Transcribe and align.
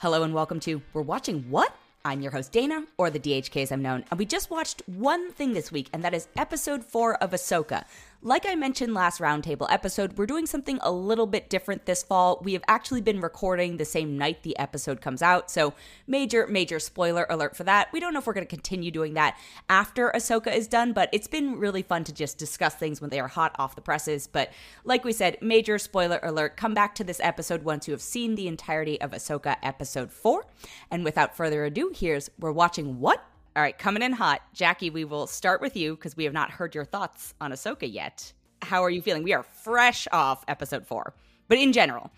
Hello 0.00 0.22
and 0.22 0.32
welcome 0.32 0.60
to 0.60 0.80
We're 0.92 1.02
Watching 1.02 1.50
What? 1.50 1.74
I'm 2.04 2.20
your 2.20 2.30
host 2.30 2.52
Dana, 2.52 2.84
or 2.98 3.10
the 3.10 3.18
DHK 3.18 3.62
as 3.62 3.72
I'm 3.72 3.82
known, 3.82 4.04
and 4.08 4.16
we 4.16 4.26
just 4.26 4.48
watched 4.48 4.80
one 4.86 5.32
thing 5.32 5.54
this 5.54 5.72
week, 5.72 5.88
and 5.92 6.04
that 6.04 6.14
is 6.14 6.28
episode 6.36 6.84
4 6.84 7.16
of 7.16 7.32
Ahsoka. 7.32 7.84
Like 8.20 8.46
I 8.48 8.56
mentioned 8.56 8.94
last 8.94 9.20
roundtable 9.20 9.68
episode, 9.70 10.18
we're 10.18 10.26
doing 10.26 10.46
something 10.46 10.80
a 10.82 10.90
little 10.90 11.28
bit 11.28 11.48
different 11.48 11.86
this 11.86 12.02
fall. 12.02 12.40
We 12.42 12.54
have 12.54 12.64
actually 12.66 13.00
been 13.00 13.20
recording 13.20 13.76
the 13.76 13.84
same 13.84 14.18
night 14.18 14.42
the 14.42 14.58
episode 14.58 15.00
comes 15.00 15.22
out, 15.22 15.52
so 15.52 15.72
major, 16.08 16.44
major 16.48 16.80
spoiler 16.80 17.28
alert 17.30 17.54
for 17.54 17.62
that. 17.62 17.92
We 17.92 18.00
don't 18.00 18.12
know 18.12 18.18
if 18.18 18.26
we're 18.26 18.32
going 18.32 18.44
to 18.44 18.50
continue 18.50 18.90
doing 18.90 19.14
that 19.14 19.38
after 19.68 20.10
Ahsoka 20.10 20.52
is 20.52 20.66
done, 20.66 20.92
but 20.92 21.08
it's 21.12 21.28
been 21.28 21.60
really 21.60 21.82
fun 21.82 22.02
to 22.02 22.12
just 22.12 22.38
discuss 22.38 22.74
things 22.74 23.00
when 23.00 23.10
they 23.10 23.20
are 23.20 23.28
hot 23.28 23.54
off 23.56 23.76
the 23.76 23.82
presses. 23.82 24.26
But 24.26 24.50
like 24.82 25.04
we 25.04 25.12
said, 25.12 25.38
major 25.40 25.78
spoiler 25.78 26.18
alert. 26.20 26.56
Come 26.56 26.74
back 26.74 26.96
to 26.96 27.04
this 27.04 27.20
episode 27.20 27.62
once 27.62 27.86
you 27.86 27.92
have 27.92 28.02
seen 28.02 28.34
the 28.34 28.48
entirety 28.48 29.00
of 29.00 29.12
Ahsoka 29.12 29.58
episode 29.62 30.10
4. 30.10 30.44
And 30.90 31.04
without 31.04 31.36
further 31.36 31.64
ado, 31.64 31.92
here's 31.94 32.32
We're 32.36 32.50
Watching 32.50 32.98
What? 32.98 33.24
All 33.58 33.62
right, 33.64 33.76
coming 33.76 34.04
in 34.04 34.12
hot. 34.12 34.40
Jackie, 34.54 34.88
we 34.88 35.04
will 35.04 35.26
start 35.26 35.60
with 35.60 35.76
you 35.76 35.96
because 35.96 36.16
we 36.16 36.22
have 36.22 36.32
not 36.32 36.48
heard 36.48 36.76
your 36.76 36.84
thoughts 36.84 37.34
on 37.40 37.50
Ahsoka 37.50 37.92
yet. 37.92 38.32
How 38.62 38.84
are 38.84 38.88
you 38.88 39.02
feeling? 39.02 39.24
We 39.24 39.32
are 39.32 39.42
fresh 39.42 40.06
off 40.12 40.44
episode 40.46 40.86
four, 40.86 41.12
but 41.48 41.58
in 41.58 41.72
general. 41.72 42.12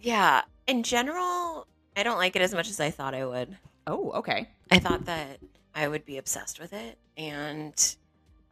Yeah, 0.00 0.42
in 0.68 0.84
general, 0.84 1.66
I 1.96 2.04
don't 2.04 2.18
like 2.18 2.36
it 2.36 2.42
as 2.42 2.54
much 2.54 2.68
as 2.68 2.78
I 2.78 2.92
thought 2.92 3.12
I 3.12 3.26
would. 3.26 3.56
Oh, 3.88 4.12
okay. 4.12 4.48
I 4.70 4.78
thought 4.78 5.06
that 5.06 5.40
I 5.74 5.88
would 5.88 6.04
be 6.04 6.16
obsessed 6.16 6.60
with 6.60 6.72
it, 6.72 6.96
and 7.16 7.96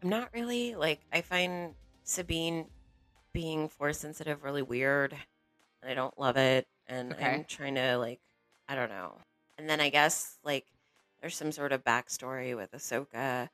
I'm 0.02 0.08
not 0.08 0.30
really. 0.34 0.74
Like, 0.74 0.98
I 1.12 1.20
find 1.20 1.74
Sabine 2.02 2.66
being 3.32 3.68
force 3.68 4.00
sensitive 4.00 4.42
really 4.42 4.62
weird, 4.62 5.14
and 5.80 5.92
I 5.92 5.94
don't 5.94 6.18
love 6.18 6.38
it. 6.38 6.66
And 6.88 7.12
Okay. 7.12 7.24
I'm 7.24 7.44
trying 7.44 7.76
to, 7.76 7.98
like, 7.98 8.18
I 8.68 8.74
don't 8.74 8.90
know. 8.90 9.12
And 9.58 9.70
then 9.70 9.80
I 9.80 9.90
guess, 9.90 10.38
like, 10.42 10.66
there's 11.24 11.34
some 11.38 11.52
sort 11.52 11.72
of 11.72 11.82
backstory 11.82 12.54
with 12.54 12.70
Ahsoka 12.72 13.48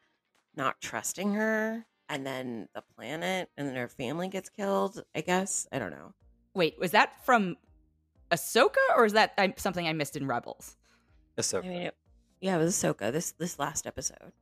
not 0.56 0.80
trusting 0.80 1.34
her, 1.34 1.86
and 2.08 2.26
then 2.26 2.68
the 2.74 2.82
planet, 2.96 3.48
and 3.56 3.68
then 3.68 3.76
her 3.76 3.86
family 3.86 4.26
gets 4.26 4.48
killed, 4.48 5.04
I 5.14 5.20
guess. 5.20 5.68
I 5.70 5.78
don't 5.78 5.92
know. 5.92 6.12
Wait, 6.52 6.76
was 6.80 6.90
that 6.90 7.24
from 7.24 7.56
Ahsoka 8.32 8.74
or 8.96 9.04
is 9.04 9.12
that 9.12 9.38
something 9.60 9.86
I 9.86 9.92
missed 9.92 10.16
in 10.16 10.26
Rebels? 10.26 10.76
Ahsoka. 11.38 11.64
I 11.64 11.68
mean, 11.68 11.82
it, 11.82 11.94
yeah, 12.40 12.56
it 12.56 12.58
was 12.58 12.74
Ahsoka 12.74 13.12
this 13.12 13.30
this 13.38 13.56
last 13.60 13.86
episode. 13.86 14.32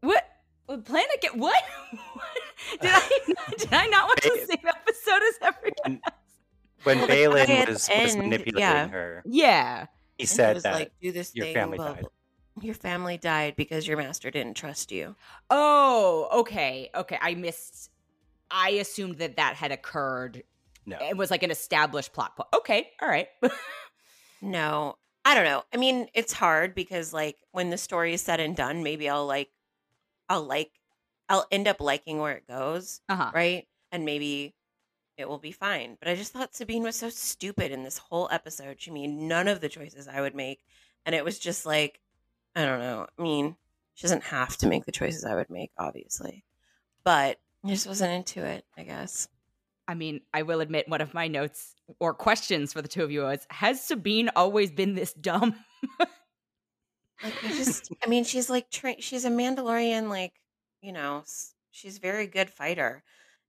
What? 0.00 0.24
What 0.64 0.86
planet 0.86 1.20
get 1.20 1.36
what? 1.36 1.62
did 2.80 2.90
I 2.90 3.20
did 3.58 3.68
I 3.70 3.86
not 3.88 4.08
watch 4.08 4.22
the 4.22 4.46
same 4.48 4.66
episode 4.66 5.22
as 5.28 5.38
everyone? 5.42 6.00
else? 6.06 6.14
when 6.84 6.98
Well, 7.00 7.08
Baylan 7.08 7.46
guy 7.48 7.52
at 7.52 7.68
was, 7.68 7.86
was 7.94 8.16
manipulating 8.16 8.60
yeah. 8.60 8.88
her, 8.88 9.22
Yeah. 9.26 9.86
he 10.16 10.22
And 10.22 10.28
said 10.30 10.54
was 10.54 10.62
that 10.62 10.72
like, 10.74 10.92
"Do 11.02 11.12
this 11.12 11.34
your 11.34 11.44
thing, 11.44 11.54
family 11.54 11.76
blah, 11.76 11.92
died. 11.92 12.00
blah. 12.00 12.10
Your 12.62 12.74
family 12.74 13.16
died 13.16 13.54
because 13.56 13.86
your 13.86 13.96
master 13.96 14.30
didn't 14.30 14.56
trust 14.56 14.92
you." 14.92 15.16
Oh, 15.50 16.28
okay. 16.40 16.90
Okay. 16.94 17.18
I 17.20 17.34
missed 17.34 17.90
I 18.50 18.70
assumed 18.70 19.18
that 19.18 19.36
that 19.36 19.56
had 19.56 19.72
occurred. 19.72 20.42
no. 20.86 20.96
It 21.00 21.16
was 21.16 21.30
like 21.30 21.42
an 21.42 21.50
established 21.50 22.12
plot 22.12 22.36
point. 22.36 22.48
Okay. 22.54 22.90
All 23.00 23.08
right. 23.08 23.28
No, 24.40 24.96
I 25.24 25.34
don't 25.34 25.44
know. 25.44 25.62
I 25.72 25.76
mean, 25.76 26.08
it's 26.14 26.32
hard 26.32 26.74
because 26.74 27.12
like 27.12 27.36
when 27.52 27.70
the 27.70 27.78
story 27.78 28.14
is 28.14 28.22
said 28.22 28.40
and 28.40 28.56
done, 28.56 28.82
maybe 28.82 29.08
I'll 29.08 29.26
like, 29.26 29.50
I'll 30.28 30.44
like, 30.44 30.70
I'll 31.28 31.46
end 31.50 31.68
up 31.68 31.80
liking 31.80 32.18
where 32.18 32.36
it 32.36 32.46
goes, 32.46 33.00
uh-huh. 33.08 33.32
right? 33.34 33.66
And 33.92 34.04
maybe 34.04 34.54
it 35.16 35.28
will 35.28 35.38
be 35.38 35.52
fine. 35.52 35.96
But 35.98 36.08
I 36.08 36.14
just 36.14 36.32
thought 36.32 36.54
Sabine 36.54 36.82
was 36.82 36.96
so 36.96 37.10
stupid 37.10 37.72
in 37.72 37.82
this 37.82 37.98
whole 37.98 38.28
episode. 38.30 38.80
She 38.80 38.90
made 38.90 39.10
none 39.10 39.48
of 39.48 39.60
the 39.60 39.68
choices 39.68 40.08
I 40.08 40.20
would 40.20 40.34
make, 40.34 40.64
and 41.04 41.14
it 41.14 41.24
was 41.24 41.38
just 41.38 41.66
like, 41.66 42.00
I 42.56 42.64
don't 42.64 42.80
know. 42.80 43.06
I 43.18 43.22
mean, 43.22 43.56
she 43.94 44.02
doesn't 44.02 44.24
have 44.24 44.56
to 44.58 44.68
make 44.68 44.84
the 44.84 44.92
choices 44.92 45.24
I 45.24 45.34
would 45.34 45.50
make, 45.50 45.70
obviously, 45.78 46.44
but 47.04 47.38
I 47.64 47.68
just 47.68 47.86
wasn't 47.86 48.12
into 48.12 48.44
it. 48.44 48.64
I 48.76 48.82
guess. 48.82 49.28
I 49.86 49.94
mean, 49.94 50.20
I 50.34 50.42
will 50.42 50.60
admit 50.60 50.88
one 50.88 51.00
of 51.00 51.14
my 51.14 51.28
notes 51.28 51.74
or 51.98 52.12
questions 52.12 52.74
for 52.74 52.82
the 52.82 52.88
two 52.88 53.02
of 53.02 53.10
you 53.10 53.22
was 53.22 53.46
Has 53.50 53.82
Sabine 53.82 54.30
always 54.36 54.70
been 54.70 54.94
this 54.94 55.12
dumb? 55.12 55.54
Like 57.22 57.34
I 57.44 57.48
just, 57.48 57.92
I 58.04 58.06
mean, 58.08 58.24
she's 58.24 58.48
like, 58.48 58.70
tra- 58.70 59.00
she's 59.00 59.24
a 59.24 59.30
Mandalorian, 59.30 60.08
like, 60.08 60.34
you 60.80 60.92
know, 60.92 61.24
she's 61.72 61.96
a 61.98 62.00
very 62.00 62.26
good 62.26 62.48
fighter. 62.48 63.02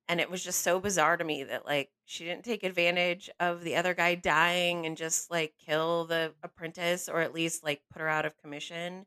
And 0.09 0.19
it 0.19 0.29
was 0.29 0.43
just 0.43 0.61
so 0.63 0.79
bizarre 0.81 1.17
to 1.17 1.23
me 1.23 1.43
that, 1.45 1.65
like, 1.65 1.91
she 2.05 2.25
didn't 2.25 2.45
take 2.45 2.63
advantage 2.63 3.29
of 3.39 3.63
the 3.63 3.77
other 3.77 3.93
guy 3.93 4.15
dying 4.15 4.85
and 4.87 4.97
just, 4.97 5.31
like, 5.31 5.55
kill 5.59 6.05
the 6.05 6.35
apprentice 6.43 7.07
or 7.09 7.21
at 7.21 7.33
least, 7.33 7.63
like, 7.63 7.83
put 7.91 8.01
her 8.01 8.09
out 8.09 8.25
of 8.25 8.37
commission, 8.37 9.05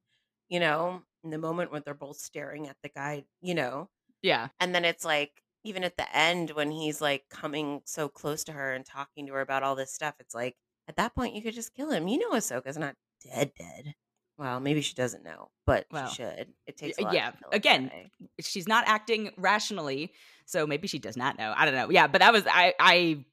you 0.49 0.61
know, 0.61 1.05
in 1.25 1.31
the 1.31 1.39
moment 1.39 1.73
when 1.73 1.83
they're 1.85 1.95
both 1.95 2.19
staring 2.19 2.69
at 2.69 2.79
the 2.83 2.89
guy, 2.89 3.25
you 3.41 3.55
know. 3.55 3.91
yeah. 4.23 4.51
And 4.61 4.75
then 4.75 4.85
it's 4.85 5.05
like, 5.05 5.43
even 5.65 5.85
at 5.85 5.97
the 5.97 6.17
end 6.17 6.51
when 6.53 6.71
he's, 6.71 7.01
like, 7.01 7.29
coming 7.31 7.83
so 7.87 8.09
close 8.09 8.45
to 8.45 8.53
her 8.53 8.73
and 8.75 8.85
talking 8.87 9.27
to 9.27 9.35
her 9.35 9.41
about 9.41 9.63
all 9.63 9.77
this 9.77 9.93
stuff, 9.95 10.17
it's 10.21 10.35
like, 10.35 10.57
at 10.89 10.97
that 10.97 11.15
point, 11.15 11.35
you 11.35 11.43
could 11.43 11.55
just 11.55 11.75
kill 11.75 11.91
him. 11.91 12.09
You 12.09 12.19
know, 12.19 12.33
Ahsoka's 12.33 12.79
not 12.79 12.97
dead, 13.23 13.53
dead. 13.59 13.95
Well, 14.39 14.61
maybe 14.61 14.81
she 14.81 14.95
doesn't 14.95 15.23
know, 15.25 15.51
but 15.67 15.87
Well, 15.91 16.09
she 16.09 16.17
should. 16.17 16.49
It 16.67 16.77
takes 16.77 16.99
y- 16.99 17.03
a 17.05 17.07
uh, 17.07 17.07
lot. 17.07 17.15
yeah, 17.15 17.31
to 17.31 17.37
again, 17.53 17.89
guy. 17.89 18.11
She's 18.41 18.67
not 18.67 18.85
acting 18.89 19.31
rationally, 19.37 20.13
so 20.47 20.67
maybe 20.67 20.89
she 20.89 20.99
does 20.99 21.17
not 21.17 21.39
know. 21.39 21.53
I 21.57 21.65
don't 21.65 21.75
know. 21.75 21.91
Yeah, 21.91 22.07
but 22.07 22.21
that 22.21 22.33
was 22.33 22.45
I 22.47 22.75
I 22.81 23.25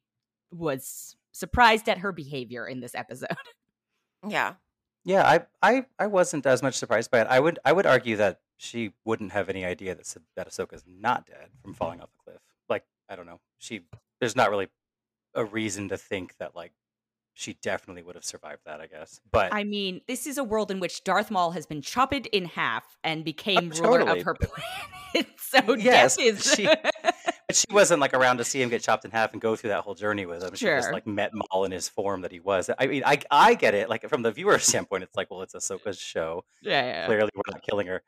was 0.52 1.16
surprised 1.32 1.88
at 1.90 2.00
her 2.00 2.12
behavior 2.12 2.68
in 2.68 2.80
this 2.82 2.96
episode. 2.96 3.30
yeah, 4.28 4.56
Yeah, 5.06 5.24
I, 5.26 5.46
I, 5.62 5.86
I 5.98 6.08
wasn't 6.08 6.46
as 6.46 6.62
much 6.62 6.76
surprised 6.76 7.12
by 7.12 7.22
it. 7.22 7.28
I 7.30 7.40
would, 7.40 7.60
I 7.64 7.72
would 7.72 7.86
argue 7.86 8.18
that 8.18 8.42
she 8.58 8.92
wouldn't 9.06 9.32
have 9.32 9.48
any 9.48 9.64
idea 9.64 9.96
that 9.96 10.06
Sa- 10.06 10.20
that 10.36 10.50
Ahsoka's 10.50 10.84
not 10.86 11.26
dead 11.28 11.50
from 11.62 11.74
falling 11.74 12.02
off 12.02 12.10
the 12.12 12.32
cliff. 12.32 12.42
Like, 12.68 12.84
I 13.08 13.16
don't 13.16 13.26
know. 13.26 13.40
She, 13.60 13.82
there's 14.20 14.36
not 14.36 14.50
really 14.50 14.68
a 15.34 15.46
reason 15.46 15.88
to 15.90 15.98
think 15.98 16.36
that 16.40 16.56
like 16.56 16.74
she 17.40 17.54
definitely 17.62 18.04
would 18.04 18.16
have 18.16 18.26
survived 18.26 18.62
that. 18.66 18.82
I 18.82 18.88
guess, 18.88 19.20
but 19.32 19.54
I 19.54 19.64
mean, 19.64 20.02
this 20.08 20.28
is 20.28 20.38
a 20.38 20.44
world 20.44 20.72
in 20.72 20.80
which 20.80 21.04
Darth 21.04 21.32
Maul 21.32 21.52
has 21.52 21.66
been 21.66 21.82
chopped 21.82 22.14
in 22.28 22.46
half 22.46 22.98
and 23.04 23.24
became 23.24 23.72
Oh, 23.78 23.82
ruler 23.82 24.00
totally, 24.00 24.20
of 24.20 24.26
her 24.26 24.34
planet. 24.36 25.28
so 25.38 25.74
Yes, 25.76 26.18
is 26.20 26.54
she- 26.56 26.66
but 26.66 27.56
she 27.56 27.66
wasn't 27.72 28.00
like 28.00 28.14
around 28.14 28.38
to 28.38 28.44
see 28.44 28.62
him 28.62 28.70
get 28.70 28.82
chopped 28.84 29.06
in 29.06 29.12
half 29.12 29.32
and 29.34 29.42
go 29.42 29.56
through 29.56 29.70
that 29.72 29.82
whole 29.82 29.96
journey 29.96 30.26
with 30.28 30.44
him. 30.44 30.54
She 30.54 30.66
just 30.66 30.86
Sure. 30.86 30.94
like 30.94 31.08
met 31.08 31.32
Maul 31.34 31.66
in 31.66 31.72
his 31.72 31.90
form 31.90 32.22
that 32.22 32.32
he 32.32 32.40
was. 32.40 32.70
I 32.78 32.86
mean, 32.86 33.02
I, 33.06 33.20
I 33.32 33.56
get 33.56 33.74
it. 33.74 33.90
Like 33.90 34.08
from 34.08 34.22
the 34.22 34.32
viewer 34.32 34.60
standpoint, 34.60 35.04
it's 35.04 35.16
like, 35.18 35.32
well, 35.32 35.42
it's 35.42 35.56
Ahsoka's 35.56 36.00
show. 36.00 36.44
yeah, 36.62 36.84
yeah. 36.86 37.06
clearly 37.08 37.30
we're 37.34 37.42
not 37.52 37.64
killing 37.64 37.88
her. 37.88 38.04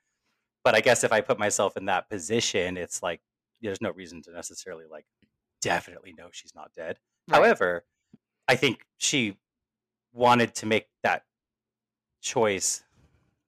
But 0.64 0.76
I 0.76 0.82
guess 0.82 1.04
if 1.04 1.12
I 1.12 1.22
put 1.22 1.40
myself 1.40 1.76
in 1.76 1.86
that 1.86 2.08
position, 2.08 2.78
it's 2.78 3.02
like 3.02 3.22
there's 3.62 3.82
no 3.82 3.90
reason 3.92 4.22
to 4.24 4.32
necessarily 4.32 4.86
like 4.90 5.06
definitely 5.62 6.14
know 6.18 6.28
she's 6.32 6.54
not 6.54 6.72
dead. 6.76 6.98
Right. 7.28 7.38
However, 7.38 7.84
I 8.52 8.56
think 8.56 8.86
she 8.98 9.38
wanted 10.12 10.54
to 10.56 10.66
make 10.66 10.90
that 11.04 11.24
choice 12.22 12.84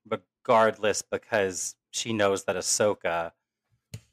regardless 0.09 1.01
because 1.01 1.75
she 1.91 2.13
knows 2.13 2.45
that 2.45 2.55
Ahsoka 2.55 3.33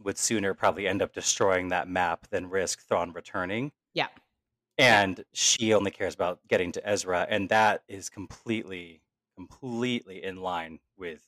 would 0.03 0.19
sooner 0.19 0.53
probably 0.53 0.89
end 0.89 1.01
up 1.01 1.13
destroying 1.13 1.69
that 1.69 1.87
map 1.89 2.27
than 2.31 2.51
risk 2.51 2.89
Thrawn 2.89 3.13
returning. 3.13 3.71
Yeah. 3.95 4.09
And 4.79 5.25
she 5.33 5.75
only 5.75 5.93
cares 5.93 6.13
about 6.13 6.41
getting 6.49 6.73
to 6.73 6.85
Ezra, 6.85 7.25
and 7.31 7.49
that 7.51 7.85
is 7.87 8.09
completely, 8.09 9.01
completely 9.37 10.25
in 10.25 10.39
line 10.39 10.81
with 10.99 11.23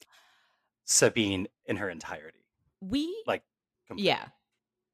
Sabine 0.87 1.47
in 1.67 1.77
her 1.77 1.89
entirety. 1.89 2.47
we 2.81 3.23
Like, 3.29 3.45
completely. 3.87 4.09
yeah. 4.09 4.25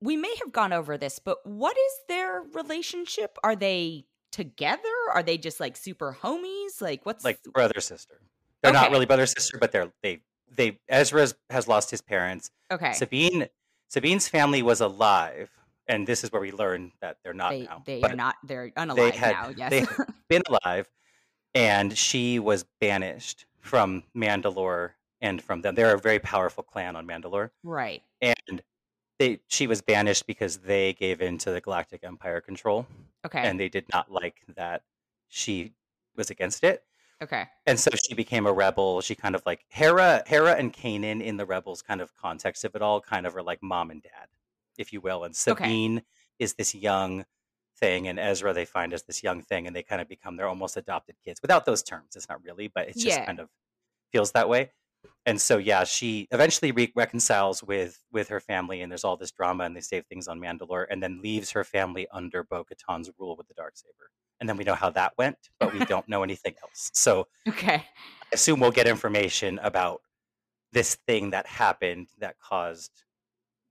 We 0.02 0.18
may 0.18 0.34
have 0.40 0.52
gone 0.52 0.74
over 0.74 0.98
this, 0.98 1.18
but 1.18 1.38
what 1.46 1.76
is 1.78 1.92
their 2.06 2.42
relationship? 2.42 3.38
Are 3.42 3.56
they 3.56 4.04
together? 4.32 4.82
Are 5.14 5.22
they 5.22 5.38
just 5.38 5.60
like 5.60 5.76
super 5.76 6.16
homies? 6.22 6.80
Like 6.80 7.04
what's 7.06 7.24
like 7.24 7.42
brother 7.44 7.80
sister. 7.80 8.20
They're 8.62 8.72
not 8.72 8.90
really 8.90 9.06
brother 9.06 9.26
sister, 9.26 9.58
but 9.58 9.72
they're 9.72 9.92
they 10.02 10.20
they 10.54 10.78
Ezra 10.88 11.28
has 11.50 11.68
lost 11.68 11.90
his 11.90 12.00
parents. 12.00 12.50
okay? 12.70 12.92
Sabine 12.92 13.48
Sabine's 13.88 14.28
family 14.28 14.62
was 14.62 14.80
alive, 14.80 15.50
and 15.86 16.06
this 16.06 16.22
is 16.24 16.30
where 16.32 16.42
we 16.42 16.52
learn 16.52 16.92
that 17.00 17.18
they're 17.24 17.32
not 17.34 17.50
they 17.50 17.62
now. 17.62 17.82
they 17.86 18.00
but 18.00 18.12
are 18.12 18.16
not 18.16 18.36
they're 18.44 18.70
unalive 18.76 19.12
had- 19.14 19.32
now. 19.32 19.48
Yes. 19.56 19.70
they 19.70 19.80
had 19.80 19.88
been 20.28 20.42
alive, 20.48 20.88
and 21.54 21.96
she 21.96 22.38
was 22.38 22.64
banished 22.80 23.46
from 23.60 24.02
Mandalore 24.16 24.90
and 25.20 25.42
from 25.42 25.62
them. 25.62 25.74
They're 25.74 25.94
a 25.94 25.98
very 25.98 26.18
powerful 26.18 26.62
clan 26.62 26.96
on 26.96 27.06
Mandalore, 27.06 27.50
right. 27.62 28.02
and 28.20 28.62
they 29.18 29.40
she 29.48 29.66
was 29.66 29.82
banished 29.82 30.26
because 30.26 30.58
they 30.58 30.92
gave 30.94 31.20
in 31.20 31.38
to 31.38 31.50
the 31.50 31.60
Galactic 31.60 32.04
Empire 32.04 32.40
control, 32.40 32.86
Okay. 33.26 33.40
and 33.42 33.58
they 33.58 33.68
did 33.68 33.86
not 33.92 34.10
like 34.10 34.42
that 34.56 34.82
she 35.28 35.74
was 36.16 36.30
against 36.30 36.64
it. 36.64 36.84
okay. 37.22 37.46
and 37.66 37.78
so 37.80 37.90
she 38.06 38.14
became 38.14 38.46
a 38.46 38.52
rebel. 38.52 39.00
She 39.00 39.14
kind 39.14 39.34
of 39.34 39.42
like 39.46 39.64
Hera, 39.68 40.22
Hera 40.26 40.52
and 40.54 40.72
Kanan 40.72 41.22
in 41.22 41.36
the 41.36 41.46
rebels 41.46 41.82
kind 41.82 42.00
of 42.00 42.14
context 42.16 42.64
of 42.64 42.74
it 42.76 42.82
all, 42.82 43.00
kind 43.00 43.26
of 43.26 43.36
are 43.36 43.42
like 43.42 43.62
mom 43.62 43.90
and 43.90 44.02
dad, 44.02 44.28
if 44.78 44.92
you 44.92 45.00
will. 45.00 45.24
And 45.24 45.34
Okay. 45.48 45.70
Sabine 45.70 46.02
is 46.38 46.54
this 46.54 46.74
young, 46.74 47.24
thing, 47.76 48.08
and 48.08 48.18
Ezra 48.18 48.52
they 48.52 48.64
find 48.64 48.92
as 48.92 49.04
this 49.04 49.22
young 49.22 49.40
thing, 49.42 49.66
and 49.66 49.74
they 49.76 49.82
kind 49.84 50.00
of 50.02 50.08
become 50.08 50.36
their 50.36 50.48
almost 50.48 50.76
adopted 50.76 51.16
kids 51.24 51.40
without 51.42 51.64
those 51.64 51.82
terms. 51.82 52.16
It's 52.16 52.28
not 52.28 52.42
really, 52.42 52.68
but 52.68 52.88
it 52.88 52.96
just 52.98 53.06
Yeah. 53.06 53.24
kind 53.24 53.38
of 53.40 53.50
feels 54.12 54.32
that 54.32 54.48
way. 54.48 54.72
And 55.28 55.38
so, 55.38 55.58
yeah, 55.58 55.84
she 55.84 56.26
eventually 56.30 56.72
re- 56.72 56.92
reconciles 56.96 57.62
with 57.62 58.00
with 58.10 58.28
her 58.28 58.40
family, 58.40 58.80
and 58.80 58.90
there's 58.90 59.04
all 59.04 59.18
this 59.18 59.30
drama, 59.30 59.64
and 59.64 59.76
they 59.76 59.82
save 59.82 60.06
things 60.06 60.26
on 60.26 60.40
Mandalore, 60.40 60.86
and 60.90 61.02
then 61.02 61.20
leaves 61.20 61.50
her 61.50 61.64
family 61.64 62.06
under 62.10 62.42
Bo 62.44 62.64
Katan's 62.64 63.10
rule 63.18 63.36
with 63.36 63.46
the 63.46 63.54
dark 63.54 63.76
saber. 63.76 64.10
And 64.40 64.48
then 64.48 64.56
we 64.56 64.64
know 64.64 64.74
how 64.74 64.88
that 64.90 65.12
went, 65.18 65.36
but 65.60 65.72
we 65.74 65.80
don't 65.84 66.08
know 66.08 66.22
anything 66.22 66.54
else. 66.62 66.90
So 66.94 67.26
Okay. 67.48 67.74
I 67.74 67.84
assume 68.32 68.58
we'll 68.60 68.70
get 68.70 68.86
information 68.86 69.58
about 69.62 70.00
this 70.72 70.94
thing 71.06 71.30
that 71.30 71.46
happened 71.46 72.08
that 72.20 72.38
caused 72.38 73.02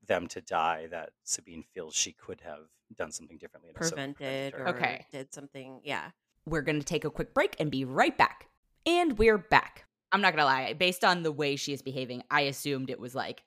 them 0.07 0.27
to 0.27 0.41
die. 0.41 0.87
That 0.91 1.09
Sabine 1.23 1.63
feels 1.73 1.95
she 1.95 2.13
could 2.13 2.41
have 2.41 2.65
done 2.95 3.11
something 3.11 3.39
differently. 3.39 3.69
in 3.71 3.75
Ahsoka 3.75 3.89
to 3.89 3.95
prevent 3.95 4.17
prevented 4.17 4.53
or 4.61 4.67
Okay. 4.75 5.05
did 5.11 5.33
something. 5.33 5.81
Yeah. 5.83 6.11
We're 6.45 6.61
going 6.61 6.79
to 6.79 6.85
take 6.85 7.03
a 7.03 7.09
quick 7.09 7.33
break 7.33 7.55
and 7.59 7.71
be 7.71 7.83
right 7.83 8.15
back. 8.15 8.47
And 8.85 9.17
we're 9.17 9.39
back. 9.39 9.86
I'm 10.11 10.21
not 10.21 10.33
going 10.33 10.41
to 10.41 10.45
lie. 10.45 10.73
Based 10.73 11.03
on 11.03 11.23
the 11.23 11.31
way 11.31 11.55
she 11.55 11.73
is 11.73 11.81
behaving, 11.81 12.23
I 12.31 12.41
assumed 12.41 12.89
it 12.89 12.99
was 12.99 13.13
like 13.13 13.43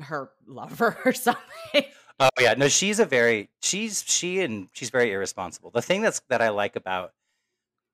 her 0.00 0.30
lover 0.46 0.96
or 1.04 1.12
something. 1.12 1.84
Oh 2.20 2.28
yeah, 2.40 2.54
no, 2.54 2.68
she's 2.68 2.98
a 2.98 3.04
very 3.04 3.48
she's 3.62 4.02
she 4.06 4.40
and 4.40 4.68
she's 4.72 4.90
very 4.90 5.12
irresponsible. 5.12 5.70
The 5.70 5.82
thing 5.82 6.02
that's 6.02 6.20
that 6.28 6.42
I 6.42 6.48
like 6.48 6.74
about 6.74 7.12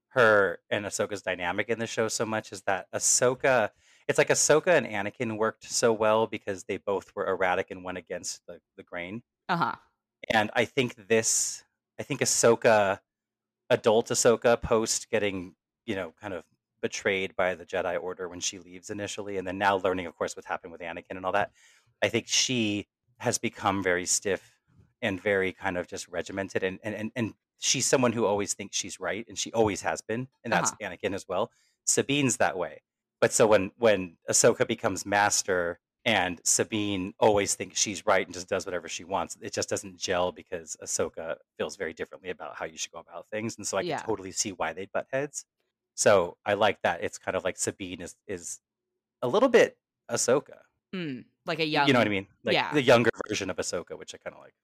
her 0.08 0.60
and 0.70 0.86
Ahsoka's 0.86 1.22
dynamic 1.22 1.68
in 1.68 1.78
the 1.78 1.86
show 1.86 2.08
so 2.08 2.24
much 2.24 2.52
is 2.52 2.62
that 2.62 2.86
Ahsoka 2.94 3.70
it's 4.08 4.18
like 4.18 4.28
Ahsoka 4.28 4.68
and 4.68 4.86
Anakin 4.86 5.36
worked 5.36 5.64
so 5.64 5.92
well 5.92 6.26
because 6.26 6.64
they 6.64 6.76
both 6.76 7.14
were 7.14 7.26
erratic 7.26 7.70
and 7.70 7.84
went 7.84 7.98
against 7.98 8.42
the, 8.46 8.60
the 8.76 8.82
grain. 8.82 9.22
Uh 9.48 9.56
huh. 9.56 9.74
And 10.30 10.50
I 10.54 10.64
think 10.64 11.08
this 11.08 11.62
I 11.98 12.02
think 12.02 12.20
Ahsoka 12.20 13.00
adult 13.68 14.08
Ahsoka 14.08 14.60
post 14.60 15.10
getting, 15.10 15.54
you 15.84 15.96
know, 15.96 16.14
kind 16.20 16.32
of 16.32 16.44
betrayed 16.84 17.34
by 17.36 17.54
the 17.56 17.66
Jedi 17.66 18.00
Order 18.00 18.28
when 18.28 18.40
she 18.40 18.58
leaves 18.60 18.90
initially, 18.90 19.38
and 19.38 19.48
then 19.48 19.58
now 19.58 19.76
learning, 19.78 20.06
of 20.06 20.14
course, 20.16 20.36
what 20.36 20.44
happened 20.44 20.72
with 20.72 20.82
Anakin 20.82 21.16
and 21.16 21.26
all 21.26 21.32
that. 21.32 21.50
I 22.02 22.08
think 22.10 22.28
she 22.28 22.88
has 23.18 23.38
become 23.38 23.82
very 23.82 24.06
stiff 24.06 24.60
and 25.02 25.20
very 25.20 25.52
kind 25.52 25.76
of 25.78 25.86
just 25.88 26.08
regimented 26.08 26.62
and 26.62 26.78
and 26.82 26.94
and, 26.94 27.12
and 27.16 27.34
she's 27.58 27.86
someone 27.86 28.12
who 28.12 28.26
always 28.26 28.54
thinks 28.54 28.76
she's 28.76 29.00
right 29.00 29.24
and 29.28 29.38
she 29.38 29.52
always 29.52 29.80
has 29.82 30.00
been 30.02 30.28
and 30.44 30.52
that's 30.52 30.72
uh-huh. 30.72 30.76
Anakin 30.82 31.14
as 31.14 31.26
well. 31.28 31.50
Sabine's 31.86 32.36
that 32.38 32.56
way. 32.58 32.82
But 33.20 33.32
so 33.32 33.46
when 33.46 33.72
when 33.76 34.18
Ahsoka 34.30 34.66
becomes 34.66 35.06
master 35.06 35.80
and 36.04 36.40
Sabine 36.44 37.14
always 37.18 37.54
thinks 37.54 37.80
she's 37.80 38.04
right 38.06 38.26
and 38.26 38.34
just 38.34 38.48
does 38.48 38.66
whatever 38.66 38.88
she 38.88 39.04
wants, 39.04 39.36
it 39.40 39.52
just 39.54 39.68
doesn't 39.70 39.96
gel 39.96 40.32
because 40.32 40.76
Ahsoka 40.82 41.36
feels 41.56 41.76
very 41.76 41.94
differently 41.94 42.30
about 42.30 42.56
how 42.56 42.66
you 42.66 42.76
should 42.76 42.92
go 42.92 42.98
about 42.98 43.28
things. 43.30 43.56
And 43.56 43.66
so 43.66 43.78
I 43.78 43.82
Yeah. 43.82 43.96
can 43.98 44.06
totally 44.06 44.32
see 44.32 44.52
why 44.52 44.72
they 44.74 44.86
butt 44.86 45.06
heads. 45.12 45.46
So 45.94 46.36
I 46.44 46.54
like 46.54 46.82
that. 46.82 47.02
It's 47.02 47.18
kind 47.18 47.36
of 47.36 47.44
like 47.44 47.56
Sabine 47.56 48.00
is 48.00 48.16
is 48.26 48.60
a 49.22 49.28
little 49.28 49.48
bit 49.48 49.76
Ahsoka. 50.10 50.58
Mm, 50.94 51.24
like 51.46 51.60
a 51.60 51.66
young. 51.66 51.86
you 51.86 51.92
know 51.92 52.00
what 52.00 52.08
I 52.08 52.10
mean? 52.10 52.26
Like 52.44 52.54
yeah. 52.54 52.72
the 52.72 52.82
younger 52.82 53.10
version 53.28 53.50
of 53.50 53.56
Ahsoka, 53.56 53.98
which 53.98 54.14
I 54.14 54.18
kind 54.18 54.34
of 54.34 54.42
like. 54.42 54.54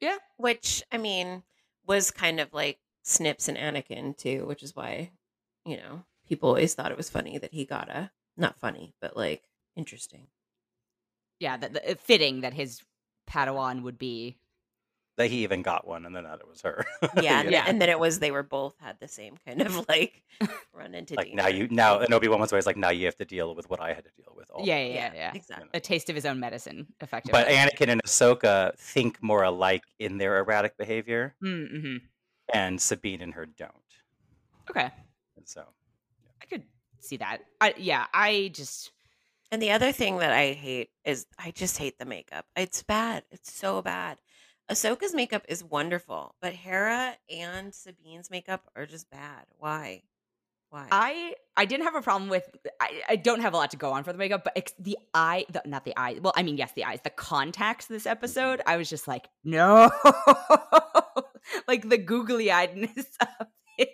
Yeah, 0.00 0.16
which 0.36 0.82
I 0.90 0.98
mean 0.98 1.42
was 1.86 2.10
kind 2.10 2.40
of 2.40 2.52
like 2.52 2.78
Snips 3.02 3.48
and 3.48 3.58
Anakin 3.58 4.16
too, 4.16 4.46
which 4.46 4.62
is 4.62 4.74
why 4.74 5.10
you 5.64 5.76
know 5.76 6.04
people 6.28 6.48
always 6.48 6.74
thought 6.74 6.90
it 6.90 6.96
was 6.96 7.10
funny 7.10 7.38
that 7.38 7.52
he 7.52 7.64
got 7.64 7.88
a 7.88 8.10
not 8.36 8.58
funny, 8.58 8.94
but 9.00 9.16
like 9.16 9.42
interesting. 9.76 10.28
Yeah. 11.38 11.56
That 11.56 11.72
the, 11.72 11.96
fitting 11.96 12.40
that 12.40 12.54
his 12.54 12.82
Padawan 13.28 13.82
would 13.82 13.98
be. 13.98 14.38
That 15.16 15.28
he 15.28 15.42
even 15.42 15.62
got 15.62 15.86
one, 15.86 16.06
and 16.06 16.16
then 16.16 16.24
that 16.24 16.40
it 16.40 16.48
was 16.48 16.62
her. 16.62 16.86
Yeah, 17.22 17.40
and. 17.40 17.50
Yeah. 17.50 17.64
and 17.66 17.80
then 17.80 17.88
it 17.88 17.98
was 17.98 18.20
they 18.20 18.30
were 18.30 18.42
both 18.42 18.74
had 18.78 18.98
the 19.00 19.08
same 19.08 19.36
kind 19.46 19.60
of 19.60 19.86
like 19.88 20.22
run 20.72 20.94
into 20.94 21.14
like 21.14 21.34
now 21.34 21.48
you 21.48 21.68
now 21.68 21.98
and 21.98 22.14
Obi 22.14 22.28
Wan 22.28 22.40
was 22.40 22.52
always 22.52 22.66
like 22.66 22.76
now 22.76 22.90
you 22.90 23.04
have 23.06 23.16
to 23.16 23.24
deal 23.24 23.54
with 23.54 23.68
what 23.68 23.80
I 23.80 23.92
had 23.92 24.04
to 24.04 24.10
deal 24.16 24.32
with. 24.34 24.50
All 24.50 24.64
Yeah, 24.64 24.78
yeah, 24.78 24.94
yeah, 24.94 25.10
yeah. 25.14 25.32
exactly. 25.34 25.68
A 25.74 25.80
taste 25.80 26.08
of 26.08 26.14
his 26.14 26.24
own 26.24 26.40
medicine, 26.40 26.86
effectively. 27.00 27.32
But 27.32 27.48
Anakin 27.48 27.88
and 27.88 28.02
Ahsoka 28.02 28.76
think 28.78 29.22
more 29.22 29.42
alike 29.42 29.84
in 29.98 30.18
their 30.18 30.38
erratic 30.38 30.78
behavior, 30.78 31.34
mm-hmm. 31.42 31.96
and 32.54 32.80
Sabine 32.80 33.20
and 33.20 33.34
her 33.34 33.46
don't. 33.46 33.74
Okay. 34.70 34.90
And 35.36 35.48
so 35.48 35.64
I 36.40 36.46
could 36.46 36.62
see 37.00 37.16
that. 37.18 37.40
I, 37.60 37.74
yeah. 37.76 38.06
I 38.14 38.50
just. 38.54 38.92
And 39.52 39.60
the 39.60 39.72
other 39.72 39.90
thing 39.90 40.18
that 40.18 40.32
I 40.32 40.52
hate 40.52 40.90
is 41.04 41.26
I 41.36 41.50
just 41.50 41.76
hate 41.76 41.98
the 41.98 42.04
makeup. 42.04 42.46
It's 42.54 42.84
bad. 42.84 43.24
It's 43.32 43.52
so 43.52 43.82
bad. 43.82 44.18
Ahsoka's 44.70 45.14
makeup 45.14 45.44
is 45.48 45.64
wonderful, 45.64 46.34
but 46.40 46.52
Hera 46.52 47.16
and 47.28 47.72
Sabine's 47.72 48.30
makeup 48.30 48.70
are 48.76 48.86
just 48.86 49.10
bad. 49.10 49.44
Why? 49.58 50.02
Why? 50.70 50.86
I 50.92 51.34
I 51.56 51.64
didn't 51.64 51.84
have 51.84 51.96
a 51.96 52.02
problem 52.02 52.30
with 52.30 52.48
I, 52.80 53.02
I 53.08 53.16
don't 53.16 53.40
have 53.40 53.52
a 53.52 53.56
lot 53.56 53.72
to 53.72 53.76
go 53.76 53.90
on 53.92 54.04
for 54.04 54.12
the 54.12 54.18
makeup, 54.18 54.44
but 54.44 54.52
ex- 54.56 54.74
the 54.78 54.96
eye, 55.12 55.44
the, 55.50 55.62
not 55.66 55.84
the 55.84 55.92
eye. 55.96 56.20
Well, 56.22 56.32
I 56.36 56.44
mean, 56.44 56.56
yes, 56.56 56.72
the 56.74 56.84
eyes, 56.84 57.00
the 57.02 57.10
contacts. 57.10 57.86
This 57.86 58.06
episode, 58.06 58.62
I 58.64 58.76
was 58.76 58.88
just 58.88 59.08
like, 59.08 59.28
no, 59.42 59.90
like 61.68 61.88
the 61.88 61.98
googly 61.98 62.46
eyedness 62.46 63.06
of 63.40 63.48
it. 63.76 63.90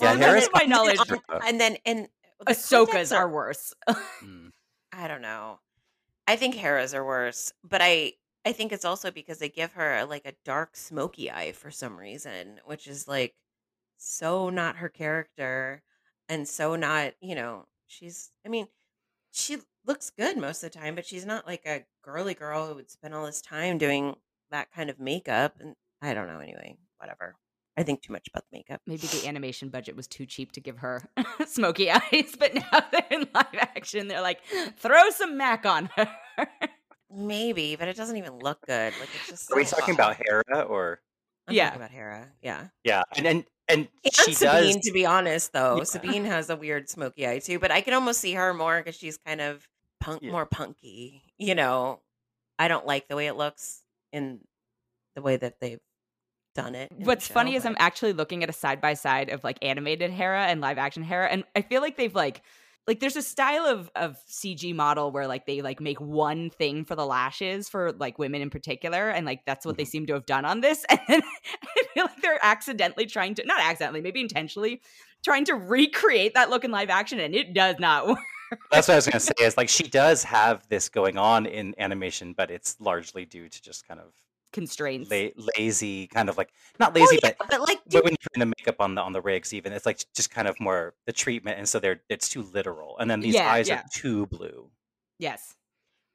Yeah, 0.00 0.12
to 0.12 0.18
the 0.18 0.24
Hera's 0.24 0.48
best 0.48 0.50
my 0.54 0.64
knowledge, 0.66 0.98
contacts 0.98 1.46
and 1.48 1.60
then 1.60 1.76
and 1.84 2.08
the 2.46 2.52
Ahsoka's 2.52 2.86
contacts 2.86 3.12
are 3.12 3.28
worse. 3.28 3.74
mm, 3.88 4.50
I 4.92 5.08
don't 5.08 5.22
know. 5.22 5.58
I 6.28 6.36
think 6.36 6.54
Hera's 6.54 6.94
are 6.94 7.04
worse, 7.04 7.52
but 7.64 7.80
I 7.82 8.12
I 8.46 8.52
think 8.52 8.70
it's 8.70 8.84
also 8.84 9.10
because 9.10 9.38
they 9.38 9.48
give 9.48 9.72
her 9.72 10.04
like 10.04 10.24
a 10.24 10.34
dark 10.44 10.76
smoky 10.76 11.32
eye 11.32 11.50
for 11.50 11.72
some 11.72 11.98
reason, 11.98 12.60
which 12.64 12.86
is 12.86 13.08
like 13.08 13.34
so 13.96 14.50
not 14.50 14.76
her 14.76 14.88
character 14.88 15.82
and 16.28 16.46
so 16.46 16.76
not, 16.76 17.14
you 17.20 17.34
know, 17.34 17.66
she's 17.88 18.30
I 18.46 18.48
mean, 18.48 18.68
she 19.32 19.58
looks 19.84 20.10
good 20.10 20.36
most 20.36 20.62
of 20.62 20.70
the 20.70 20.78
time, 20.78 20.94
but 20.94 21.04
she's 21.04 21.26
not 21.26 21.44
like 21.44 21.66
a 21.66 21.86
girly 22.02 22.34
girl 22.34 22.68
who 22.68 22.76
would 22.76 22.88
spend 22.88 23.14
all 23.14 23.26
this 23.26 23.42
time 23.42 23.78
doing 23.78 24.14
that 24.52 24.70
kind 24.70 24.90
of 24.90 25.00
makeup 25.00 25.56
and 25.58 25.74
I 26.00 26.14
don't 26.14 26.28
know 26.28 26.38
anyway, 26.38 26.76
whatever. 26.98 27.34
I 27.76 27.82
think 27.82 28.00
too 28.00 28.12
much 28.12 28.28
about 28.28 28.44
the 28.48 28.56
makeup. 28.58 28.80
Maybe 28.86 29.08
the 29.08 29.26
animation 29.26 29.70
budget 29.70 29.96
was 29.96 30.06
too 30.06 30.24
cheap 30.24 30.52
to 30.52 30.60
give 30.60 30.78
her 30.78 31.02
smoky 31.48 31.90
eyes, 31.90 32.36
but 32.38 32.54
now 32.54 32.84
they're 32.92 33.06
in 33.10 33.26
live 33.34 33.46
action. 33.54 34.06
They're 34.06 34.22
like, 34.22 34.40
throw 34.78 35.10
some 35.10 35.36
Mac 35.36 35.66
on 35.66 35.90
her. 35.96 36.08
Maybe, 37.10 37.76
but 37.76 37.88
it 37.88 37.96
doesn't 37.96 38.16
even 38.16 38.38
look 38.38 38.60
good. 38.66 38.92
Like 38.98 39.08
it's 39.14 39.28
just 39.28 39.52
are 39.52 39.56
we 39.56 39.64
so 39.64 39.76
talking 39.76 39.94
off. 39.94 39.98
about 39.98 40.16
Hera 40.26 40.62
or 40.62 41.00
I'm 41.46 41.54
Yeah. 41.54 41.66
talking 41.66 41.80
about 41.82 41.90
Hera. 41.92 42.28
Yeah. 42.42 42.68
yeah? 42.84 43.02
And 43.16 43.26
and 43.26 43.44
and 43.68 43.88
And 44.04 44.14
she 44.14 44.32
Sabine, 44.34 44.74
does. 44.76 44.84
to 44.86 44.92
be 44.92 45.06
honest, 45.06 45.52
though, 45.52 45.78
Yeah. 45.78 45.84
Sabine 45.84 46.24
has 46.24 46.50
a 46.50 46.56
weird 46.56 46.88
smoky 46.88 47.26
eye 47.28 47.38
too. 47.38 47.58
But 47.58 47.70
I 47.70 47.80
can 47.80 47.94
almost 47.94 48.20
see 48.20 48.32
her 48.34 48.52
more 48.54 48.78
because 48.78 48.96
she's 48.96 49.18
kind 49.18 49.40
of 49.40 49.68
punk, 50.00 50.22
Yeah. 50.22 50.30
more 50.32 50.46
punky. 50.46 51.22
You 51.38 51.54
know, 51.54 52.00
I 52.58 52.68
don't 52.68 52.86
like 52.86 53.08
the 53.08 53.16
way 53.16 53.26
it 53.28 53.34
looks 53.34 53.82
in 54.12 54.40
the 55.14 55.22
way 55.22 55.36
that 55.36 55.60
they've 55.60 55.80
done 56.54 56.74
it. 56.74 56.90
in 56.90 57.00
the 57.00 57.04
What's 57.06 57.28
funny 57.28 57.52
show, 57.52 57.56
is 57.58 57.66
I'm 57.66 57.76
actually 57.78 58.14
looking 58.14 58.42
at 58.42 58.48
a 58.50 58.52
side 58.52 58.80
by 58.80 58.94
side 58.94 59.28
of 59.30 59.44
like 59.44 59.58
animated 59.62 60.10
Hera 60.10 60.46
and 60.46 60.60
live 60.60 60.78
action 60.78 61.02
Hera, 61.02 61.28
and 61.28 61.44
I 61.54 61.62
feel 61.62 61.80
like 61.82 61.96
they've 61.96 62.14
like 62.14 62.42
like 62.86 63.00
there's 63.00 63.16
a 63.16 63.22
style 63.22 63.66
of 63.66 63.90
of 63.96 64.16
CG 64.28 64.74
model 64.74 65.10
where 65.10 65.26
like 65.26 65.46
they 65.46 65.60
like 65.62 65.80
make 65.80 66.00
one 66.00 66.50
thing 66.50 66.84
for 66.84 66.94
the 66.94 67.06
lashes 67.06 67.68
for 67.68 67.92
like 67.92 68.18
women 68.18 68.42
in 68.42 68.50
particular, 68.50 69.08
and 69.10 69.26
like 69.26 69.44
that's 69.46 69.66
what 69.66 69.76
they 69.76 69.84
Mhm. 69.84 69.88
seem 69.88 70.06
to 70.06 70.14
have 70.14 70.26
done 70.26 70.44
on 70.44 70.60
this. 70.60 70.84
And 71.08 71.22
I 71.22 71.82
feel 71.94 72.04
like 72.06 72.20
they're 72.22 72.38
accidentally 72.42 73.06
trying 73.06 73.34
to 73.36 73.46
not 73.46 73.60
accidentally, 73.60 74.00
maybe 74.02 74.20
intentionally 74.20 74.82
trying 75.24 75.44
to 75.46 75.54
recreate 75.54 76.34
that 76.34 76.50
look 76.50 76.64
in 76.64 76.70
live 76.70 76.90
action, 76.90 77.18
and 77.20 77.34
it 77.34 77.54
does 77.54 77.76
not 77.78 78.06
work. 78.08 78.18
That's 78.70 78.86
what 78.86 78.94
I 78.94 78.96
was 78.96 79.06
gonna 79.06 79.20
say. 79.20 79.32
Is 79.40 79.56
like 79.56 79.68
she 79.68 79.84
does 79.88 80.22
have 80.24 80.66
this 80.68 80.88
going 80.88 81.18
on 81.18 81.46
in 81.46 81.74
animation, 81.78 82.32
but 82.32 82.50
it's 82.50 82.76
largely 82.80 83.24
due 83.24 83.48
to 83.48 83.62
just 83.62 83.86
kind 83.88 83.98
of 84.00 84.12
Constraints. 84.56 85.10
la- 85.10 85.28
lazy, 85.58 86.06
kind 86.08 86.28
of 86.28 86.36
like 86.38 86.50
not 86.80 86.96
Oh, 86.96 87.00
lazy, 87.00 87.18
yeah, 87.22 87.32
but 87.38 87.48
but 87.50 87.60
like, 87.60 87.80
but 87.84 87.90
dude, 87.90 88.04
when 88.04 88.12
you're 88.12 88.28
doing 88.34 88.48
the 88.48 88.54
makeup 88.58 88.76
on 88.80 88.94
the 88.94 89.02
on 89.02 89.12
the 89.12 89.20
rigs, 89.20 89.52
even 89.54 89.72
it's 89.72 89.86
like 89.86 89.98
just 90.14 90.30
kind 90.30 90.48
of 90.48 90.58
more 90.58 90.94
the 91.06 91.12
treatment, 91.12 91.58
and 91.58 91.68
so 91.68 91.78
they're 91.78 92.00
it's 92.08 92.28
too 92.28 92.42
literal, 92.42 92.98
and 92.98 93.10
then 93.10 93.20
these 93.20 93.34
Yeah, 93.34 93.50
eyes 93.52 93.68
yeah. 93.68 93.80
are 93.80 93.84
too 93.92 94.26
blue. 94.26 94.70
yes. 95.18 95.54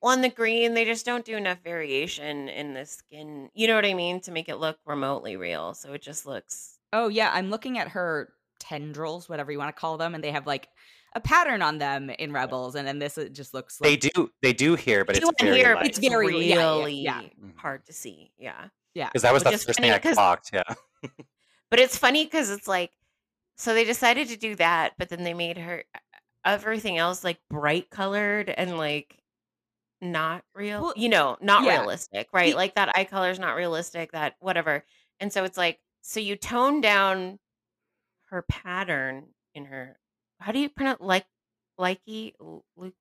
on 0.04 0.22
the 0.22 0.30
green, 0.30 0.74
they 0.74 0.86
just 0.86 1.06
don't 1.06 1.26
do 1.26 1.38
enough 1.38 1.60
variation 1.64 2.50
in 2.50 2.74
the 2.74 2.86
skin. 2.86 3.50
You 3.54 3.68
know 3.68 3.76
what 3.76 3.86
I 3.86 3.94
mean? 3.94 4.20
To 4.22 4.32
make 4.32 4.50
it 4.50 4.58
look 4.58 4.80
remotely 4.86 5.36
real. 5.38 5.74
So 5.76 5.94
it 5.94 6.02
just 6.02 6.26
looks. 6.26 6.80
Oh 6.94 7.08
yeah, 7.10 7.32
I'm 7.34 7.50
looking 7.52 7.78
at 7.78 7.90
her 7.90 8.34
tendrils, 8.60 9.30
whatever 9.30 9.52
you 9.52 9.60
want 9.60 9.76
to 9.76 9.80
call 9.80 9.98
them, 9.98 10.16
and 10.16 10.24
they 10.24 10.32
have 10.32 10.48
like 10.48 10.70
a 11.14 11.20
pattern 11.20 11.62
on 11.62 11.78
them 11.78 12.10
in 12.10 12.32
Rebels, 12.32 12.76
and 12.76 12.88
then 12.88 13.00
this 13.00 13.18
it 13.18 13.34
just 13.34 13.54
looks 13.54 13.78
They 13.78 13.92
like 13.92 14.00
do 14.14 14.32
they 14.42 14.54
do 14.54 14.76
here, 14.76 15.04
but 15.06 15.16
They 15.16 15.22
it's 15.22 15.32
very 15.42 15.58
here, 15.58 15.76
but 15.76 15.88
It's 15.88 16.00
very- 16.00 16.28
really 16.28 16.46
yeah, 16.50 16.86
yeah, 16.86 16.88
yeah. 16.88 17.22
Mhm. 17.44 17.58
hard 17.58 17.86
to 17.88 17.94
see. 17.94 18.32
Yeah. 18.38 18.68
yeah. 18.94 19.08
because 19.10 19.22
that 19.24 19.34
was 19.34 19.44
Which 19.44 19.52
the 19.54 19.58
first 19.60 19.80
funny 19.80 19.90
thing 19.90 19.96
I 19.96 20.00
'cause- 20.00 20.16
clocked. 20.16 20.50
Yeah, 20.54 20.64
But 21.70 21.80
it's 21.80 21.98
funny 21.98 22.26
because 22.26 22.50
it's 22.50 22.68
like, 22.68 22.92
so 23.56 23.74
they 23.74 23.84
decided 23.86 24.28
to 24.30 24.38
do 24.38 24.56
that, 24.56 24.94
but 24.98 25.10
then 25.10 25.24
they 25.24 25.34
made 25.34 25.58
her 25.58 25.84
everything 26.46 26.98
else 26.98 27.24
like 27.24 27.40
bright 27.50 27.90
colored 27.90 28.50
and 28.50 28.78
like 28.78 29.18
not 30.02 30.44
real, 30.56 30.82
Well, 30.82 30.94
you 30.98 31.10
know, 31.10 31.38
not 31.42 31.64
yeah. 31.64 31.78
realistic, 31.80 32.28
right? 32.34 32.52
The- 32.52 32.58
like 32.58 32.76
that 32.76 32.98
eye 32.98 33.04
color 33.06 33.30
is 33.30 33.40
not 33.40 33.54
realistic, 33.56 34.12
that 34.14 34.36
whatever. 34.40 34.84
And 35.20 35.32
so 35.32 35.44
it's 35.44 35.58
like 35.58 35.80
so 36.02 36.20
you 36.20 36.36
tone 36.36 36.82
down 36.82 37.38
her 38.30 38.42
pattern 38.42 39.28
in 39.54 39.66
her. 39.66 39.98
How 40.42 40.52
do 40.52 40.60
you 40.60 40.70
pronounce 40.70 41.00
like 41.02 41.26
likey? 41.80 42.34
L- 42.42 42.66
Lu- 42.76 42.94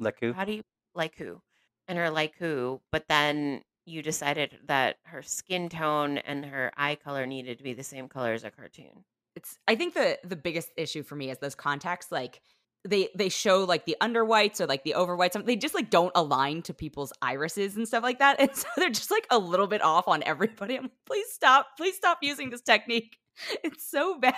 Lekku. 0.00 0.34
How 0.34 0.44
do 0.44 0.52
you 0.52 0.62
like 0.94 1.16
who? 1.16 1.40
And 1.88 1.98
her 1.98 2.10
like 2.10 2.34
who? 2.38 2.80
But 2.90 3.06
then 3.08 3.62
you 3.86 4.02
decided 4.02 4.58
that 4.66 4.96
her 5.04 5.22
skin 5.22 5.68
tone 5.68 6.18
and 6.18 6.44
her 6.46 6.72
eye 6.76 6.96
color 6.96 7.26
needed 7.26 7.58
to 7.58 7.64
be 7.64 7.74
the 7.74 7.82
same 7.82 8.08
color 8.08 8.32
as 8.32 8.42
a 8.44 8.50
cartoon. 8.50 9.04
it's 9.36 9.58
i 9.68 9.74
think 9.74 9.92
the 9.94 10.18
the 10.24 10.36
biggest 10.36 10.70
issue 10.76 11.02
for 11.02 11.16
me 11.16 11.30
is 11.30 11.36
those 11.38 11.54
contacts 11.54 12.10
like 12.10 12.40
they 12.88 13.08
they 13.14 13.28
show 13.28 13.64
like 13.64 13.84
the 13.84 13.96
under 14.00 14.24
whites 14.24 14.58
or 14.60 14.66
like 14.66 14.84
the 14.84 14.94
over 14.94 15.14
whites 15.16 15.36
they 15.44 15.56
just 15.56 15.74
like 15.74 15.90
don't 15.90 16.12
align 16.14 16.62
to 16.62 16.72
people's 16.72 17.12
irises 17.20 17.76
and 17.76 17.86
stuff 17.86 18.02
like 18.02 18.20
that 18.20 18.36
and 18.40 18.54
so 18.56 18.66
they're 18.76 18.88
just 18.88 19.10
like 19.10 19.26
a 19.30 19.38
little 19.38 19.66
bit 19.66 19.82
off 19.82 20.08
on 20.08 20.22
everybody 20.24 20.76
i'm 20.76 20.84
like 20.84 20.92
please 21.04 21.26
stop 21.30 21.66
please 21.76 21.94
stop 21.96 22.18
using 22.22 22.48
this 22.48 22.62
technique 22.62 23.18
it's 23.64 23.86
so 23.86 24.18
bad 24.18 24.34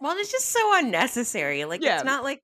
Well, 0.00 0.16
it's 0.18 0.30
just 0.32 0.46
so 0.50 0.78
unnecessary. 0.78 1.64
Like 1.64 1.82
Yeah. 1.82 1.96
it's 1.96 2.04
not 2.04 2.24
like 2.24 2.42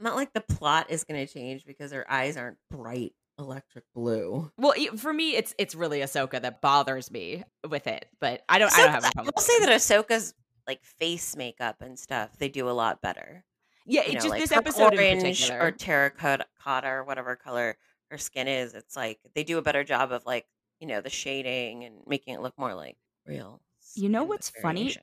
not 0.00 0.16
like 0.16 0.32
the 0.32 0.40
plot 0.40 0.86
is 0.90 1.04
going 1.04 1.24
to 1.26 1.32
change 1.32 1.64
because 1.64 1.92
her 1.92 2.10
eyes 2.10 2.36
aren't 2.36 2.58
bright 2.70 3.12
electric 3.38 3.84
blue. 3.94 4.48
well 4.58 4.74
for 4.96 5.12
me 5.12 5.34
it's 5.34 5.54
it's 5.58 5.74
really 5.74 5.98
ahsoka 6.00 6.40
that 6.40 6.60
bothers 6.60 7.10
me 7.10 7.42
with 7.68 7.88
it 7.88 8.06
but 8.20 8.42
i 8.48 8.60
don't 8.60 8.72
i 8.74 8.82
don't 8.82 8.90
have 8.92 9.02
a 9.02 9.08
I 9.08 9.10
problem 9.10 9.32
will 9.34 9.42
say 9.42 9.58
that 9.58 9.70
Ahsoka's 9.70 10.34
like 10.68 10.84
face 10.84 11.34
makeup 11.36 11.76
and 11.80 11.98
stuff 11.98 12.30
they 12.38 12.48
do 12.48 12.68
a 12.68 12.70
lot 12.70 13.02
better. 13.02 13.44
yeah 13.86 14.02
You 14.02 14.06
it's 14.06 14.14
know, 14.14 14.20
just 14.20 14.28
like 14.30 14.40
this 14.40 14.52
episode 14.52 14.94
orange 14.94 15.50
or 15.50 15.72
terracotta 15.72 16.44
or 16.86 17.02
whatever 17.02 17.34
color 17.34 17.76
her 18.10 18.18
skin 18.18 18.46
is. 18.46 18.72
It's 18.74 18.94
like 18.94 19.18
they 19.34 19.42
do 19.42 19.58
a 19.58 19.62
better 19.62 19.82
job 19.82 20.12
of 20.12 20.24
like 20.26 20.46
you 20.78 20.86
know 20.86 21.00
the 21.00 21.10
shading 21.10 21.82
and 21.84 21.96
making 22.06 22.34
it 22.34 22.40
look 22.40 22.54
more 22.56 22.74
like 22.74 22.96
real. 23.26 23.60
You 23.96 24.08
know 24.10 24.22
what's 24.22 24.50
funny? 24.62 24.94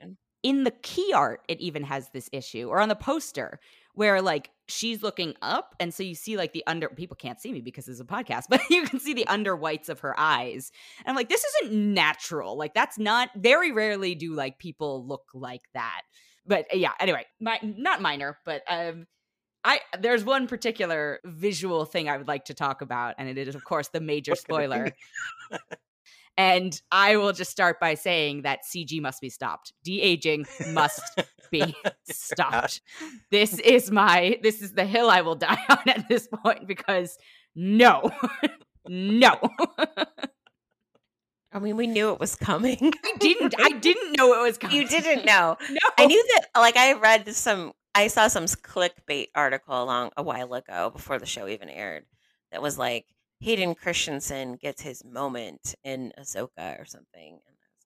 In 0.43 0.63
the 0.63 0.71
key 0.71 1.13
art 1.13 1.41
it 1.47 1.59
even 1.59 1.83
has 1.83 2.09
this 2.09 2.29
issue 2.31 2.67
or 2.67 2.79
on 2.79 2.89
the 2.89 2.95
poster 2.95 3.59
where 3.93 4.21
like 4.21 4.49
she's 4.67 5.03
looking 5.03 5.35
up 5.41 5.75
and 5.79 5.93
so 5.93 6.01
you 6.01 6.15
see 6.15 6.37
like 6.37 6.53
the 6.53 6.63
under 6.65 6.89
people 6.89 7.15
can't 7.15 7.39
see 7.39 7.51
me 7.51 7.61
because 7.61 7.87
it's 7.87 7.99
a 7.99 8.05
podcast 8.05 8.43
but 8.49 8.61
you 8.69 8.83
can 8.83 8.99
see 8.99 9.13
the 9.13 9.27
under 9.27 9.55
whites 9.55 9.89
of 9.89 9.99
her 9.99 10.17
eyes. 10.19 10.71
And 10.99 11.09
i'm 11.09 11.15
like 11.15 11.29
this 11.29 11.43
isn't 11.43 11.73
natural. 11.73 12.57
Like 12.57 12.73
that's 12.73 12.97
not 12.97 13.29
very 13.35 13.71
rarely 13.71 14.15
do 14.15 14.33
like 14.33 14.57
people 14.57 15.05
look 15.05 15.25
like 15.33 15.63
that. 15.73 16.01
But 16.45 16.65
uh, 16.73 16.77
yeah 16.77 16.93
anyway 16.99 17.25
my, 17.39 17.59
not 17.61 18.01
minor 18.01 18.37
but 18.45 18.63
um 18.67 19.07
I 19.63 19.79
there's 19.99 20.23
one 20.23 20.47
particular 20.47 21.19
visual 21.23 21.85
thing 21.85 22.09
I 22.09 22.17
would 22.17 22.27
like 22.27 22.45
to 22.45 22.55
talk 22.55 22.81
about, 22.81 23.13
and 23.19 23.29
it 23.29 23.37
is 23.37 23.53
of 23.53 23.63
course 23.63 23.89
the 23.89 24.01
major 24.01 24.31
What 24.31 24.39
could 24.39 24.41
it 24.41 24.55
spoiler. 24.55 24.91
be? 26.35 26.41
And 26.43 26.81
I 26.91 27.17
will 27.17 27.33
just 27.33 27.51
start 27.51 27.79
by 27.79 27.95
saying 27.95 28.43
that 28.43 28.59
CG 28.63 29.01
must 29.01 29.21
be 29.21 29.29
stopped. 29.29 29.73
De 29.83 30.01
aging 30.01 30.45
must 30.67 31.01
be 31.51 31.75
stopped. 32.09 32.81
This 33.29 33.59
is 33.59 33.91
my 33.91 34.39
this 34.41 34.61
is 34.61 34.73
the 34.73 34.85
hill 34.85 35.09
I 35.09 35.21
will 35.21 35.35
die 35.35 35.59
on 35.69 35.87
at 35.87 36.07
this 36.09 36.27
point 36.27 36.67
because 36.67 37.17
no. 37.55 38.11
no. 38.87 39.37
I 41.53 41.59
mean, 41.59 41.75
we 41.75 41.85
knew 41.87 42.11
it 42.13 42.19
was 42.19 42.35
coming. 42.35 42.93
I 43.03 43.13
didn't 43.19 43.55
I 43.59 43.71
didn't 43.79 44.17
know 44.17 44.33
it 44.33 44.41
was 44.41 44.57
coming. 44.57 44.77
you 44.77 44.87
didn't 44.87 45.25
know. 45.25 45.57
No. 45.69 45.89
I 45.97 46.05
knew 46.05 46.25
that. 46.35 46.59
Like 46.59 46.77
I 46.77 46.93
read 46.93 47.33
some. 47.35 47.73
I 47.93 48.07
saw 48.07 48.29
some 48.29 48.45
clickbait 48.45 49.27
article 49.35 49.83
along 49.83 50.11
a 50.15 50.23
while 50.23 50.53
ago 50.53 50.91
before 50.91 51.19
the 51.19 51.25
show 51.25 51.47
even 51.47 51.67
aired. 51.67 52.05
That 52.51 52.61
was 52.61 52.77
like 52.77 53.05
Hayden 53.41 53.75
Christensen 53.75 54.55
gets 54.55 54.81
his 54.81 55.03
moment 55.03 55.75
in 55.83 56.13
Ahsoka 56.19 56.79
or 56.79 56.85
something. 56.85 57.39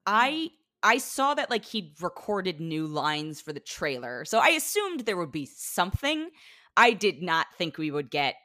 I, 0.05 0.49
I 0.83 0.93
I 0.95 0.97
saw 0.99 1.33
that 1.33 1.49
like 1.49 1.65
he'd 1.65 1.93
recorded 1.99 2.59
new 2.59 2.85
lines 2.85 3.41
for 3.41 3.51
the 3.51 3.59
trailer. 3.59 4.23
So 4.25 4.37
I 4.37 4.49
assumed 4.49 5.01
there 5.01 5.17
would 5.17 5.31
be 5.31 5.47
something. 5.47 6.29
I 6.77 6.91
did 6.91 7.23
not 7.23 7.47
think 7.57 7.77
we 7.77 7.89
would 7.89 8.11
get 8.11 8.35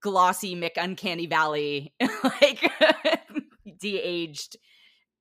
glossy 0.00 0.54
Mick 0.54 0.72
Uncanny 0.76 1.26
Valley 1.26 1.92
like 2.24 2.70
de-aged 3.80 4.56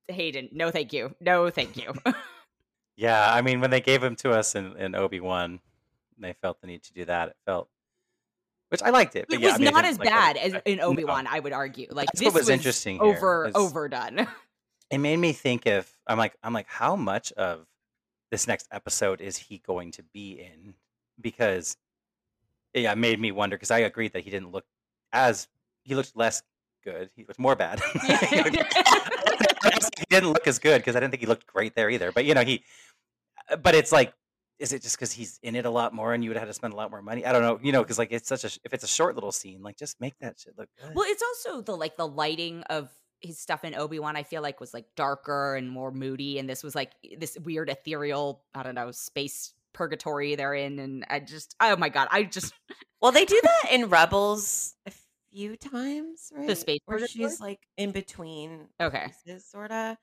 Hayden. 0.08 0.50
No 0.52 0.70
thank 0.70 0.94
you. 0.94 1.16
No 1.20 1.50
thank 1.50 1.78
you. 1.78 1.94
Yeah, 2.98 3.34
I 3.34 3.42
mean, 3.42 3.62
when 3.62 3.72
they 3.72 3.82
gave 3.82 4.04
him 4.04 4.16
to 4.18 4.30
us 4.30 4.54
in, 4.54 4.78
in 4.78 4.94
Obi 4.94 5.20
Wan, 5.20 5.60
they 6.20 6.34
felt 6.34 6.62
the 6.62 6.68
need 6.68 6.84
to 6.84 6.94
do 6.94 7.06
that. 7.06 7.30
It 7.30 7.36
felt, 7.48 7.68
which 8.72 8.82
I 8.82 8.90
liked 8.90 9.18
it. 9.18 9.26
But 9.28 9.36
it 9.36 9.42
yeah, 9.42 9.48
was 9.48 9.56
I 9.56 9.58
mean, 9.58 9.74
not 9.74 9.84
as 9.84 10.00
like 10.00 10.08
bad 10.08 10.38
as 10.38 10.56
in 10.66 10.80
Obi-Wan, 10.80 11.28
I 11.28 11.42
would 11.42 11.52
argue. 11.52 11.88
Like 11.92 12.08
That's 12.08 12.20
this 12.20 12.34
what 12.34 12.36
was 12.36 12.50
interesting 12.50 12.96
here, 12.96 13.04
over 13.04 13.48
is- 13.48 13.56
overdone. 13.56 14.28
It 14.90 14.98
made 14.98 15.20
me 15.20 15.32
think 15.32 15.68
if 15.68 15.98
I'm 16.06 16.18
like 16.18 16.36
I'm 16.44 16.52
like 16.52 16.68
how 16.68 16.98
much 16.98 17.32
of 17.34 17.66
this 18.30 18.46
next 18.46 18.68
episode 18.74 19.22
is 19.22 19.38
he 19.38 19.60
going 19.60 19.92
to 19.92 20.04
be 20.04 20.34
in? 20.34 20.74
Because 21.22 21.78
yeah, 22.74 22.92
it 22.92 22.98
made 22.98 23.18
me 23.18 23.32
wonder. 23.32 23.56
Because 23.56 23.72
I 23.72 23.80
agreed 23.80 24.12
that 24.12 24.24
he 24.24 24.30
didn't 24.30 24.52
look 24.52 24.66
as 25.14 25.48
he 25.84 25.96
looked 25.96 26.18
less 26.18 26.44
good. 26.84 27.10
He 27.16 27.24
looked 27.24 27.40
more 27.40 27.56
bad. 27.56 27.80
he 28.04 28.18
didn't 30.10 30.30
look 30.30 30.46
as 30.46 30.60
good 30.60 30.80
because 30.80 30.98
I 30.98 31.00
didn't 31.00 31.12
think 31.12 31.22
he 31.22 31.28
looked 31.28 31.48
great 31.48 31.74
there 31.74 31.90
either. 31.90 32.12
But 32.12 32.26
you 32.26 32.34
know 32.34 32.44
he, 32.44 32.66
but 33.62 33.76
it's 33.76 33.94
like, 33.94 34.14
is 34.62 34.72
it 34.74 34.82
just 34.82 34.96
because 34.96 35.12
he's 35.12 35.40
in 35.42 35.56
it 35.56 35.66
a 35.66 35.70
lot 35.70 35.94
more 35.94 36.14
and 36.14 36.24
you 36.24 36.30
would 36.30 36.38
have 36.38 36.48
to 36.48 36.54
spend 36.54 36.74
a 36.74 36.78
lot 36.78 36.92
more 36.92 37.02
money? 37.02 37.26
I 37.26 37.32
don't 37.32 37.42
know. 37.42 37.60
You 37.62 37.72
know, 37.72 37.82
because 37.82 37.98
like 37.98 38.12
it's 38.12 38.30
such 38.30 38.44
a 38.44 38.48
if 38.64 38.74
it's 38.74 38.84
a 38.84 38.88
short 38.88 39.16
little 39.16 39.32
scene, 39.32 39.62
like 39.62 39.78
just 39.78 40.00
make 40.00 40.18
that 40.20 40.40
shit 40.40 40.58
look 40.58 40.70
good. 40.80 40.94
Well, 40.96 41.06
it's 41.08 41.24
also 41.24 41.62
the 41.62 41.76
like 41.76 41.98
the 41.98 42.08
lighting 42.08 42.64
of 42.70 42.90
his 43.20 43.40
stuff 43.40 43.64
in 43.64 43.74
Obi 43.76 44.00
Wan. 44.00 44.16
I 44.16 44.24
feel 44.24 44.42
like 44.42 44.60
was 44.60 44.74
like 44.74 44.86
darker 44.96 45.56
and 45.56 45.70
more 45.70 45.92
moody, 45.92 46.38
and 46.38 46.48
this 46.48 46.64
was 46.64 46.76
like 46.76 46.92
this 47.18 47.38
weird 47.44 47.70
ethereal. 47.70 48.44
I 48.54 48.64
don't 48.64 48.76
know 48.76 48.92
space 48.92 49.54
purgatory 49.74 50.36
they're 50.36 50.54
in, 50.54 50.78
and 50.80 51.06
I 51.10 51.20
just 51.20 51.56
oh 51.60 51.76
my 51.76 51.90
god, 51.90 52.08
I 52.12 52.24
just 52.24 52.54
well, 53.02 53.12
they 53.12 53.26
do 53.26 53.40
that 53.42 53.72
in 53.72 53.90
Rebels 53.90 54.76
a 54.86 54.92
few 55.32 55.58
times, 55.58 56.32
right? 56.36 56.48
The 56.48 56.56
space 56.56 56.80
where 56.86 57.00
purgatory? 57.00 57.30
she's 57.30 57.42
like 57.42 57.60
in 57.78 57.92
between 57.92 58.68
okay. 58.80 59.08
pieces, 59.26 59.46
sort 59.46 59.72
of. 59.72 59.98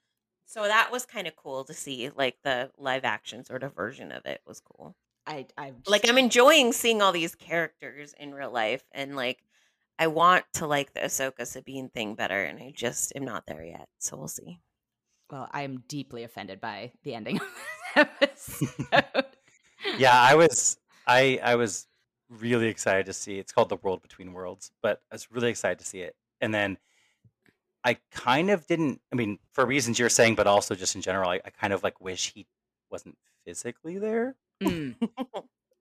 So 0.48 0.62
that 0.62 0.90
was 0.90 1.04
kind 1.04 1.26
of 1.26 1.36
cool 1.36 1.62
to 1.64 1.74
see. 1.74 2.10
Like 2.16 2.38
the 2.42 2.70
live 2.78 3.04
action 3.04 3.44
sort 3.44 3.62
of 3.62 3.74
version 3.74 4.10
of 4.10 4.24
it 4.24 4.40
was 4.46 4.60
cool. 4.60 4.96
I 5.26 5.46
I 5.58 5.74
like 5.86 6.08
I'm 6.08 6.16
enjoying 6.16 6.72
seeing 6.72 7.02
all 7.02 7.12
these 7.12 7.34
characters 7.34 8.14
in 8.18 8.34
real 8.34 8.50
life 8.50 8.82
and 8.92 9.14
like 9.14 9.44
I 9.98 10.06
want 10.06 10.46
to 10.54 10.66
like 10.66 10.94
the 10.94 11.00
Ahsoka 11.00 11.46
Sabine 11.46 11.90
thing 11.90 12.14
better 12.14 12.42
and 12.44 12.58
I 12.58 12.72
just 12.74 13.12
am 13.14 13.24
not 13.26 13.44
there 13.46 13.62
yet. 13.62 13.88
So 13.98 14.16
we'll 14.16 14.28
see. 14.28 14.58
well, 15.30 15.48
I 15.52 15.62
am 15.62 15.84
deeply 15.88 16.24
offended 16.24 16.60
by 16.60 16.92
the 17.04 17.14
ending 17.14 17.40
of 17.96 18.08
this 18.20 18.62
episode. 18.92 19.26
yeah, 19.98 20.18
I 20.18 20.34
was 20.34 20.78
I 21.06 21.40
I 21.42 21.56
was 21.56 21.86
really 22.30 22.68
excited 22.68 23.06
to 23.06 23.12
see. 23.12 23.38
It's 23.38 23.52
called 23.52 23.68
The 23.68 23.76
World 23.76 24.02
Between 24.02 24.32
Worlds, 24.32 24.70
but 24.82 25.02
I 25.12 25.14
was 25.14 25.30
really 25.30 25.50
excited 25.50 25.78
to 25.80 25.84
see 25.84 26.00
it. 26.00 26.16
And 26.40 26.54
then 26.54 26.78
I 27.84 27.96
kind 28.12 28.50
of 28.50 28.66
didn't. 28.66 29.00
I 29.12 29.16
mean, 29.16 29.38
for 29.52 29.64
reasons 29.64 29.98
you're 29.98 30.08
saying, 30.08 30.34
but 30.34 30.46
also 30.46 30.74
just 30.74 30.94
in 30.94 31.00
general, 31.02 31.30
I, 31.30 31.40
I 31.44 31.50
kind 31.50 31.72
of 31.72 31.82
like 31.82 32.00
wish 32.00 32.32
he 32.34 32.46
wasn't 32.90 33.16
physically 33.44 33.98
there. 33.98 34.36
Mm. 34.62 34.96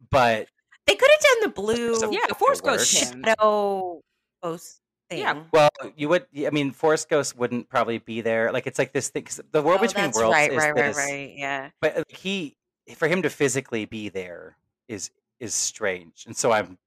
But 0.09 0.47
They 0.85 0.95
could 0.95 1.09
have 1.09 1.19
done 1.19 1.41
the 1.41 1.49
blue 1.49 1.97
Yeah, 2.13 2.19
It 2.29 2.37
Force. 2.37 2.61
Ghost 2.61 2.87
shadow 2.91 4.01
ghost 4.41 4.79
thing. 5.09 5.19
Yeah. 5.19 5.43
well, 5.51 5.69
you 5.95 6.07
would. 6.09 6.27
I 6.45 6.49
mean, 6.51 6.71
Force 6.71 7.03
Ghost 7.05 7.35
wouldn't 7.37 7.67
probably 7.69 7.97
be 7.97 8.21
there. 8.21 8.51
Like 8.51 8.67
it's 8.67 8.77
like 8.79 8.93
this 8.93 9.09
thing. 9.09 9.23
'cause 9.23 9.41
the 9.51 9.61
World 9.61 9.79
Oh, 9.79 9.87
Between 9.87 10.05
that's 10.05 10.17
Worlds 10.17 10.33
right, 10.33 10.51
is 10.51 10.57
right, 10.57 10.75
right, 10.75 10.85
this- 10.85 10.97
right. 10.97 11.33
Yeah. 11.35 11.69
but 11.81 11.97
uh, 11.97 12.03
he 12.09 12.55
for 12.95 13.07
him 13.07 13.21
to 13.23 13.29
physically 13.29 13.83
be 13.85 14.07
there 14.09 14.55
is 14.87 15.09
is 15.41 15.53
strange 15.53 16.23
and 16.25 16.37
so 16.37 16.53
i'm 16.53 16.77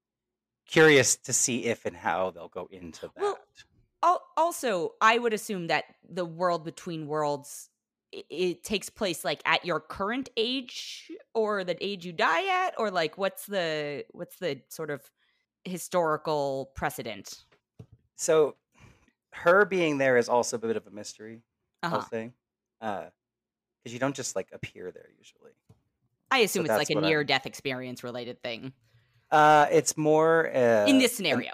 curious 0.67 1.14
to 1.17 1.31
see 1.33 1.67
if 1.67 1.85
and 1.85 1.95
how 1.95 2.31
they'll 2.31 2.49
go 2.49 2.69
into 2.71 3.02
that 3.02 3.17
Well, 3.21 3.33
Al- 3.33 3.38
also, 4.40 4.94
I 5.00 5.18
would 5.18 5.32
assume 5.35 5.68
that 5.68 5.85
the 6.09 6.25
world 6.25 6.64
between 6.64 7.06
worlds 7.06 7.70
i- 8.14 8.25
it 8.30 8.64
takes 8.64 8.90
place 8.90 9.25
like 9.25 9.42
at 9.47 9.64
your 9.64 9.80
current 9.80 10.28
age 10.37 11.12
or 11.35 11.64
the 11.64 11.76
age 11.85 12.04
you 12.06 12.12
die 12.12 12.66
at 12.66 12.75
or 12.78 12.90
like 12.90 13.18
what's 13.18 13.47
the 13.47 14.04
what's 14.12 14.38
the 14.38 14.62
sort 14.68 14.90
of 14.90 15.11
historical 15.64 16.73
precedent? 16.76 17.44
So 18.16 18.56
her 19.32 19.64
being 19.64 19.99
there 19.99 20.16
is 20.16 20.28
also 20.28 20.56
a 20.56 20.61
bit 20.61 20.76
of 20.76 20.87
a 20.87 20.90
mystery 20.90 21.42
uh-huh. 21.82 21.90
whole 21.92 22.02
thing 22.02 22.35
uh 22.80 23.11
because 23.82 23.94
you 23.94 24.00
don't 24.00 24.16
just 24.16 24.37
like 24.37 24.50
appear 24.52 24.92
there 24.92 25.11
usually. 25.18 25.52
I 26.30 26.38
assume 26.38 26.66
So 26.66 26.75
it's 26.75 26.76
like 26.76 26.90
a 26.90 26.94
near 26.94 27.25
death 27.25 27.47
experience 27.47 28.04
related 28.04 28.42
thing. 28.42 28.73
Uh 29.30 29.66
it's 29.70 29.97
more 29.97 30.49
uh, 30.49 30.56
in 30.85 30.99
this 30.99 31.12
an- 31.12 31.16
scenario 31.16 31.52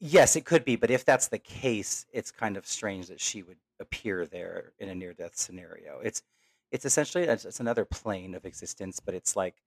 yes 0.00 0.36
it 0.36 0.44
could 0.44 0.64
be 0.64 0.76
but 0.76 0.90
if 0.90 1.04
that's 1.04 1.28
the 1.28 1.38
case 1.38 2.06
it's 2.12 2.30
kind 2.30 2.56
of 2.56 2.66
strange 2.66 3.06
that 3.08 3.20
she 3.20 3.42
would 3.42 3.58
appear 3.80 4.26
there 4.26 4.72
in 4.78 4.88
a 4.88 4.94
near 4.94 5.12
death 5.12 5.36
scenario 5.36 6.00
it's 6.00 6.22
it's 6.70 6.84
essentially 6.84 7.24
it's, 7.24 7.44
it's 7.44 7.60
another 7.60 7.84
plane 7.84 8.34
of 8.34 8.44
existence 8.44 9.00
but 9.00 9.14
it's 9.14 9.36
like 9.36 9.62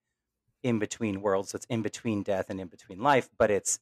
in 0.62 0.78
between 0.78 1.20
worlds 1.22 1.50
so 1.50 1.56
it's 1.56 1.66
in 1.66 1.82
between 1.82 2.22
death 2.22 2.46
and 2.50 2.60
in 2.60 2.68
between 2.68 3.00
life 3.00 3.28
but 3.38 3.50
it's 3.50 3.80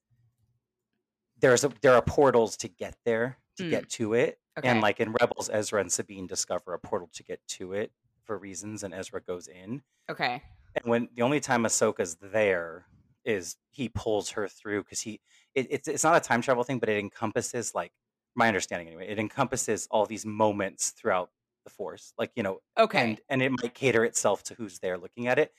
there's 1.41 1.65
a, 1.65 1.73
there 1.83 1.95
are 1.95 2.03
portals 2.03 2.57
to 2.59 2.69
get 2.69 2.97
there 3.05 3.39
to 3.57 3.65
Mm. 3.65 3.71
get 3.71 3.89
to 3.91 4.15
it 4.15 4.39
Okay. 4.59 4.69
And 4.69 4.81
like 4.81 4.99
in 4.99 5.13
Rebels, 5.21 5.49
Ezra 5.53 5.81
and 5.81 5.93
Sabine 5.93 6.27
discover 6.27 6.75
a 6.75 6.81
portal 6.81 7.09
to 7.13 7.23
get 7.23 7.41
to 7.47 7.75
it 7.75 7.93
for 8.25 8.37
reasons, 8.37 8.83
and 8.83 8.93
Ezra 8.93 9.21
goes 9.21 9.47
in. 9.47 9.83
okay. 10.11 10.43
And 10.75 10.85
when 10.85 11.09
the 11.15 11.23
only 11.23 11.39
time 11.39 11.63
Ahsoka's 11.63 12.17
there 12.17 12.87
is 13.25 13.57
he 13.71 13.89
pulls 13.89 14.31
her 14.31 14.49
through 14.49 14.83
because 14.83 15.01
he 15.03 15.21
it, 15.59 15.67
it's 15.71 15.89
it's 15.89 16.05
not 16.05 16.17
a 16.17 16.21
time 16.21 16.43
travel 16.43 16.65
thing, 16.65 16.79
but 16.79 16.89
it 16.89 16.99
encompasses 16.99 17.75
like 17.75 17.93
my 18.35 18.49
understanding 18.49 18.89
anyway. 18.89 19.09
It 19.09 19.19
encompasses 19.19 19.89
all 19.91 20.07
these 20.07 20.25
moments 20.27 20.91
throughout 20.91 21.31
the 21.65 21.71
Force, 21.71 22.13
like 22.19 22.31
you 22.37 22.43
know, 22.43 22.59
Okay. 22.79 23.01
and 23.01 23.21
and 23.29 23.43
it 23.43 23.51
might 23.51 23.75
cater 23.75 24.05
itself 24.05 24.43
to 24.45 24.55
who's 24.55 24.79
there 24.79 24.99
looking 24.99 25.27
at 25.27 25.39
it. 25.39 25.53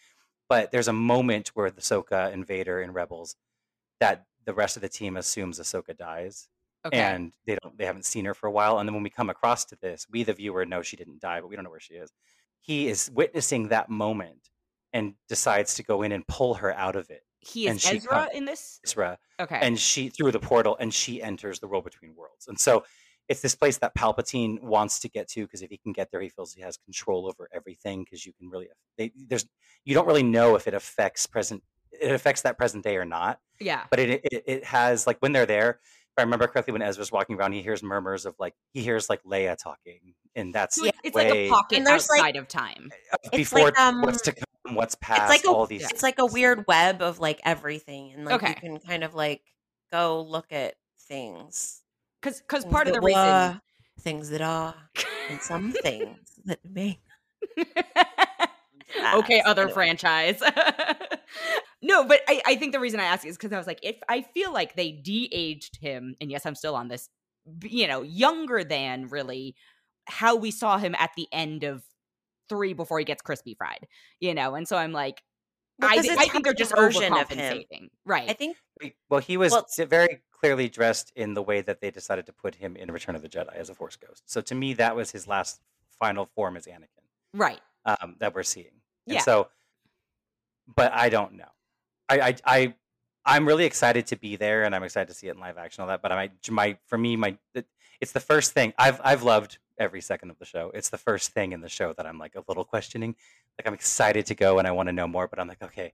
But 0.48 0.72
there's 0.72 0.88
a 0.88 0.94
moment 0.94 1.50
where 1.50 1.70
the 1.70 1.82
Ahsoka 1.82 2.32
Invader 2.34 2.34
and 2.34 2.48
Vader 2.48 2.82
in 2.82 2.92
Rebels 2.94 3.36
that 4.00 4.26
the 4.46 4.54
rest 4.54 4.76
of 4.78 4.82
the 4.82 4.90
team 4.90 5.18
assumes 5.18 5.60
Ahsoka 5.60 5.96
dies, 5.96 6.48
okay. 6.86 6.98
and 6.98 7.34
they 7.46 7.58
don't 7.62 7.78
they 7.78 7.86
haven't 7.86 8.06
seen 8.06 8.26
her 8.26 8.34
for 8.34 8.48
a 8.48 8.52
while. 8.52 8.80
And 8.80 8.88
then 8.88 8.94
when 8.96 9.04
we 9.04 9.10
come 9.12 9.30
across 9.30 9.66
to 9.66 9.76
this, 9.82 10.08
we 10.10 10.24
the 10.24 10.34
viewer 10.34 10.66
know 10.66 10.82
she 10.82 10.98
didn't 10.98 11.20
die, 11.22 11.42
but 11.42 11.50
we 11.50 11.56
don't 11.56 11.66
know 11.66 11.70
where 11.72 11.80
she 11.80 11.96
is. 11.96 12.12
He 12.62 12.88
is 12.88 13.12
witnessing 13.14 13.68
that 13.70 13.90
moment 13.90 14.50
and 14.94 15.14
decides 15.28 15.76
to 15.76 15.84
go 15.84 16.02
in 16.02 16.12
and 16.12 16.26
pull 16.28 16.56
her 16.56 16.74
out 16.74 16.96
of 16.96 17.10
it, 17.12 17.24
he 17.40 17.66
is 17.68 17.72
and 17.72 17.82
she 17.82 17.98
Ezra 17.98 18.10
come- 18.10 18.28
in 18.34 18.46
this? 18.46 18.80
Ezra, 18.86 19.18
Okay. 19.40 19.60
and 19.62 19.80
she 19.80 20.10
through 20.10 20.32
the 20.32 20.40
portal, 20.40 20.76
and 20.80 20.94
she 20.94 21.22
enters 21.22 21.60
the 21.60 21.68
world 21.68 21.84
between 21.84 22.16
worlds. 22.16 22.48
And 22.48 22.60
so 22.60 22.84
it's 23.28 23.42
this 23.42 23.54
place 23.56 23.78
that 23.78 23.94
Palpatine 23.96 24.60
wants 24.62 25.00
to 25.02 25.10
get 25.10 25.28
to 25.30 25.42
because 25.44 25.62
if 25.62 25.70
he 25.70 25.78
can 25.78 25.94
get 25.94 26.10
there, 26.12 26.20
he 26.22 26.30
feels 26.30 26.54
he 26.54 26.62
has 26.62 26.78
control 26.78 27.28
over 27.28 27.48
everything. 27.54 28.04
Because 28.04 28.26
you 28.26 28.34
can 28.34 28.50
really, 28.50 28.68
they, 28.98 29.12
there's 29.16 29.46
you 29.86 29.94
don't 29.94 30.08
really 30.08 30.24
know 30.24 30.56
if 30.56 30.68
it 30.68 30.74
affects 30.74 31.26
present, 31.28 31.64
it 31.92 32.12
affects 32.12 32.42
that 32.42 32.58
present 32.58 32.84
day 32.84 32.98
or 32.98 33.06
not. 33.06 33.40
yeah. 33.60 33.84
But 33.92 34.00
it 34.00 34.22
it, 34.32 34.44
it 34.48 34.64
has 34.66 35.06
like 35.08 35.18
when 35.20 35.32
they're 35.32 35.46
there. 35.46 35.80
If 36.18 36.22
I 36.22 36.24
remember 36.24 36.48
correctly, 36.48 36.74
when 36.74 36.82
Ezra's 36.82 37.12
walking 37.12 37.36
around, 37.38 37.54
he 37.54 37.62
hears 37.62 37.84
murmurs 37.84 38.26
of 38.26 38.34
like 38.40 38.56
he 38.74 38.82
hears 38.82 39.10
like 39.12 39.22
Leia 39.24 39.56
talking, 39.56 40.16
and 40.36 40.52
that's 40.54 40.76
So 40.76 40.86
it's, 40.86 40.98
it's 41.04 41.16
like 41.16 41.28
a 41.28 41.32
way 41.32 41.50
pocket 41.50 41.78
And 41.78 41.88
there's, 41.88 42.10
like- 42.10 42.20
outside 42.20 42.36
of 42.36 42.48
time. 42.48 42.90
It's 43.26 43.38
before 43.38 43.66
like, 43.66 43.80
um, 43.80 44.02
what's 44.02 44.22
to 44.24 44.32
come, 44.34 44.44
what's 44.76 44.96
past, 44.96 45.34
it's 45.34 45.44
like 45.44 45.52
a 45.52 45.56
all 45.56 45.66
these. 45.66 45.90
it's 45.90 46.04
like 46.04 46.20
a 46.20 46.26
weird 46.26 46.66
web 46.68 47.02
of 47.02 47.20
like 47.20 47.40
everything, 47.44 48.14
and 48.14 48.26
like 48.26 48.36
Okay. 48.36 48.50
you 48.50 48.56
can 48.56 48.80
kind 48.80 49.04
of 49.04 49.14
like 49.16 49.42
go 49.92 50.22
look 50.22 50.52
at 50.52 50.76
things. 51.08 51.82
Because 52.22 52.42
because 52.42 52.66
part 52.66 52.88
of 52.88 52.94
the 52.94 53.02
reason. 53.02 53.22
were, 53.22 53.62
things 54.02 54.30
that 54.30 54.42
are, 54.42 54.76
and 55.30 55.42
some 55.42 55.72
things 55.84 56.40
that 56.46 56.60
may. 56.64 57.00
okay, 59.14 59.42
other 59.42 59.64
anyway. 59.64 59.74
franchise. 59.74 60.42
no, 61.82 62.04
but 62.06 62.22
I, 62.28 62.42
I 62.46 62.56
think 62.56 62.74
the 62.74 62.80
reason 62.80 63.00
I 63.00 63.06
ask 63.06 63.26
is 63.26 63.38
because 63.38 63.54
I 63.54 63.58
was 63.58 63.68
like, 63.68 63.80
if 63.84 63.98
I 64.08 64.22
feel 64.22 64.52
like 64.54 64.76
they 64.76 64.92
de-aged 64.92 65.78
him, 65.78 66.16
and 66.20 66.32
yes, 66.32 66.46
I'm 66.46 66.56
still 66.56 66.76
on 66.76 66.88
this, 66.88 67.10
you 67.64 67.88
know, 67.88 68.02
younger 68.02 68.64
than 68.64 69.08
really 69.08 69.56
how 70.08 70.36
we 70.36 70.52
saw 70.52 70.78
him 70.78 70.96
at 70.98 71.12
the 71.16 71.28
end 71.32 71.64
of 71.64 71.84
three 72.50 72.74
before 72.74 73.00
he 73.00 73.06
gets 73.06 73.22
crispy 73.22 73.54
fried, 73.56 73.88
you 74.20 74.34
know, 74.34 74.56
and 74.56 74.68
so 74.68 74.76
I'm 74.76 74.92
like, 74.92 75.22
Well, 75.80 75.90
I, 75.92 75.96
'cause 75.96 76.08
thi- 76.08 76.16
I 76.18 76.26
think 76.28 76.44
they're 76.44 76.54
just 76.54 76.76
version 76.76 77.14
of 77.14 77.30
him. 77.30 77.38
overcompensating, 77.40 77.90
right? 78.06 78.30
I 78.30 78.34
think 78.34 78.58
Well, 79.10 79.22
he 79.22 79.38
was 79.38 79.52
Well- 79.52 79.66
very 79.88 80.22
clearly 80.32 80.70
dressed 80.70 81.12
in 81.16 81.34
the 81.34 81.42
way 81.42 81.62
that 81.62 81.82
they 81.82 81.92
decided 81.92 82.26
to 82.26 82.34
put 82.34 82.56
him 82.56 82.76
in 82.76 82.92
Return 82.92 83.16
of 83.16 83.22
the 83.22 83.30
Jedi 83.30 83.54
as 83.56 83.70
a 83.70 83.76
Force 83.76 83.96
ghost. 83.98 84.24
So 84.26 84.42
to 84.42 84.56
me, 84.56 84.74
that 84.76 84.96
was 84.96 85.12
his 85.12 85.28
last 85.28 85.62
final 86.00 86.26
form 86.26 86.56
as 86.58 86.66
Anakin 86.66 86.88
right. 87.34 87.60
um, 87.86 88.16
that 88.20 88.34
we're 88.34 88.44
seeing. 88.44 88.82
And 89.06 89.16
Yeah. 89.16 89.22
so, 89.22 89.50
but 90.76 90.94
I 90.94 91.10
don't 91.10 91.34
know. 91.34 91.50
I, 92.08 92.20
I, 92.22 92.36
I, 92.46 92.76
I'm 93.26 93.46
really 93.48 93.66
excited 93.66 94.08
to 94.08 94.16
be 94.16 94.36
there, 94.38 94.64
and 94.64 94.74
I'm 94.74 94.84
excited 94.84 95.10
to 95.10 95.14
see 95.14 95.28
it 95.28 95.32
in 95.36 95.40
live 95.40 95.58
action, 95.58 95.82
all 95.82 95.88
that. 95.90 96.02
But 96.02 96.12
I, 96.12 96.16
might, 96.16 96.50
my, 96.52 96.78
for 96.88 96.98
me, 96.98 97.16
my, 97.16 97.38
it- 97.54 97.68
it's 98.02 98.12
the 98.12 98.20
first 98.20 98.54
thing 98.54 98.74
I've, 98.78 99.00
I've 99.04 99.24
loved 99.24 99.58
every 99.78 100.02
second 100.02 100.30
of 100.30 100.40
the 100.40 100.46
show. 100.46 100.72
It's 100.74 100.90
the 100.90 100.98
first 100.98 101.32
thing 101.32 101.52
in 101.52 101.62
the 101.62 101.70
show 101.70 101.94
that 101.94 102.06
I'm 102.06 102.18
like 102.20 102.36
a 102.36 102.44
little 102.48 102.64
questioning. 102.66 103.16
Like 103.58 103.68
I'm 103.68 103.74
excited 103.74 104.26
to 104.28 104.36
go 104.36 104.60
and 104.60 104.68
I 104.68 104.72
want 104.72 104.88
to 104.90 104.94
know 104.94 105.08
more, 105.08 105.28
but 105.28 105.40
I'm 105.40 105.48
like, 105.48 105.62
okay, 105.62 105.94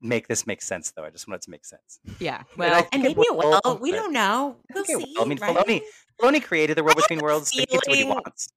make 0.00 0.28
this 0.28 0.46
make 0.46 0.60
sense 0.62 0.90
though. 0.90 1.04
I 1.04 1.10
just 1.10 1.26
want 1.28 1.40
it 1.40 1.44
to 1.44 1.50
make 1.50 1.64
sense. 1.64 1.98
Yeah. 2.20 2.42
Well, 2.56 2.74
I 2.74 2.88
and 2.92 3.02
maybe 3.02 3.20
it 3.22 3.36
will. 3.36 3.60
will, 3.64 3.78
We 3.78 3.92
don't 3.92 4.12
know. 4.12 4.56
We'll 4.74 4.84
see. 4.84 4.96
will. 4.96 5.22
I 5.22 5.24
mean, 5.26 5.38
right? 5.40 5.56
Filoni- 5.56 5.82
Filoni 6.20 6.42
created 6.42 6.76
the 6.76 6.84
world 6.84 6.96
between 6.96 7.20
a 7.20 7.22
worlds. 7.22 7.50
He 7.50 7.60
gets 7.66 7.74
what 7.74 7.96
he 7.96 8.02
feeling- 8.02 8.14
wants. 8.24 8.48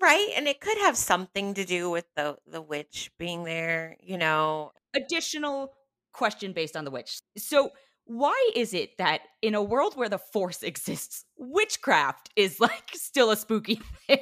right, 0.00 0.30
and 0.36 0.46
it 0.48 0.60
could 0.60 0.78
have 0.78 0.96
something 0.96 1.54
to 1.54 1.64
do 1.64 1.90
with 1.90 2.06
the 2.16 2.36
the 2.46 2.60
witch 2.62 3.10
being 3.18 3.44
there. 3.44 3.96
You 4.00 4.18
know, 4.18 4.72
additional 4.94 5.72
question 6.12 6.52
based 6.52 6.76
on 6.76 6.84
the 6.84 6.90
witch. 6.90 7.20
So, 7.36 7.70
why 8.06 8.50
is 8.54 8.74
it 8.74 8.98
that 8.98 9.20
in 9.42 9.54
a 9.54 9.62
world 9.62 9.96
where 9.96 10.08
the 10.08 10.18
force 10.18 10.62
exists, 10.62 11.24
witchcraft 11.38 12.30
is 12.36 12.60
like 12.60 12.90
still 12.94 13.30
a 13.30 13.36
spooky 13.36 13.76
thing? 14.06 14.18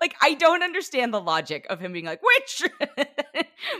like, 0.00 0.14
I 0.22 0.34
don't 0.34 0.62
understand 0.62 1.12
the 1.12 1.20
logic 1.20 1.66
of 1.68 1.80
him 1.80 1.92
being 1.92 2.06
like 2.06 2.20
witch, 2.22 2.62
but 2.96 3.08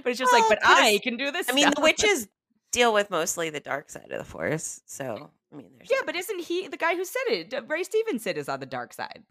it's 0.04 0.18
just 0.18 0.32
Well, 0.32 0.40
like, 0.42 0.48
but 0.48 0.59
I 0.62 1.00
can 1.02 1.16
do 1.16 1.30
this. 1.30 1.48
I 1.48 1.52
mean, 1.52 1.70
the 1.74 1.80
witches 1.80 2.28
deal 2.72 2.92
with 2.92 3.11
mostly 3.11 3.48
the 3.50 3.61
dark 3.61 3.90
side 3.90 4.11
of 4.11 4.18
the 4.18 4.24
force. 4.24 4.82
So, 4.87 5.30
I 5.52 5.56
mean, 5.56 5.70
there's 5.76 5.88
Yeah, 5.90 5.98
that. 5.98 6.06
but 6.06 6.16
isn't 6.16 6.40
he 6.40 6.68
the 6.68 6.76
guy 6.76 6.94
who 6.96 7.04
said 7.04 7.22
it? 7.28 7.54
Ray 7.68 7.82
Stevenson 7.85 8.37
is 8.37 8.48
on 8.48 8.61
the 8.61 8.66
dark 8.66 8.92
side, 8.92 9.22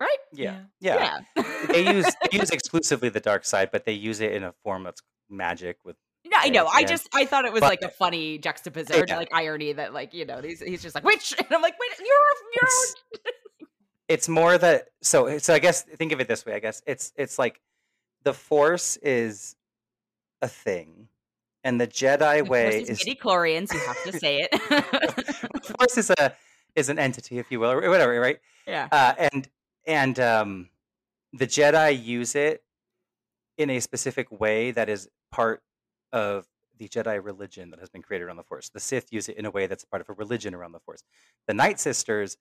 right? 0.00 0.16
Yeah, 0.32 0.60
yeah. 0.80 1.20
Yeah. 1.36 1.42
they 1.68 1.92
use 1.94 2.06
they 2.30 2.38
use 2.38 2.50
exclusively 2.50 3.08
the 3.08 3.20
dark 3.20 3.44
side, 3.44 3.70
but 3.70 3.84
they 3.84 3.92
use 3.92 4.20
it 4.20 4.32
in 4.32 4.42
a 4.42 4.52
form 4.64 4.82
that's 4.84 5.02
magic 5.28 5.78
with 5.84 5.94
No, 5.96 6.09
I 6.42 6.48
know. 6.50 6.66
I 6.66 6.84
just 6.84 7.08
I 7.14 7.24
thought 7.24 7.44
it 7.44 7.52
was 7.52 7.60
But- 7.60 7.68
like 7.70 7.82
a 7.82 7.88
funny 7.88 8.38
juxtaposition, 8.38 9.04
Yeah. 9.08 9.16
like 9.16 9.30
irony 9.32 9.72
that 9.74 9.92
like 9.94 10.12
you 10.14 10.24
know 10.24 10.40
he's 10.40 10.60
he's 10.60 10.82
just 10.82 10.94
like 10.94 11.04
witch, 11.04 11.34
and 11.38 11.46
I'm 11.50 11.62
like, 11.62 11.74
wait, 11.78 11.90
you're 11.98 12.06
you're 12.06 12.68
It's- 13.20 13.68
it's 14.08 14.28
more 14.28 14.58
that 14.58 14.88
so 15.02 15.38
so 15.38 15.54
I 15.54 15.58
guess 15.58 15.82
think 15.82 16.12
of 16.12 16.20
it 16.20 16.28
this 16.28 16.44
way. 16.44 16.54
I 16.54 16.58
guess 16.58 16.82
it's 16.86 17.12
it's 17.16 17.38
like 17.38 17.60
the 18.24 18.34
force 18.34 18.96
is 18.98 19.56
a 20.42 20.48
thing, 20.48 21.08
and 21.64 21.80
the 21.80 21.86
Jedi 21.86 22.38
course, 22.40 22.48
way 22.50 22.80
it's 22.80 22.90
is 22.90 22.98
midi-chlorians. 23.06 23.72
You 23.72 23.78
have 23.80 24.02
to 24.04 24.12
say 24.18 24.38
it. 24.50 24.50
the 24.52 25.74
force 25.78 25.96
is 25.98 26.10
a 26.10 26.34
is 26.74 26.88
an 26.88 26.98
entity, 26.98 27.38
if 27.38 27.50
you 27.50 27.60
will, 27.60 27.70
or 27.70 27.88
whatever, 27.90 28.18
right? 28.20 28.38
yeah. 28.66 28.88
uh, 28.92 29.14
and 29.18 29.48
and 29.86 30.20
um, 30.20 30.68
the 31.32 31.46
Jedi 31.46 32.02
use 32.02 32.34
it 32.34 32.62
in 33.58 33.70
a 33.70 33.80
specific 33.80 34.30
way 34.40 34.70
that 34.70 34.88
is 34.88 35.08
part 35.30 35.62
of 36.12 36.46
the 36.78 36.88
Jedi 36.88 37.22
religion 37.22 37.70
that 37.70 37.78
has 37.80 37.90
been 37.90 38.02
created 38.02 38.24
around 38.24 38.36
the 38.38 38.42
Force. 38.42 38.70
The 38.70 38.80
Sith 38.80 39.12
use 39.12 39.28
it 39.28 39.36
in 39.36 39.44
a 39.44 39.50
way 39.50 39.66
that's 39.66 39.84
part 39.84 40.00
of 40.00 40.08
a 40.08 40.14
religion 40.14 40.54
around 40.54 40.72
the 40.72 40.80
Force. 40.80 41.02
The 41.46 41.54
Night 41.54 41.78
Sisters 41.78 42.36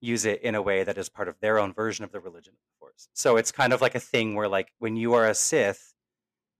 use 0.00 0.24
it 0.24 0.42
in 0.42 0.54
a 0.54 0.60
way 0.62 0.82
that 0.84 0.98
is 0.98 1.08
part 1.08 1.28
of 1.28 1.38
their 1.40 1.58
own 1.58 1.72
version 1.72 2.04
of 2.04 2.10
the 2.12 2.20
religion 2.20 2.52
of 2.54 2.58
the 2.58 2.78
Force. 2.80 3.08
So 3.14 3.36
it's 3.36 3.52
kind 3.52 3.72
of 3.72 3.80
like 3.80 3.94
a 3.94 4.00
thing 4.00 4.34
where, 4.34 4.48
like, 4.48 4.72
when 4.78 4.96
you 4.96 5.14
are 5.14 5.26
a 5.28 5.34
Sith 5.34 5.94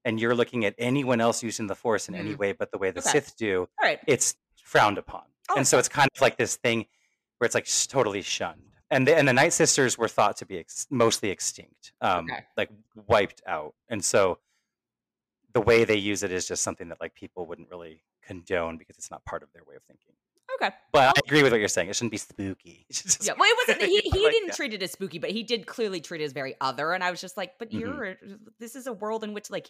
and 0.05 0.21
you're 0.21 0.35
looking 0.35 0.65
at 0.65 0.75
anyone 0.79 1.21
else 1.21 1.43
using 1.43 1.67
the 1.67 1.75
Force 1.75 2.09
in 2.09 2.15
any 2.15 2.35
way 2.35 2.53
but 2.53 2.71
the 2.71 2.79
way 2.79 2.91
the 2.91 3.01
Okay. 3.01 3.11
Sith 3.11 3.37
do, 3.37 3.69
right. 3.83 3.99
it's 4.07 4.37
frowned 4.63 4.99
upon. 4.99 5.23
Oh, 5.51 5.55
and 5.57 5.67
so 5.67 5.79
it's 5.79 5.89
kind 5.89 6.09
of 6.15 6.21
like 6.21 6.37
this 6.39 6.57
thing 6.57 6.87
where 7.39 7.47
it's 7.47 7.55
like 7.55 7.67
totally 7.89 8.23
shunned. 8.23 8.61
And 8.91 9.09
the, 9.09 9.17
and 9.17 9.27
the 9.27 9.33
Night 9.33 9.53
Sisters 9.53 9.99
were 9.99 10.09
thought 10.09 10.37
to 10.37 10.47
be 10.47 10.59
ex- 10.59 10.87
mostly 10.89 11.31
extinct, 11.31 11.93
um, 12.01 12.27
Okay. 12.31 12.45
like 12.57 12.71
wiped 13.09 13.43
out. 13.47 13.75
And 13.89 14.05
so 14.05 14.39
the 15.55 15.61
way 15.61 15.85
they 15.85 15.97
use 15.97 16.23
it 16.23 16.31
is 16.33 16.47
just 16.47 16.63
something 16.63 16.89
that 16.89 17.01
like 17.01 17.15
people 17.15 17.47
wouldn't 17.47 17.71
really 17.71 18.03
condone 18.23 18.77
because 18.77 18.97
it's 18.99 19.11
not 19.11 19.25
part 19.25 19.43
of 19.43 19.49
their 19.53 19.63
way 19.65 19.77
of 19.77 19.83
thinking. 19.85 20.13
Okay. 20.61 20.75
But 20.93 21.17
I 21.17 21.21
agree 21.27 21.43
with 21.43 21.53
what 21.53 21.59
you're 21.59 21.69
saying. 21.69 21.89
It 21.89 21.97
shouldn't 21.97 22.13
be 22.13 22.19
spooky. 22.19 22.87
Just- 22.93 23.25
Yeah. 23.27 23.33
Well, 23.39 23.49
it 23.51 23.57
wasn't. 23.69 23.83
He, 23.91 23.99
he 24.13 24.25
Like, 24.25 24.33
didn't 24.33 24.49
yeah. 24.49 24.55
treat 24.55 24.75
it 24.75 24.83
as 24.83 24.93
spooky, 24.93 25.19
but 25.19 25.31
he 25.31 25.43
did 25.43 25.67
clearly 25.67 26.01
treat 26.01 26.21
it 26.21 26.25
as 26.25 26.33
very 26.33 26.55
other. 26.61 26.93
And 26.93 27.03
I 27.03 27.11
was 27.11 27.21
just 27.21 27.37
like, 27.37 27.53
but 27.59 27.71
Mhm. 27.71 27.81
you're. 27.81 28.15
This 28.61 28.77
is 28.77 28.87
a 28.87 28.93
world 28.93 29.25
in 29.25 29.33
which 29.35 29.51
like. 29.51 29.69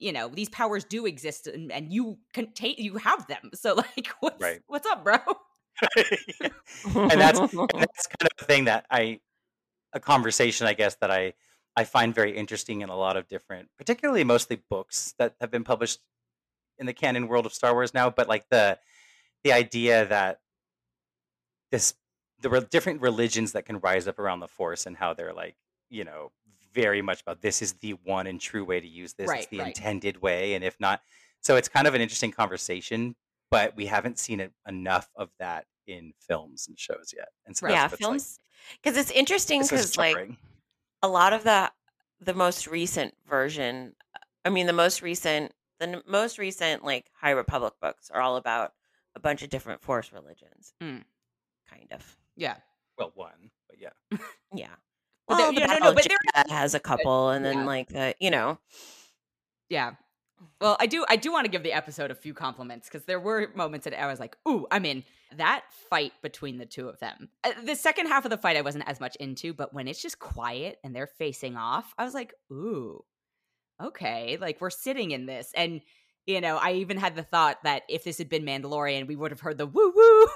You 0.00 0.12
know 0.12 0.28
these 0.28 0.48
powers 0.48 0.84
do 0.84 1.06
exist, 1.06 1.48
and, 1.48 1.72
and 1.72 1.92
you 1.92 2.18
contain 2.32 2.76
you 2.78 2.98
have 2.98 3.26
them. 3.26 3.50
So 3.54 3.74
like, 3.96 4.06
what's 4.20 4.40
Right. 4.40 4.60
what's 4.68 4.86
up, 4.86 5.02
bro? 5.02 5.16
and 6.94 7.20
that's 7.20 7.38
and 7.40 7.50
that's 7.74 8.06
kind 8.06 8.22
of 8.22 8.30
the 8.38 8.44
thing 8.44 8.66
that 8.66 8.86
I 8.92 9.18
a 9.92 9.98
conversation 10.00 10.68
I 10.68 10.74
guess 10.74 10.94
that 11.00 11.10
I 11.10 11.32
I 11.78 11.84
find 11.84 12.14
very 12.14 12.36
interesting 12.36 12.80
in 12.80 12.88
a 12.88 12.96
lot 12.96 13.16
of 13.16 13.28
different 13.28 13.68
particularly 13.76 14.24
mostly 14.24 14.62
books 14.68 15.14
that 15.18 15.34
have 15.40 15.50
been 15.50 15.64
published 15.64 16.00
in 16.78 16.86
the 16.86 16.92
canon 16.92 17.28
world 17.28 17.46
of 17.46 17.52
Star 17.52 17.72
Wars 17.72 17.94
now 17.94 18.10
but 18.10 18.28
like 18.28 18.48
the 18.50 18.78
the 19.44 19.52
idea 19.52 20.06
that 20.06 20.40
this 21.70 21.94
the 22.40 22.50
re- 22.50 22.66
different 22.70 23.00
religions 23.00 23.52
that 23.52 23.64
can 23.64 23.78
rise 23.80 24.08
up 24.08 24.18
around 24.18 24.40
the 24.40 24.48
force 24.48 24.86
and 24.86 24.96
how 24.96 25.14
they're 25.14 25.32
like 25.32 25.56
you 25.88 26.04
know 26.04 26.32
very 26.74 27.02
much 27.02 27.20
about 27.22 27.40
this 27.40 27.62
is 27.62 27.74
the 27.74 27.92
one 28.04 28.26
and 28.26 28.40
true 28.40 28.64
way 28.64 28.80
to 28.80 28.88
use 28.88 29.14
this 29.14 29.28
Right, 29.28 29.40
it's 29.40 29.48
the 29.48 29.58
right. 29.58 29.68
intended 29.68 30.20
way 30.20 30.54
and 30.54 30.64
if 30.64 30.78
not 30.80 31.00
so 31.40 31.56
it's 31.56 31.68
kind 31.68 31.86
of 31.86 31.94
an 31.94 32.00
interesting 32.00 32.32
conversation 32.32 33.14
but 33.50 33.76
we 33.76 33.86
haven't 33.86 34.18
seen 34.18 34.40
it 34.40 34.52
enough 34.66 35.08
of 35.16 35.30
that 35.38 35.66
in 35.86 36.12
films 36.20 36.66
and 36.68 36.78
shows 36.78 37.12
yet. 37.16 37.28
And 37.46 37.56
so 37.56 37.68
yeah, 37.68 37.88
films. 37.88 38.38
Because 38.82 38.96
it's 38.98 39.10
interesting 39.10 39.62
because 39.62 39.96
like. 39.96 40.30
A 41.02 41.08
lot 41.08 41.32
of 41.32 41.44
the 41.44 41.70
the 42.20 42.34
most 42.34 42.66
recent 42.66 43.14
version, 43.28 43.94
I 44.44 44.50
mean, 44.50 44.66
the 44.66 44.72
most 44.72 45.02
recent, 45.02 45.52
the 45.78 45.88
n- 45.88 46.02
most 46.06 46.38
recent 46.38 46.84
like 46.84 47.10
High 47.14 47.30
Republic 47.30 47.74
books 47.80 48.10
are 48.10 48.20
all 48.20 48.36
about 48.36 48.72
a 49.14 49.20
bunch 49.20 49.42
of 49.42 49.50
different 49.50 49.80
Force 49.82 50.12
religions, 50.12 50.74
Mm. 50.82 51.04
kind 51.70 51.92
of. 51.92 52.16
Yeah. 52.36 52.56
well, 52.96 53.12
one. 53.14 53.50
But 53.68 53.78
yeah, 53.80 53.90
Yeah. 54.52 54.68
But 55.28 55.36
there- 55.36 55.46
Well, 55.46 55.52
yeah, 55.54 55.66
the 55.68 55.78
no, 55.80 55.86
no, 55.90 55.94
but 55.94 56.04
there 56.08 56.16
Jedha 56.34 56.50
has 56.50 56.74
a 56.74 56.80
couple, 56.80 57.30
and 57.30 57.44
then 57.44 57.58
Yeah. 57.58 57.64
like 57.64 57.88
the 57.88 58.14
you 58.18 58.30
know, 58.30 58.58
Yeah. 59.68 59.94
Well, 60.60 60.76
I 60.80 60.86
do 60.86 61.04
I 61.08 61.16
do 61.16 61.32
want 61.32 61.44
to 61.44 61.50
give 61.50 61.62
the 61.62 61.72
episode 61.72 62.10
a 62.10 62.14
few 62.14 62.32
compliments 62.34 62.88
because 62.88 63.04
there 63.06 63.20
were 63.20 63.50
moments 63.54 63.84
that 63.84 64.00
I 64.00 64.06
was 64.06 64.18
like, 64.20 64.36
"Ooh, 64.48 64.66
I'm 64.70 64.84
in." 64.84 65.04
That 65.36 65.64
fight 65.90 66.12
between 66.22 66.58
the 66.58 66.66
two 66.66 66.88
of 66.88 66.98
them. 67.00 67.28
Uh, 67.44 67.52
the 67.64 67.76
second 67.76 68.06
half 68.06 68.24
of 68.24 68.30
the 68.30 68.38
fight 68.38 68.56
I 68.56 68.62
wasn't 68.62 68.88
as 68.88 69.00
much 69.00 69.16
into, 69.16 69.52
but 69.52 69.74
when 69.74 69.86
it's 69.86 70.00
just 70.00 70.18
quiet 70.18 70.78
and 70.82 70.94
they're 70.94 71.06
facing 71.06 71.56
off, 71.56 71.92
I 71.98 72.04
was 72.04 72.14
like, 72.14 72.32
"Ooh. 72.50 73.04
Okay, 73.82 74.38
like 74.40 74.60
we're 74.60 74.70
sitting 74.70 75.10
in 75.10 75.26
this." 75.26 75.52
And 75.54 75.82
you 76.28 76.42
know, 76.42 76.58
I 76.58 76.72
even 76.72 76.98
had 76.98 77.16
the 77.16 77.22
thought 77.22 77.62
that 77.64 77.84
if 77.88 78.04
this 78.04 78.18
had 78.18 78.28
been 78.28 78.44
Mandalorian, 78.44 79.06
we 79.06 79.16
would 79.16 79.30
have 79.30 79.40
heard 79.40 79.56
the 79.56 79.66
woo 79.66 79.92
woo 79.96 80.28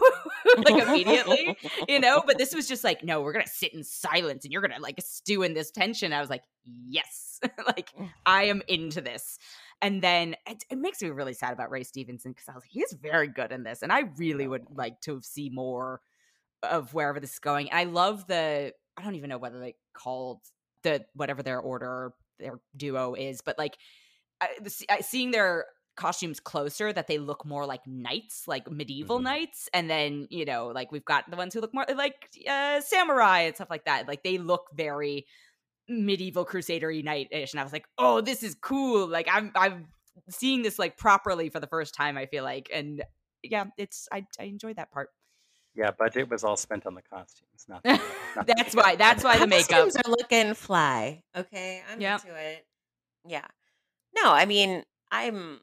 like 0.65 0.83
immediately, 0.83 1.55
you 1.89 2.01
know, 2.01 2.23
but 2.27 2.39
this 2.39 2.55
was 2.55 2.67
just 2.67 2.83
like, 2.83 3.05
"No, 3.05 3.21
we're 3.21 3.35
going 3.35 3.45
to 3.45 3.51
sit 3.51 3.75
in 3.75 3.85
silence 3.85 4.45
and 4.45 4.53
you're 4.53 4.63
going 4.63 4.75
to 4.75 4.81
like 4.81 4.99
stew 5.01 5.43
in 5.43 5.53
this 5.53 5.71
tension." 5.71 6.13
I 6.13 6.21
was 6.21 6.31
like, 6.31 6.45
"Yes." 6.65 7.41
like 7.67 7.91
I 8.25 8.45
am 8.45 8.63
into 8.69 9.01
this. 9.01 9.39
And 9.83 10.01
then 10.03 10.37
it, 10.47 10.65
it 10.71 10.79
makes 10.79 11.03
me 11.03 11.11
really 11.11 11.35
sad 11.35 11.53
about 11.53 11.71
Ray 11.71 11.83
Stevenson 11.85 12.33
because 12.33 12.49
I 12.49 12.55
was 12.55 12.65
like, 12.65 12.71
he's 12.71 12.95
very 12.95 13.29
good 13.29 13.53
in 13.53 13.65
this, 13.65 13.83
and 13.83 13.93
I 13.93 14.05
really 14.17 14.47
would 14.47 14.67
like 14.71 15.01
to 15.03 15.21
see 15.23 15.51
more 15.51 16.01
of 16.63 16.95
wherever 16.95 17.21
this 17.21 17.35
is 17.35 17.39
going. 17.41 17.71
And 17.71 17.79
I 17.79 17.85
love 17.85 18.27
the 18.27 18.73
I 18.97 19.03
don't 19.03 19.15
even 19.17 19.31
know 19.31 19.39
whether 19.39 19.59
they 19.61 19.75
called 19.95 20.41
the 20.83 21.05
whatever 21.15 21.43
their 21.43 21.61
order 21.61 22.15
their 22.39 22.61
duo 22.77 23.15
is, 23.15 23.41
but 23.43 23.59
like 23.59 23.77
I, 24.41 24.49
the, 24.61 24.87
I, 24.91 25.01
seeing 25.01 25.31
their 25.31 25.67
costumes 25.97 26.41
closer 26.41 26.93
that 26.93 27.07
they 27.07 27.19
look 27.19 27.45
more 27.45 27.67
like 27.67 27.87
knights 27.87 28.49
like 28.49 28.71
medieval 28.71 29.19
Mhm. 29.19 29.25
knights 29.25 29.69
and 29.75 29.91
then 29.91 30.27
you 30.31 30.47
know 30.47 30.69
like 30.69 30.91
we've 30.91 31.05
got 31.05 31.31
the 31.31 31.37
ones 31.37 31.53
who 31.53 31.61
look 31.61 31.75
more 31.75 31.85
like 31.95 32.31
uh 32.49 32.81
samurai 32.81 33.41
and 33.41 33.55
stuff 33.55 33.69
like 33.69 33.85
that 33.85 34.09
like 34.09 34.23
they 34.23 34.39
look 34.39 34.69
very 34.75 35.27
medieval 35.89 36.45
crusader 36.45 36.93
knight-ish 37.03 37.53
and 37.53 37.61
i 37.61 37.63
was 37.65 37.73
like 37.73 37.87
oh 37.99 38.21
this 38.21 38.43
is 38.43 38.55
cool 38.61 39.07
like 39.07 39.29
i'm 39.31 39.51
i'm 39.57 39.87
seeing 40.29 40.63
this 40.63 40.79
like 40.79 40.97
properly 40.97 41.49
for 41.49 41.61
the 41.61 41.67
first 41.67 41.95
time 41.95 42.17
i 42.17 42.27
feel 42.27 42.45
like 42.45 42.71
and 42.73 43.03
yeah 43.43 43.65
it's 43.77 44.09
i, 44.13 44.25
I 44.39 44.45
enjoyed 44.45 44.77
that 44.77 44.91
part 44.91 45.09
yeah. 45.75 45.91
Budget 45.91 46.29
was 46.31 46.45
all 46.45 46.57
spent 46.57 46.87
on 46.87 46.95
the 46.95 47.03
costumes. 47.03 47.65
Not 47.69 47.83
the, 47.85 47.93
not 48.37 48.47
that's 48.47 48.75
makeup. 48.75 48.75
why 48.75 48.97
that's 48.97 49.25
why 49.25 49.39
the 49.39 49.47
makeup 49.47 49.89
are 49.89 50.11
looking 50.11 50.55
fly. 50.55 51.23
Okay, 51.37 51.83
I'm 51.91 52.01
Yep. 52.01 52.25
into 52.25 52.37
it. 52.37 52.67
Yeah. 53.27 53.47
No, 54.15 54.31
I 54.33 54.45
mean, 54.45 54.83
I'm 55.11 55.61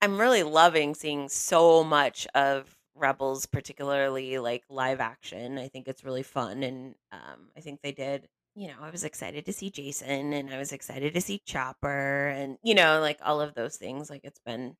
I'm 0.00 0.18
really 0.18 0.42
loving 0.42 0.94
seeing 0.94 1.28
so 1.28 1.84
much 1.84 2.26
of 2.34 2.74
Rebels, 2.94 3.46
particularly 3.46 4.38
like 4.38 4.64
live 4.68 5.00
action. 5.00 5.58
I 5.58 5.68
think 5.68 5.88
it's 5.88 6.04
really 6.04 6.22
fun, 6.22 6.62
and 6.62 6.94
um, 7.12 7.50
I 7.56 7.60
think 7.60 7.80
they 7.82 7.92
did. 7.92 8.28
You 8.54 8.68
know, 8.68 8.74
I 8.82 8.90
was 8.90 9.04
excited 9.04 9.46
to 9.46 9.52
see 9.52 9.70
Jacen, 9.70 10.38
and 10.38 10.52
I 10.52 10.58
was 10.58 10.72
excited 10.72 11.14
to 11.14 11.20
see 11.20 11.40
Chopper, 11.44 12.28
and 12.28 12.58
you 12.62 12.74
know, 12.74 13.00
like 13.00 13.18
all 13.24 13.40
of 13.40 13.54
those 13.54 13.76
things. 13.76 14.10
Like 14.10 14.22
it's 14.24 14.40
been 14.44 14.76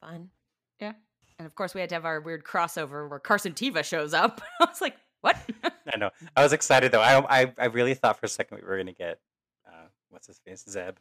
fun. 0.00 0.30
Yeah. 0.80 0.92
And 1.38 1.46
of 1.46 1.54
course 1.54 1.74
we 1.74 1.80
had 1.80 1.88
to 1.90 1.96
have 1.96 2.04
our 2.04 2.20
weird 2.20 2.44
crossover 2.44 3.08
where 3.10 3.18
carson 3.18 3.54
teva 3.54 3.82
shows 3.82 4.14
up 4.14 4.40
i 4.60 4.66
was 4.66 4.80
like 4.80 4.94
what 5.20 5.36
I 5.92 5.96
know. 5.96 6.10
I 6.36 6.42
was 6.42 6.52
excited 6.52 6.92
though. 6.92 7.00
I 7.00 7.42
I, 7.42 7.52
I 7.58 7.64
really 7.66 7.94
thought 7.94 8.18
for 8.18 8.26
a 8.26 8.28
second 8.28 8.58
we 8.58 8.68
were 8.68 8.76
gonna 8.76 8.92
get 8.92 9.18
uh, 9.66 9.86
what's 10.10 10.26
his 10.26 10.38
face 10.38 10.64
Zeb, 10.68 10.96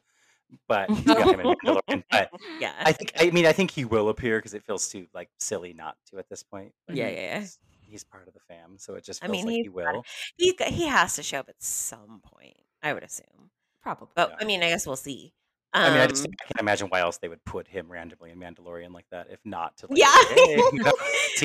but 0.68 0.90
we 0.90 1.02
got 1.04 1.38
him 1.38 1.56
in 1.88 2.04
But 2.10 2.30
Yeah, 2.60 2.72
I 2.80 2.94
think 2.94 3.12
I 3.20 3.32
mean 3.32 3.46
I 3.46 3.52
think 3.52 3.72
he 3.72 3.84
will 3.84 4.08
appear 4.10 4.38
because 4.38 4.54
it 4.54 4.64
feels 4.64 4.88
too 4.88 5.08
like 5.14 5.30
silly 5.40 5.74
not 5.74 5.98
to 6.10 6.20
at 6.20 6.30
this 6.30 6.42
point. 6.42 6.74
Like, 6.88 6.98
Yeah, 6.98 7.10
yeah, 7.10 7.40
yeah. 7.40 7.46
He's, 7.94 8.04
part 8.04 8.28
of 8.28 8.34
the 8.34 8.40
fam, 8.42 8.78
so 8.78 8.96
it 8.96 9.04
just 9.06 9.24
I 9.24 9.28
mean, 9.28 9.46
like 9.46 9.54
he 9.64 9.70
will. 9.70 10.04
he 10.38 10.56
he 10.68 10.88
has 10.88 11.16
to 11.16 11.24
show 11.24 11.40
up 11.40 11.50
at 11.50 11.62
some 11.62 12.22
point. 12.24 12.58
I 12.82 12.94
would 12.94 13.04
assume, 13.04 13.52
probably 13.82 14.10
but 14.16 14.32
Yeah. 14.32 14.36
I 14.42 14.46
mean, 14.46 14.64
I 14.64 14.70
guess 14.70 14.86
we'll 14.86 14.96
see. 14.96 15.34
I 15.76 15.90
mean, 15.90 16.00
I 16.02 16.08
just 16.08 16.26
Um, 16.26 16.32
I 16.40 16.44
can't 16.46 16.60
imagine 16.62 16.88
why 16.90 17.00
else 17.00 17.18
they 17.18 17.28
would 17.30 17.44
put 17.46 17.68
him 17.68 17.92
randomly 17.92 18.30
in 18.32 18.38
Mandalorian 18.40 18.94
like 18.94 19.06
that, 19.12 19.28
if 19.32 19.40
not 19.46 19.78
to 19.78 19.88
like, 19.88 19.98
Yeah. 20.00 20.14
hey, 20.36 20.58
you 20.74 20.84
know, 20.84 20.92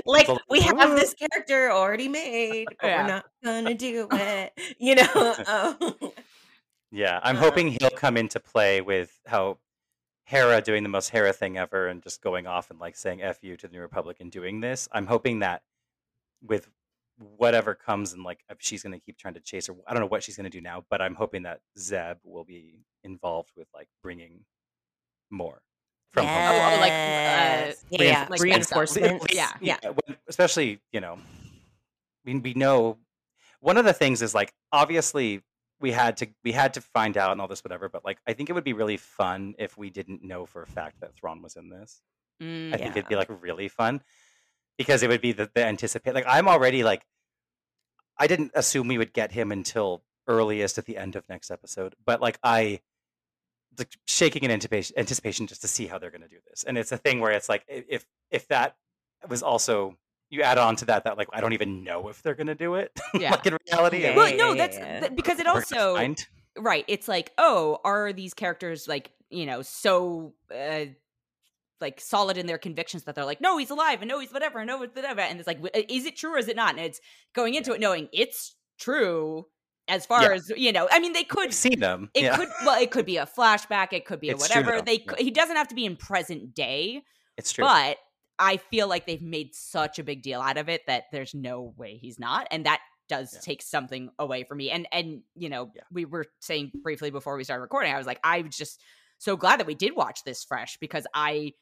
like 0.06 0.28
we 0.50 0.60
have 0.60 0.96
this 0.96 1.14
character 1.14 1.70
already 1.70 2.08
made, 2.08 2.66
but 2.80 2.88
Yeah. 2.88 3.02
we're 3.02 3.08
not 3.08 3.24
gonna 3.44 3.74
do 3.74 4.06
it. 4.12 4.52
You 4.78 4.96
know. 4.96 5.34
Um, 5.46 6.12
Yeah, 6.90 7.20
I'm 7.22 7.36
Uh, 7.36 7.40
hoping 7.40 7.68
he'll 7.68 7.90
come 7.90 8.16
into 8.16 8.40
play 8.40 8.80
with 8.80 9.20
how 9.26 9.58
Hera 10.24 10.60
doing 10.62 10.82
the 10.82 10.88
most 10.88 11.10
Hera 11.10 11.32
thing 11.32 11.56
ever 11.58 11.88
and 11.88 12.02
just 12.02 12.22
going 12.22 12.46
off 12.46 12.70
and 12.70 12.78
like 12.80 12.96
saying 12.96 13.22
"f 13.22 13.38
you" 13.42 13.56
to 13.58 13.68
the 13.68 13.72
New 13.74 13.80
Republic 13.80 14.18
and 14.20 14.30
doing 14.32 14.60
this. 14.60 14.88
I'm 14.92 15.06
hoping 15.06 15.40
that 15.40 15.62
with 16.42 16.68
whatever 17.36 17.74
comes 17.74 18.12
and 18.12 18.22
like 18.22 18.40
if 18.48 18.58
she's 18.60 18.82
going 18.82 18.92
to 18.92 18.98
keep 19.00 19.18
trying 19.18 19.34
to 19.34 19.40
chase 19.40 19.66
her, 19.66 19.74
I 19.86 19.92
don't 19.92 20.00
know 20.00 20.08
what 20.08 20.22
she's 20.22 20.36
going 20.36 20.44
to 20.44 20.50
do 20.50 20.60
now, 20.60 20.84
but 20.90 21.02
I'm 21.02 21.14
hoping 21.14 21.42
that 21.42 21.60
Zeb 21.78 22.18
will 22.24 22.44
be 22.44 22.80
involved 23.04 23.50
with 23.56 23.66
like 23.74 23.88
bringing 24.02 24.44
more 25.30 25.60
from 26.10 26.26
Home 26.26 26.36
Oh, 26.36 26.74
oh, 26.76 26.80
like, 26.80 26.92
uh, 26.92 27.74
yeah, 27.90 28.02
yeah. 28.02 28.26
like 28.30 28.40
reinforcements. 28.40 29.26
Yeah. 29.32 29.52
yeah. 29.60 29.78
when- 29.82 30.16
especially 30.28 30.80
you 30.92 31.00
know, 31.00 31.18
we 32.24 32.38
we 32.38 32.54
know 32.54 32.98
one 33.60 33.76
of 33.76 33.84
the 33.84 33.92
things 33.92 34.22
is 34.22 34.34
like 34.34 34.52
obviously 34.72 35.42
we 35.80 35.92
had 35.92 36.16
to 36.18 36.28
we 36.44 36.52
had 36.52 36.74
to 36.74 36.80
find 36.80 37.16
out 37.16 37.32
and 37.32 37.40
all 37.40 37.48
this 37.48 37.64
whatever, 37.64 37.88
but 37.88 38.04
like 38.04 38.18
I 38.26 38.32
think 38.32 38.48
it 38.48 38.52
would 38.52 38.64
be 38.64 38.72
really 38.72 38.96
fun 38.96 39.54
if 39.58 39.76
we 39.76 39.90
didn't 39.90 40.22
know 40.22 40.46
for 40.46 40.62
a 40.62 40.66
fact 40.66 41.00
that 41.00 41.14
Thrawn 41.14 41.42
was 41.42 41.56
in 41.56 41.68
this. 41.68 42.00
Mm, 42.42 42.72
I 42.74 42.76
think 42.76 42.96
it'd 42.96 43.08
be 43.08 43.16
like 43.16 43.28
really 43.42 43.68
fun 43.68 44.00
because 44.78 45.02
it 45.02 45.08
would 45.08 45.20
be 45.20 45.32
the, 45.32 45.50
the 45.52 45.64
anticipate. 45.64 46.14
Like 46.14 46.24
I'm 46.26 46.48
already 46.48 46.82
like 46.84 47.04
I 48.18 48.26
didn't 48.26 48.52
assume 48.54 48.88
we 48.88 48.96
would 48.98 49.12
get 49.12 49.32
him 49.32 49.52
until 49.52 50.02
earliest 50.26 50.78
at 50.78 50.86
the 50.86 50.96
end 50.96 51.16
of 51.16 51.28
next 51.28 51.50
episode, 51.50 51.94
but 52.06 52.20
like 52.20 52.38
I 52.42 52.80
like 53.78 53.90
shaking 54.06 54.42
in 54.42 54.50
anticipation, 54.50 54.98
anticipation 54.98 55.46
just 55.46 55.60
to 55.62 55.68
see 55.68 55.86
how 55.86 55.98
they're 55.98 56.10
going 56.10 56.22
to 56.22 56.28
do 56.28 56.38
this. 56.48 56.64
And 56.64 56.76
it's 56.78 56.90
a 56.92 56.96
thing 56.96 57.20
where 57.20 57.32
it's 57.32 57.48
like 57.48 57.64
if 57.68 58.06
if 58.30 58.48
that 58.48 58.76
was 59.28 59.42
also 59.42 59.96
you 60.30 60.42
add 60.42 60.58
on 60.58 60.76
to 60.76 60.84
that 60.86 61.04
that 61.04 61.16
like 61.16 61.28
I 61.32 61.40
don't 61.40 61.52
even 61.52 61.84
know 61.84 62.08
if 62.08 62.22
they're 62.22 62.34
going 62.34 62.48
to 62.48 62.54
do 62.54 62.74
it. 62.74 62.92
Yeah. 63.18 63.30
like 63.32 63.46
in 63.46 63.56
reality, 63.70 64.02
Yeah, 64.02 64.16
well 64.16 64.36
no 64.36 64.54
that's 64.54 64.76
yeah. 64.76 65.00
th- 65.00 65.16
because 65.16 65.38
it 65.40 65.46
also 65.46 65.96
right 66.58 66.84
it's 66.88 67.08
like 67.08 67.32
oh 67.38 67.78
are 67.84 68.12
these 68.12 68.34
characters 68.34 68.86
like 68.88 69.12
you 69.30 69.46
know 69.46 69.62
so 69.62 70.34
uh 70.54 70.86
like 71.80 72.00
solid 72.00 72.36
in 72.36 72.46
their 72.46 72.58
convictions 72.58 73.04
that 73.04 73.14
they're 73.14 73.24
like 73.24 73.40
no 73.40 73.56
he's 73.58 73.70
alive 73.70 74.00
and 74.02 74.08
no 74.08 74.18
he's 74.20 74.32
whatever 74.32 74.58
and 74.58 74.66
no 74.68 74.82
it's 74.82 74.94
whatever 74.94 75.20
and 75.20 75.38
it's 75.38 75.46
like 75.46 75.58
is 75.88 76.04
it 76.06 76.16
true 76.16 76.34
or 76.34 76.38
is 76.38 76.48
it 76.48 76.56
not 76.56 76.70
and 76.76 76.84
it's 76.84 77.00
going 77.34 77.54
into 77.54 77.72
it 77.72 77.80
knowing 77.80 78.08
it's 78.12 78.56
true 78.78 79.44
as 79.88 80.04
far 80.06 80.22
Yeah. 80.22 80.32
as 80.36 80.50
you 80.56 80.72
know 80.72 80.88
i 80.90 80.98
mean 80.98 81.12
they 81.12 81.24
could 81.24 81.54
We've 81.62 81.80
them. 81.80 82.10
it 82.14 82.24
yeah. 82.24 82.36
could 82.36 82.48
well 82.64 82.80
it 82.80 82.90
could 82.90 83.06
be 83.06 83.16
a 83.16 83.26
flashback 83.26 83.92
it 83.92 84.04
could 84.06 84.20
be 84.20 84.28
a 84.30 84.34
It's 84.34 84.48
true, 84.48 84.62
whatever 84.62 84.82
they 84.82 85.04
Yeah. 85.06 85.14
he 85.18 85.30
doesn't 85.30 85.56
have 85.56 85.68
to 85.68 85.74
be 85.74 85.84
in 85.84 85.96
present 85.96 86.54
day 86.54 87.02
it's 87.36 87.52
true. 87.52 87.64
but 87.64 87.96
I 88.40 88.58
feel 88.58 88.86
like 88.86 89.04
they've 89.06 89.20
made 89.20 89.52
such 89.54 89.98
a 89.98 90.04
big 90.04 90.22
deal 90.22 90.40
out 90.40 90.58
of 90.58 90.68
it 90.68 90.82
that 90.86 91.04
there's 91.10 91.34
no 91.34 91.74
way 91.76 91.96
he's 91.96 92.20
not, 92.20 92.46
and 92.52 92.66
that 92.66 92.80
does 93.08 93.32
Yeah. 93.34 93.40
take 93.40 93.62
something 93.62 94.10
away 94.16 94.44
from 94.44 94.58
me. 94.58 94.70
And 94.70 94.86
and 94.92 95.22
you 95.34 95.48
know, 95.48 95.72
Yeah. 95.74 95.82
we 95.90 96.04
were 96.04 96.26
saying 96.40 96.70
briefly 96.84 97.10
before 97.10 97.36
we 97.36 97.42
started 97.42 97.62
recording, 97.62 97.92
I 97.92 97.98
was 97.98 98.06
like, 98.06 98.20
I 98.22 98.42
was 98.42 98.56
just 98.56 98.80
so 99.18 99.36
glad 99.36 99.58
that 99.58 99.66
we 99.66 99.74
did 99.74 99.96
watch 99.96 100.22
this 100.22 100.44
fresh 100.44 100.76
because 100.76 101.04
I, 101.12 101.52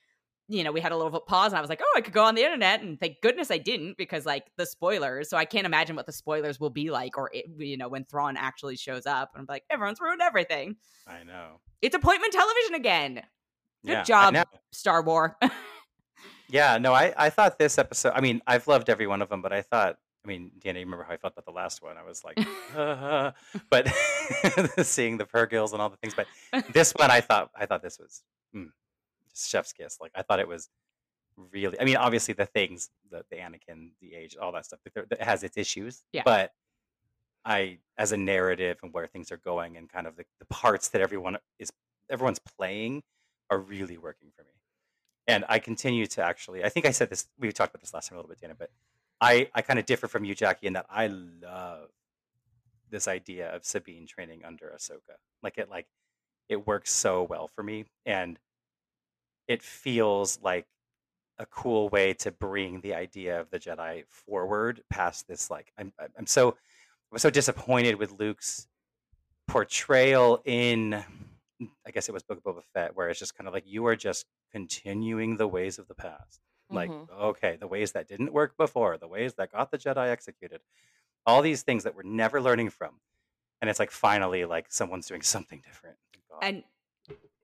you 0.49 0.65
know, 0.65 0.73
we 0.73 0.81
had 0.81 0.93
a 0.93 0.97
little 0.97 1.21
pause 1.21 1.53
and 1.53 1.59
I 1.59 1.61
was 1.61 1.69
like, 1.69 1.81
oh, 1.83 1.95
I 1.97 2.01
could 2.01 2.13
go 2.13 2.25
on 2.25 2.35
the 2.35 2.43
internet, 2.43 2.83
and 2.83 2.99
thank 3.01 3.21
goodness 3.21 3.51
I 3.51 3.59
didn't 3.59 3.97
because 3.97 4.25
like 4.27 4.47
the 4.57 4.67
spoilers. 4.67 5.29
So 5.29 5.37
I 5.37 5.45
can't 5.45 5.67
imagine 5.67 5.97
what 5.97 6.07
the 6.07 6.13
spoilers 6.13 6.61
will 6.61 6.71
be 6.71 6.91
like, 6.91 7.19
or 7.19 7.31
it, 7.33 7.47
you 7.59 7.77
know, 7.77 7.89
when 7.89 8.05
Thrawn 8.05 8.37
actually 8.37 8.77
shows 8.77 9.07
up, 9.07 9.31
and 9.35 9.41
I'm 9.41 9.47
like, 9.49 9.65
everyone's 9.71 10.01
ruined 10.01 10.23
everything. 10.23 10.77
I 11.07 11.25
know. 11.25 11.61
It's 11.83 11.95
appointment 11.97 12.33
television 12.33 12.75
again. 12.75 13.15
Good 13.85 13.93
Yeah, 13.93 14.03
job. 14.03 14.47
Star 14.73 15.03
War. 15.03 15.37
Yeah, 16.49 16.79
no, 16.79 16.93
I, 16.95 17.13
I 17.17 17.31
thought 17.31 17.59
this 17.59 17.79
episode. 17.79 18.13
I 18.15 18.21
mean, 18.21 18.41
I've 18.47 18.69
loved 18.69 18.89
every 18.89 19.07
one 19.07 19.23
of 19.23 19.29
them, 19.29 19.43
but 19.43 19.53
I 19.53 19.63
thought, 19.63 19.99
I 20.25 20.29
mean, 20.29 20.53
Dana, 20.61 20.79
you 20.79 20.85
remember 20.85 21.05
how 21.05 21.13
I 21.13 21.17
felt 21.17 21.33
about 21.33 21.45
the 21.45 21.53
last 21.53 21.83
one? 21.83 21.97
I 21.97 22.05
was 22.05 22.25
like, 22.25 22.39
uh, 22.77 23.33
but 23.71 23.89
seeing 24.83 25.19
the 25.19 25.25
Purrgils 25.25 25.73
and 25.73 25.83
all 25.83 25.91
the 25.91 25.97
things. 25.97 26.15
But 26.15 26.27
this 26.73 26.93
one, 26.93 27.11
I 27.11 27.21
thought, 27.21 27.51
I 27.57 27.67
thought 27.67 27.83
this 27.83 27.99
was 27.99 28.23
mm, 28.55 28.69
chef's 29.37 29.73
kiss. 29.73 29.99
Like, 30.01 30.13
I 30.15 30.23
thought 30.23 30.41
it 30.41 30.49
was 30.49 30.69
really. 31.53 31.81
I 31.81 31.85
mean, 31.85 31.97
obviously 31.97 32.35
the 32.35 32.47
things, 32.47 32.91
the 33.11 33.25
the 33.31 33.37
Anakin, 33.37 33.91
the 34.01 34.15
age, 34.15 34.37
all 34.41 34.53
that 34.53 34.67
stuff, 34.67 34.81
that 34.95 35.21
has 35.23 35.43
its 35.43 35.57
issues. 35.57 36.03
Yeah. 36.13 36.23
But 36.25 36.53
I, 37.45 37.79
as 37.99 38.13
a 38.13 38.17
narrative 38.17 38.79
and 38.83 38.93
where 38.93 39.07
things 39.07 39.31
are 39.31 39.37
going, 39.37 39.77
and 39.77 39.89
kind 39.89 40.07
of 40.07 40.17
the, 40.17 40.25
the 40.41 40.47
parts 40.47 40.89
that 40.89 41.01
everyone 41.01 41.37
is, 41.59 41.71
everyone's 42.11 42.41
playing, 42.57 43.03
are 43.51 43.59
really 43.59 43.97
working 43.99 44.31
for 44.37 44.43
me 44.43 44.51
and 45.27 45.45
I 45.49 45.59
continue 45.59 46.07
to 46.07 46.23
actually. 46.23 46.65
I 46.65 46.69
think 46.69 46.87
I 46.87 46.91
said 46.91 47.11
this. 47.11 47.27
We 47.39 47.51
talked 47.53 47.75
about 47.75 47.83
this 47.83 47.95
last 47.95 48.09
time 48.09 48.17
a 48.17 48.21
little 48.21 48.29
bit, 48.29 48.41
Dana, 48.41 48.55
but 48.59 48.71
I 49.21 49.49
I 49.55 49.63
kind 49.63 49.79
of 49.79 49.87
differ 49.87 50.09
from 50.09 50.25
you, 50.25 50.35
Jackie, 50.35 50.67
in 50.67 50.75
that 50.75 50.87
I 50.89 51.09
love 51.09 51.89
this 52.91 53.09
idea 53.09 53.55
of 53.55 53.65
Sabine 53.65 54.07
training 54.07 54.45
under 54.45 54.73
Ahsoka. 54.77 55.17
Like 55.43 55.59
it, 55.59 55.69
like 55.69 55.87
it 56.49 56.67
works 56.67 56.93
so 56.93 57.23
well 57.25 57.49
for 57.49 57.63
me, 57.63 57.87
and 58.05 58.39
it 59.49 59.63
feels 59.63 60.39
like 60.43 60.67
a 61.39 61.47
cool 61.47 61.89
way 61.91 62.15
to 62.15 62.31
bring 62.33 62.81
the 62.81 62.95
idea 62.95 63.41
of 63.41 63.51
the 63.51 63.59
Jedi 63.59 64.05
forward 64.09 64.83
past 64.91 65.29
this. 65.29 65.51
Like 65.51 65.73
I'm 65.79 65.93
I'm 66.19 66.27
so 66.27 66.57
was 67.13 67.23
so 67.23 67.31
disappointed 67.31 67.97
with 67.97 68.13
Luke's 68.19 68.67
portrayal 69.49 70.43
in 70.45 71.05
I 71.87 71.91
guess 71.91 72.09
it 72.09 72.13
was 72.13 72.23
Book 72.23 72.39
of 72.45 72.45
Boba 72.45 72.63
Fett, 72.75 72.95
where 72.95 73.09
it's 73.09 73.19
just 73.19 73.35
kind 73.35 73.49
of 73.49 73.55
like 73.55 73.65
you 73.67 73.87
are 73.87 73.97
just 73.97 74.27
continuing 74.53 75.37
the 75.37 75.49
ways 75.49 75.79
of 75.79 75.89
the 75.89 75.95
past. 75.95 76.41
Like, 76.69 76.91
Mhm. 76.91 77.09
okay, 77.11 77.57
the 77.57 77.67
ways 77.67 77.93
that 77.93 78.09
didn't 78.09 78.33
work 78.33 78.57
before, 78.59 78.99
the 78.99 79.09
ways 79.09 79.35
that 79.35 79.53
got 79.53 79.71
the 79.71 79.79
Jedi 79.79 80.09
executed, 80.11 80.61
all 81.25 81.41
these 81.41 81.63
things 81.63 81.85
that 81.85 81.95
we're 81.95 82.03
never 82.03 82.43
learning 82.43 82.71
from. 82.71 83.01
And 83.61 83.71
it's 83.71 83.79
like 83.79 83.91
finally 83.91 84.45
like 84.45 84.67
someone's 84.71 85.07
doing 85.07 85.23
something 85.23 85.61
different. 85.65 85.97
God. 86.29 86.41
And 86.43 86.65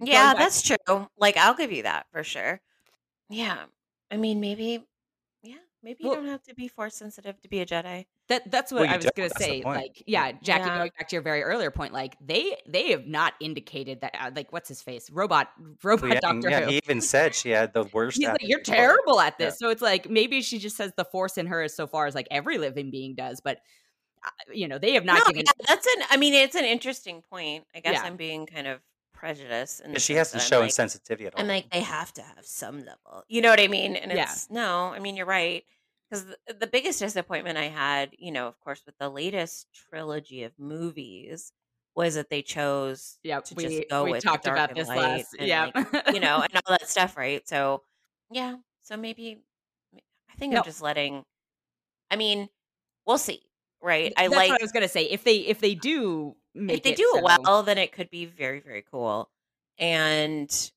Yeah, 0.02 0.32
back- 0.34 0.38
that's 0.38 0.62
true. 0.62 1.08
Like 1.18 1.36
I'll 1.36 1.54
give 1.54 1.72
you 1.72 1.84
that 1.84 2.06
for 2.12 2.24
sure. 2.24 2.60
Yeah. 3.28 3.64
I 4.10 4.16
mean, 4.16 4.40
maybe 4.40 4.84
yeah, 5.42 5.56
maybe 5.82 6.02
you 6.04 6.10
Well- 6.10 6.16
don't 6.20 6.28
have 6.28 6.42
to 6.44 6.54
be 6.54 6.68
force 6.68 6.94
sensitive 6.96 7.40
to 7.40 7.48
be 7.48 7.60
a 7.60 7.66
Jedi. 7.66 8.06
That 8.28 8.50
that's 8.50 8.70
what 8.72 8.82
Well, 8.82 8.90
I 8.90 8.96
was 8.96 9.06
gonna 9.16 9.30
say. 9.38 9.62
Like, 9.64 10.02
yeah, 10.06 10.32
Jackie, 10.32 10.66
Yeah. 10.68 10.78
going 10.78 10.90
back 10.96 11.08
to 11.08 11.16
your 11.16 11.22
very 11.22 11.42
earlier 11.42 11.70
point, 11.70 11.92
like 11.92 12.16
they 12.20 12.56
they 12.66 12.90
have 12.92 13.06
not 13.06 13.34
indicated 13.40 14.00
that. 14.02 14.14
Uh, 14.18 14.30
like, 14.34 14.52
what's 14.52 14.68
his 14.68 14.80
face? 14.80 15.10
Robot, 15.10 15.50
robot 15.82 16.02
Well, 16.02 16.14
yeah, 16.14 16.20
Doctor 16.20 16.50
yeah, 16.50 16.60
Who. 16.62 16.70
he 16.70 16.76
even 16.76 17.00
said 17.00 17.34
she 17.34 17.50
had 17.50 17.72
the 17.74 17.84
worst. 17.92 18.16
He's 18.18 18.28
like, 18.28 18.38
you're 18.42 18.60
terrible 18.60 19.20
at 19.20 19.34
Yeah. 19.38 19.46
this. 19.46 19.58
So 19.58 19.70
it's 19.70 19.82
like 19.82 20.08
maybe 20.08 20.40
she 20.42 20.58
just 20.58 20.76
says 20.76 20.92
the 20.96 21.04
force 21.04 21.36
in 21.36 21.46
her 21.46 21.62
is 21.62 21.74
so 21.74 21.86
far 21.86 22.06
as 22.06 22.14
like 22.14 22.28
every 22.30 22.58
living 22.58 22.90
being 22.90 23.14
does, 23.14 23.40
but 23.40 23.58
uh, 24.24 24.30
you 24.52 24.68
know 24.68 24.78
they 24.78 24.92
have 24.94 25.04
not 25.04 25.18
no, 25.18 25.24
given. 25.26 25.44
yeah, 25.46 25.66
that's 25.66 25.86
an 25.86 26.04
I 26.10 26.16
mean, 26.16 26.32
it's 26.32 26.54
an 26.54 26.64
interesting 26.64 27.22
point. 27.22 27.64
I 27.74 27.80
guess 27.80 27.94
Yeah. 27.94 28.02
I'm 28.04 28.16
being 28.16 28.46
kind 28.46 28.66
of 28.68 28.80
prejudiced 29.22 29.80
And 29.92 30.02
she 30.02 30.14
has 30.14 30.32
to 30.32 30.38
that 30.38 30.42
I'm 30.42 30.48
show 30.48 30.60
like, 30.60 30.68
insensitivity 30.68 31.26
at 31.26 31.34
all. 31.34 31.42
I'm 31.42 31.48
like, 31.48 31.70
they 31.70 31.80
have 31.82 32.12
to 32.14 32.22
have 32.22 32.44
some 32.46 32.78
level. 32.80 33.24
You 33.28 33.40
know 33.42 33.50
what 33.50 33.60
I 33.60 33.68
mean? 33.68 33.96
And 33.96 34.12
Yeah. 34.12 34.24
it's 34.24 34.50
no, 34.50 34.92
I 34.92 34.98
mean, 34.98 35.16
you're 35.16 35.26
right. 35.26 35.64
Because 36.10 36.26
the, 36.26 36.54
the 36.54 36.66
biggest 36.66 36.98
disappointment 37.00 37.58
I 37.58 37.64
had, 37.68 38.14
you 38.18 38.32
know, 38.32 38.48
of 38.48 38.60
course, 38.60 38.82
with 38.86 38.98
the 38.98 39.08
latest 39.10 39.68
trilogy 39.72 40.42
of 40.44 40.58
movies 40.58 41.52
was 41.94 42.14
that 42.16 42.30
they 42.30 42.42
chose 42.42 43.18
Yeah, 43.22 43.40
to 43.44 43.54
we 43.54 43.64
just 43.64 43.88
go 43.88 44.04
we 44.04 44.14
with 44.14 44.24
talked 44.24 44.46
dark 44.46 44.56
about 44.56 44.68
and 44.68 44.78
this 44.78 44.88
light 44.88 44.96
last. 44.96 45.34
and, 45.38 45.48
Yeah, 45.48 45.66
like, 45.66 45.74
you 46.08 46.20
know, 46.20 46.42
and 46.42 46.50
all 46.66 46.72
that 46.78 46.88
stuff, 46.88 47.16
right? 47.16 47.46
So, 47.48 47.84
yeah. 48.30 48.56
So 48.82 48.96
maybe, 48.96 49.44
I 50.30 50.34
think 50.36 50.52
No. 50.52 50.58
I'm 50.58 50.62
just 50.62 50.82
letting, 50.82 51.24
I 52.10 52.16
mean, 52.16 52.48
we'll 53.06 53.18
see, 53.18 53.42
right? 53.82 54.12
I 54.16 54.28
that's 54.28 54.34
like, 54.36 54.48
what 54.48 54.60
I 54.60 54.64
was 54.64 54.72
gonna 54.72 54.88
say. 54.88 55.04
If 55.04 55.24
they 55.24 55.38
if 55.38 55.60
they 55.60 55.74
do 55.74 56.36
make 56.36 56.40
if 56.54 56.82
they 56.82 56.94
do 56.94 57.14
it 57.16 57.22
well, 57.24 57.62
then 57.62 57.78
it 57.78 57.92
could 57.92 58.10
be 58.10 58.26
very, 58.26 58.60
very 58.60 58.84
cool. 58.90 59.30
And 59.78 60.70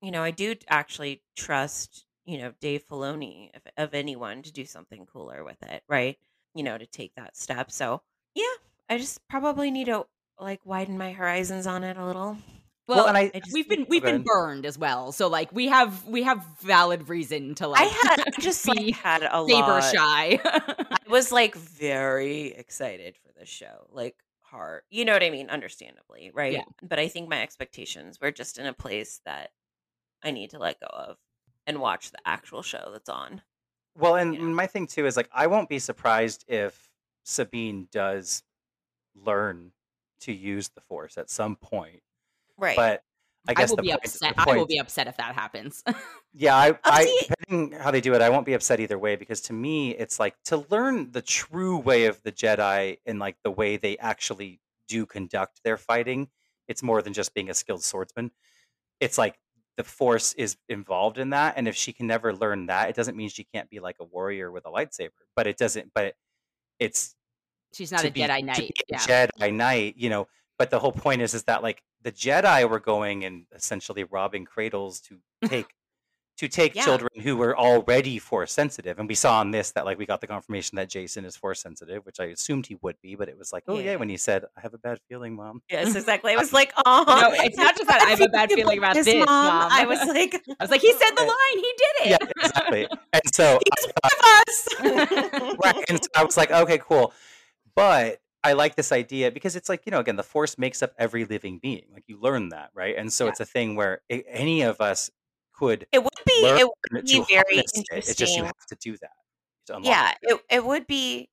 you 0.00 0.10
know, 0.10 0.22
I 0.22 0.30
do 0.30 0.54
actually 0.68 1.22
trust 1.36 2.04
you 2.24 2.38
know 2.38 2.52
Dave 2.60 2.84
Filoni 2.88 3.50
of, 3.54 3.62
of 3.76 3.94
anyone 3.94 4.42
to 4.42 4.52
do 4.52 4.64
something 4.64 5.06
cooler 5.06 5.44
with 5.44 5.62
it, 5.62 5.82
right? 5.88 6.16
You 6.54 6.62
know, 6.62 6.78
to 6.78 6.86
take 6.86 7.14
that 7.16 7.36
step. 7.36 7.70
So 7.70 8.02
yeah, 8.34 8.44
I 8.88 8.98
just 8.98 9.26
probably 9.28 9.70
need 9.70 9.86
to 9.86 10.06
like 10.38 10.60
widen 10.64 10.98
my 10.98 11.12
horizons 11.12 11.66
on 11.66 11.84
it 11.84 11.96
a 11.96 12.04
little. 12.04 12.38
Well, 12.86 13.06
and 13.06 13.18
I- 13.18 13.30
I 13.34 13.40
just 13.40 13.52
we've 13.52 13.68
been 13.68 13.84
we've 13.90 14.02
been 14.02 14.22
burned 14.22 14.64
as 14.64 14.78
well, 14.78 15.12
so 15.12 15.28
like 15.28 15.52
we 15.52 15.66
have 15.68 16.06
we 16.06 16.22
have 16.22 16.42
valid 16.62 17.08
reason 17.10 17.54
to 17.56 17.68
like 17.68 17.82
I 17.82 17.84
had 17.84 18.20
I 18.20 18.30
just 18.40 18.64
be 18.64 18.72
like 18.86 18.94
had 18.94 19.22
a 19.24 19.44
saber 19.46 19.60
lot. 19.60 19.84
shy. 19.94 20.40
I 20.42 20.96
was 21.10 21.30
like 21.40 21.54
very 21.54 22.46
excited 22.46 23.16
for 23.16 23.30
this 23.38 23.48
show, 23.48 23.88
like 23.92 24.16
hard. 24.50 24.82
You 24.90 25.04
know 25.04 25.12
what 25.12 25.22
I 25.22 25.30
mean? 25.30 25.50
Understandably, 25.50 26.30
right? 26.34 26.54
Yeah. 26.54 26.64
But 26.82 26.98
I 26.98 27.08
think 27.08 27.28
my 27.28 27.42
expectations 27.42 28.18
were 28.20 28.30
just 28.30 28.58
in 28.58 28.66
a 28.66 28.72
place 28.72 29.20
that 29.24 29.50
I 30.22 30.30
need 30.30 30.50
to 30.50 30.58
let 30.58 30.80
go 30.80 30.86
of 30.86 31.16
and 31.66 31.80
watch 31.80 32.10
the 32.10 32.18
actual 32.24 32.62
show 32.62 32.90
that's 32.92 33.08
on. 33.08 33.42
Well, 33.96 34.16
and 34.16 34.34
you 34.34 34.40
know. 34.40 34.54
my 34.54 34.66
thing 34.66 34.86
too 34.86 35.06
is 35.06 35.16
like 35.16 35.28
I 35.32 35.46
won't 35.46 35.68
be 35.68 35.78
surprised 35.78 36.44
if 36.48 36.88
Sabine 37.24 37.88
does 37.90 38.42
learn 39.14 39.72
to 40.20 40.32
use 40.32 40.68
the 40.68 40.80
Force 40.80 41.18
at 41.18 41.30
some 41.30 41.56
point. 41.56 42.02
Right. 42.56 42.76
But 42.76 43.02
I 43.46 43.54
I 43.56 43.64
will 43.64 43.76
the 43.76 43.82
be 43.82 43.88
point, 43.88 44.04
upset. 44.04 44.36
the 44.36 44.42
I 44.50 44.56
will 44.56 44.66
be 44.66 44.78
upset 44.78 45.06
if 45.06 45.16
that 45.16 45.34
happens. 45.34 45.82
Yeah, 46.34 46.54
I, 46.54 46.78
I 46.84 47.22
depending 47.28 47.72
how 47.80 47.90
they 47.90 48.00
do 48.00 48.14
it, 48.14 48.22
I 48.22 48.28
won't 48.28 48.46
be 48.46 48.52
upset 48.52 48.78
either 48.78 48.98
way 48.98 49.16
because 49.16 49.40
to 49.42 49.52
me, 49.52 49.90
it's 49.96 50.20
like 50.20 50.36
to 50.44 50.64
learn 50.70 51.10
the 51.10 51.22
true 51.22 51.78
way 51.78 52.04
of 52.04 52.22
the 52.22 52.30
Jedi 52.30 52.98
and 53.06 53.18
like 53.18 53.36
the 53.42 53.50
way 53.50 53.76
they 53.76 53.96
actually 53.98 54.60
do 54.86 55.04
conduct 55.04 55.60
their 55.64 55.76
fighting. 55.76 56.28
It's 56.68 56.82
more 56.82 57.02
than 57.02 57.12
just 57.12 57.34
being 57.34 57.50
a 57.50 57.54
skilled 57.54 57.82
swordsman. 57.82 58.30
It's 59.00 59.18
like 59.18 59.36
the 59.76 59.82
Force 59.84 60.34
is 60.34 60.58
involved 60.68 61.18
in 61.18 61.30
that, 61.30 61.54
and 61.56 61.66
if 61.66 61.74
she 61.74 61.92
can 61.92 62.06
never 62.06 62.32
learn 62.32 62.66
that, 62.66 62.88
it 62.90 62.94
doesn't 62.94 63.16
mean 63.16 63.30
she 63.30 63.44
can't 63.44 63.68
be 63.70 63.80
like 63.80 63.96
a 63.98 64.04
warrior 64.04 64.52
with 64.52 64.66
a 64.66 64.70
lightsaber. 64.70 65.10
But 65.34 65.46
it 65.48 65.56
doesn't. 65.56 65.90
But 65.94 66.14
it's 66.78 67.16
She's 67.72 67.90
not 67.90 68.04
a 68.04 68.10
be- 68.12 68.20
Jedi 68.20 68.44
Knight. 68.44 68.70
Yeah. 68.88 68.98
Jedi 68.98 69.52
Knight, 69.52 69.94
you 69.96 70.10
know. 70.10 70.28
But 70.58 70.70
the 70.70 70.78
whole 70.80 70.92
point 70.92 71.22
is, 71.22 71.34
is 71.34 71.44
that 71.44 71.62
like 71.62 71.82
the 72.02 72.10
Jedi 72.12 72.68
were 72.68 72.80
going 72.80 73.24
and 73.24 73.46
essentially 73.54 74.04
robbing 74.04 74.44
cradles 74.44 75.00
to 75.02 75.18
take 75.48 75.66
to 76.38 76.46
take 76.46 76.76
Yeah. 76.76 76.84
children 76.84 77.10
who 77.20 77.36
were 77.36 77.58
already 77.58 78.18
force 78.20 78.52
sensitive, 78.52 79.00
and 79.00 79.08
we 79.08 79.16
saw 79.16 79.40
on 79.40 79.50
this 79.50 79.72
that 79.72 79.84
like 79.84 79.98
we 79.98 80.06
got 80.06 80.20
the 80.20 80.28
confirmation 80.28 80.76
that 80.76 80.88
Jacen 80.88 81.24
is 81.24 81.34
force 81.36 81.60
sensitive, 81.60 82.06
which 82.06 82.20
I 82.20 82.26
assumed 82.26 82.66
he 82.66 82.76
would 82.80 82.94
be, 83.02 83.16
but 83.16 83.28
it 83.28 83.36
was 83.36 83.52
like, 83.52 83.64
oh 83.66 83.74
yeah, 83.76 83.82
Yeah. 83.92 83.96
when 83.96 84.08
he 84.08 84.16
said, 84.16 84.44
"I 84.56 84.60
have 84.60 84.72
a 84.72 84.78
bad 84.78 84.98
feeling, 85.08 85.34
mom." 85.34 85.62
yes, 85.68 85.96
exactly. 85.96 86.32
I 86.32 86.36
was 86.44 86.52
like, 86.52 86.72
oh, 86.86 87.04
No, 87.08 87.30
it's 87.44 87.56
not 87.56 87.76
just 87.76 87.88
that 87.88 88.02
I 88.02 88.10
have 88.10 88.20
a 88.20 88.28
bad 88.28 88.52
feeling 88.52 88.78
about 88.78 88.94
this, 89.02 89.06
Mom. 89.12 89.26
I 89.28 89.84
was 89.84 89.98
like, 90.06 90.34
I 90.60 90.62
was 90.62 90.70
like, 90.70 90.80
he 90.80 90.92
said 90.92 91.10
the 91.16 91.22
line. 91.22 91.56
He 91.56 91.60
did 91.76 91.94
it. 92.02 92.08
Yeah, 92.10 92.28
exactly. 92.44 92.88
And 93.12 93.22
so 93.34 93.58
he's 93.64 93.92
one 94.02 94.12
of 94.14 94.42
us. 94.48 95.56
right. 95.64 95.84
And 95.88 96.02
so 96.02 96.08
I 96.16 96.24
was 96.24 96.36
like, 96.36 96.52
okay, 96.52 96.78
cool. 96.78 97.12
But 97.74 98.20
I 98.44 98.52
like 98.52 98.76
this 98.76 98.92
idea 98.92 99.30
because 99.30 99.56
it's 99.56 99.68
like, 99.68 99.84
you 99.86 99.90
know, 99.90 99.98
again, 100.00 100.16
the 100.16 100.22
force 100.22 100.58
makes 100.58 100.82
up 100.82 100.92
every 100.98 101.24
living 101.24 101.58
being. 101.58 101.86
Like 101.92 102.04
you 102.06 102.20
learn 102.20 102.50
that, 102.50 102.70
right? 102.74 102.96
And 102.96 103.12
so 103.12 103.24
Yeah. 103.24 103.30
it's 103.30 103.40
a 103.40 103.46
thing 103.46 103.76
where 103.76 104.00
a- 104.10 104.22
any 104.28 104.62
of 104.62 104.80
us 104.80 105.10
could 105.52 105.86
It 105.92 106.02
would 106.04 106.12
be. 106.24 106.42
learn 106.42 106.58
It 106.60 106.66
would 106.92 107.04
be 107.04 107.24
very 107.28 107.56
interesting. 107.56 107.84
it. 107.92 107.98
It's 108.08 108.14
just 108.14 108.36
you 108.36 108.44
have 108.44 108.66
to 108.68 108.76
do 108.76 108.96
that. 108.98 109.10
to 109.66 109.80
yeah 109.82 110.14
it. 110.22 110.32
it, 110.34 110.40
it 110.50 110.64
would 110.64 110.86
be 110.86 111.28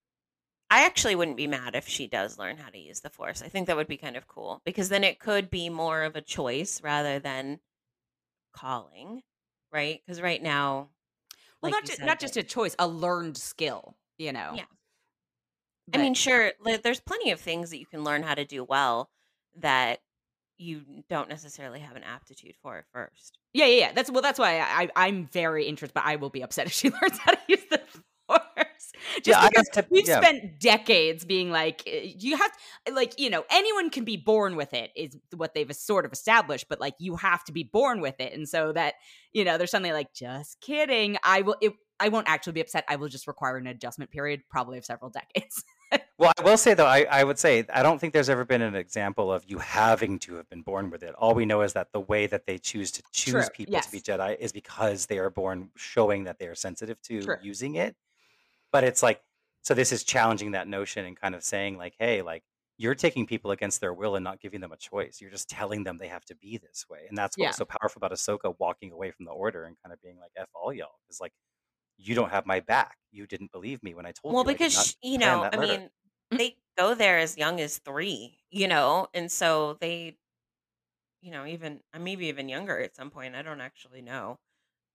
i 0.70 0.86
actually 0.86 1.16
wouldn't 1.16 1.38
be 1.38 1.48
mad 1.48 1.74
if 1.76 1.88
she 1.88 2.06
does 2.08 2.38
learn 2.38 2.58
how 2.58 2.70
to 2.70 2.78
use 2.78 3.00
the 3.02 3.10
force 3.10 3.42
i 3.42 3.48
think 3.48 3.68
that 3.68 3.78
would 3.78 3.88
be 3.88 3.96
kind 3.98 4.18
of 4.18 4.28
cool 4.28 4.62
because 4.66 4.90
then 4.90 5.04
it 5.06 5.20
could 5.20 5.50
be 5.50 5.70
more 5.70 6.04
of 6.04 6.16
a 6.18 6.22
choice 6.22 6.82
rather 6.84 7.18
than 7.20 7.60
calling 8.52 9.22
right 9.72 10.02
because 10.06 10.22
right 10.22 10.42
now 10.44 10.90
Well, 11.62 11.72
like 11.72 11.74
not 11.74 11.86
just 11.86 11.98
said, 12.00 12.06
not 12.06 12.20
just 12.20 12.38
a 12.38 12.44
choice, 12.44 12.76
a 12.80 12.88
learned 12.88 13.38
skill. 13.38 13.96
You 14.18 14.34
know. 14.34 14.54
Yeah. 14.56 14.66
But- 15.88 16.00
i 16.00 16.04
mean 16.04 16.14
sure 16.14 16.52
li- 16.62 16.78
there's 16.84 17.00
plenty 17.00 17.32
of 17.32 17.40
things 17.40 17.70
that 17.70 17.80
you 17.80 17.86
can 17.86 18.04
learn 18.04 18.24
how 18.24 18.34
to 18.36 18.46
do 18.46 18.64
well 18.64 19.10
that 19.60 20.00
you 20.58 20.84
don't 21.10 21.30
necessarily 21.30 21.80
have 21.80 21.96
an 21.98 22.04
aptitude 22.04 22.56
for 22.62 22.78
at 22.78 22.86
first 22.94 23.38
Yeah, 23.54 23.66
yeah, 23.66 23.80
yeah. 23.88 23.92
That's 23.94 24.10
well. 24.12 24.22
That's 24.22 24.40
why 24.40 24.60
I, 24.60 24.84
I 24.84 24.90
I'm 25.08 25.28
very 25.28 25.66
interested, 25.66 25.94
but 25.94 26.04
I 26.06 26.16
will 26.18 26.30
be 26.30 26.42
upset 26.44 26.66
if 26.68 26.74
she 26.74 26.90
learns 26.90 27.18
how 27.20 27.32
to 27.34 27.40
use 27.48 27.64
the 27.70 27.82
force. 28.28 28.42
Just 29.24 29.28
Yeah, 29.28 29.40
I 29.40 29.50
because 29.50 29.86
we've 29.92 30.08
yeah. 30.08 30.20
spent 30.22 30.60
decades 30.60 31.24
being 31.26 31.52
like, 31.52 31.84
eh, 31.88 32.14
you 32.20 32.38
have 32.38 32.52
like 32.92 33.20
you 33.20 33.30
know 33.30 33.44
anyone 33.50 33.90
can 33.90 34.04
be 34.06 34.18
born 34.18 34.56
with 34.56 34.74
it 34.74 34.92
is 34.96 35.18
what 35.36 35.54
they've 35.54 35.74
sort 35.76 36.06
of 36.06 36.12
established, 36.14 36.68
but 36.70 36.80
like 36.82 36.96
you 37.00 37.16
have 37.18 37.44
to 37.46 37.52
be 37.54 37.64
born 37.64 38.00
with 38.02 38.16
it, 38.20 38.34
and 38.34 38.48
so 38.48 38.72
that 38.74 38.96
you 39.34 39.44
know 39.46 39.58
there's 39.58 39.72
something 39.72 39.94
like 39.94 40.14
just 40.14 40.60
kidding. 40.62 41.18
I 41.24 41.42
will. 41.42 41.56
It, 41.62 41.74
I 42.00 42.10
won't 42.10 42.28
actually 42.30 42.54
be 42.54 42.62
upset. 42.62 42.84
I 42.90 42.96
will 42.98 43.08
just 43.08 43.26
require 43.28 43.56
an 43.58 43.68
adjustment 43.68 44.12
period, 44.12 44.42
probably 44.50 44.78
of 44.78 44.86
several 44.86 45.10
decades. 45.12 45.64
Well, 46.18 46.32
I 46.38 46.44
will 46.44 46.58
say 46.58 46.74
though, 46.74 46.86
I, 46.86 47.06
I 47.12 47.24
would 47.26 47.38
say 47.38 47.66
I 47.74 47.84
don't 47.84 48.00
think 48.00 48.14
there's 48.14 48.30
ever 48.30 48.46
been 48.46 48.62
an 48.62 48.76
example 48.76 49.32
of 49.32 49.44
you 49.48 49.58
having 49.60 50.18
to 50.20 50.36
have 50.36 50.50
been 50.50 50.62
born 50.62 50.90
with 50.90 51.04
it. 51.04 51.14
All 51.16 51.36
we 51.36 51.46
know 51.46 51.62
is 51.62 51.74
that 51.74 51.92
the 51.92 52.00
way 52.00 52.26
that 52.28 52.46
they 52.46 52.58
choose 52.58 52.92
to 52.94 53.04
choose 53.12 53.34
True, 53.34 53.50
people 53.50 53.82
to 53.82 53.92
be 53.92 53.98
yes. 53.98 54.04
Jedi 54.04 54.38
is 54.40 54.54
because 54.54 55.08
they 55.08 55.20
are 55.20 55.30
born 55.30 55.72
showing 55.76 56.24
that 56.24 56.40
they 56.40 56.48
are 56.48 56.56
sensitive 56.56 57.02
to 57.04 57.20
True. 57.22 57.36
using 57.42 57.76
it. 57.76 57.98
But 58.72 58.86
it's 58.86 59.04
like 59.04 59.22
so 59.64 59.74
this 59.74 59.92
is 59.92 60.04
challenging 60.04 60.52
that 60.52 60.68
notion 60.68 61.06
and 61.06 61.20
kind 61.20 61.36
of 61.36 61.44
saying 61.44 61.78
like, 61.78 61.96
hey, 62.00 62.22
like 62.22 62.44
you're 62.78 62.96
taking 62.96 63.26
people 63.26 63.52
against 63.52 63.82
their 63.82 63.94
will 63.94 64.16
and 64.16 64.24
not 64.24 64.40
giving 64.40 64.62
them 64.62 64.72
a 64.72 64.78
choice. 64.78 65.20
You're 65.20 65.32
just 65.32 65.50
telling 65.50 65.84
them 65.84 65.98
they 65.98 66.08
have 66.08 66.26
to 66.26 66.36
be 66.36 66.58
this 66.58 66.86
way. 66.90 67.06
And 67.10 67.18
that's 67.18 67.38
what 67.38 67.44
Yeah. 67.44 67.50
was 67.50 67.58
so 67.58 67.66
powerful 67.66 68.00
about 68.00 68.12
Ahsoka 68.12 68.56
walking 68.60 68.92
away 68.92 69.12
from 69.12 69.26
the 69.26 69.32
order 69.32 69.66
and 69.66 69.76
kind 69.84 69.92
of 69.92 70.02
being 70.02 70.18
like, 70.20 70.32
F 70.38 70.50
all 70.54 70.74
y'all. 70.74 71.00
It's 71.10 71.20
like 71.22 71.34
you 71.98 72.16
don't 72.16 72.32
have 72.32 72.46
my 72.46 72.60
back. 72.60 72.98
You 73.12 73.26
didn't 73.28 73.52
believe 73.52 73.82
me 73.84 73.94
when 73.94 74.06
I 74.06 74.12
told 74.12 74.34
well 74.34 74.44
you. 74.44 74.50
Did 74.50 74.58
because 74.58 74.98
you 75.02 75.18
know 75.18 75.50
i 75.52 75.56
murder." 75.56 75.68
mean 75.68 75.90
they 76.32 76.56
go 76.78 76.96
there 76.96 77.20
as 77.20 77.38
young 77.38 77.60
as 77.62 77.78
three 77.78 78.38
you 78.50 78.68
know 78.68 79.08
and 79.14 79.32
so 79.32 79.78
they 79.80 80.18
you 81.22 81.32
know 81.32 81.46
even 81.46 81.80
uh, 81.94 82.00
maybe 82.00 82.28
even 82.28 82.50
younger 82.50 82.80
at 82.80 82.96
some 82.96 83.10
point 83.10 83.36
i 83.36 83.42
don't 83.42 83.62
actually 83.62 84.02
know 84.02 84.38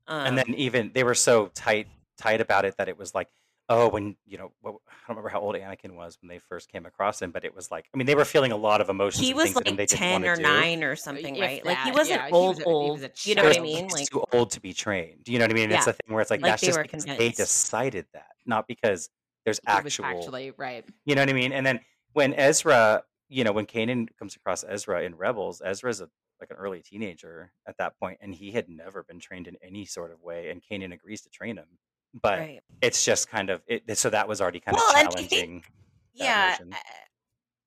um, 0.06 0.26
and 0.26 0.38
then 0.38 0.54
even 0.54 0.90
they 0.92 1.04
were 1.04 1.14
so 1.14 1.46
tight 1.54 1.88
tight 2.18 2.40
about 2.40 2.64
it 2.64 2.76
that 2.76 2.88
it 2.88 2.98
was 2.98 3.14
like 3.14 3.28
oh 3.70 3.88
when 3.88 4.16
you 4.26 4.37
know 4.37 4.52
what, 4.61 4.74
i 4.88 4.92
don't 5.06 5.16
remember 5.16 5.28
how 5.30 5.40
old 5.40 5.54
anakin 5.54 5.94
was 5.94 6.18
when 6.20 6.28
they 6.28 6.38
first 6.38 6.70
came 6.70 6.85
across 6.85 7.22
him 7.22 7.30
but 7.30 7.44
it 7.44 7.54
was 7.54 7.70
like 7.70 7.87
i 7.94 7.96
mean 7.96 8.06
they 8.06 8.14
were 8.14 8.24
feeling 8.24 8.52
a 8.52 8.56
lot 8.56 8.80
of 8.83 8.88
emotions 8.90 9.24
he 9.24 9.30
and 9.30 9.37
was 9.37 9.44
things 9.46 9.56
in 9.56 9.66
him 9.66 9.72
like 9.72 9.78
they 9.78 9.87
didn't 9.87 9.98
10 9.98 10.12
want 10.12 10.24
or 10.26 10.37
to 10.37 10.42
9 10.42 10.85
or 10.85 10.92
uh, 10.92 10.96
something 10.96 11.35
if 11.37 11.40
right 11.40 11.64
like 11.64 11.78
he 11.78 11.90
that, 11.90 11.94
wasn't 11.94 12.20
yeah, 12.20 12.26
he 12.26 12.33
old 12.35 12.48
was 12.48 12.59
a- 12.59 12.62
he 12.62 12.66
was 12.68 12.74
old 12.74 13.00
a 13.02 13.11
you 13.28 13.35
know 13.35 13.42
what 13.44 13.52
i 13.52 13.54
child. 13.54 13.64
mean 13.66 13.85
he's 13.85 13.92
like 13.92 14.11
too 14.11 14.24
old 14.33 14.50
to 14.50 14.61
be 14.61 14.72
trained 14.74 15.26
you 15.26 15.38
know 15.38 15.44
what 15.44 15.50
i 15.50 15.54
mean 15.54 15.70
it's 15.70 15.87
Yeah. 15.87 15.90
a 15.90 15.94
thing 15.94 16.14
where 16.14 16.20
it's 16.20 16.30
like, 16.30 16.42
Like 16.42 16.52
that's 16.52 16.61
they 16.62 16.66
just 16.68 16.78
were 16.78 16.83
because 16.83 17.04
they 17.04 17.14
convinced. 17.16 17.37
decided 17.38 18.06
that 18.12 18.26
not 18.46 18.66
because 18.66 19.09
there's 19.44 19.59
It 19.59 19.68
was 19.68 19.85
actual 19.85 20.04
actually 20.04 20.50
right. 20.52 20.85
you 21.04 21.14
know 21.14 21.22
what 21.22 21.30
I 21.30 21.33
mean? 21.33 21.52
And 21.52 21.64
then 21.64 21.80
when 22.12 22.35
Ezra, 22.35 23.04
you 23.30 23.42
know, 23.42 23.52
when 23.52 23.64
Kanan 23.64 24.09
comes 24.18 24.37
across 24.37 24.64
Ezra 24.68 25.02
in 25.02 25.14
Rebels, 25.14 25.62
Ezra's 25.64 26.00
a 26.02 26.11
like 26.40 26.50
an 26.50 26.56
early 26.56 26.83
teenager 26.83 27.52
at 27.66 27.76
that 27.78 27.98
point, 27.98 28.18
and 28.20 28.35
he 28.35 28.50
had 28.52 28.68
never 28.68 29.02
been 29.02 29.18
trained 29.18 29.46
in 29.46 29.56
any 29.62 29.85
sort 29.87 30.11
of 30.12 30.22
way, 30.22 30.50
and 30.50 30.62
Kanan 30.62 30.92
agrees 30.92 31.22
to 31.22 31.30
train 31.30 31.56
him. 31.56 31.78
But 32.14 32.49
Right. 32.49 32.62
it's 32.81 33.05
just 33.05 33.29
kind 33.29 33.51
of 33.51 33.62
it 33.66 33.96
so 33.99 34.11
that 34.11 34.29
was 34.29 34.40
already 34.40 34.61
kind 34.61 34.77
Well, 34.77 34.83
of 34.83 34.87
and 34.96 35.09
I 35.16 35.23
think 35.23 35.51
challenging 35.51 35.64
yeah, 36.12 36.59
notion. 36.59 36.70
uh, 36.73 36.79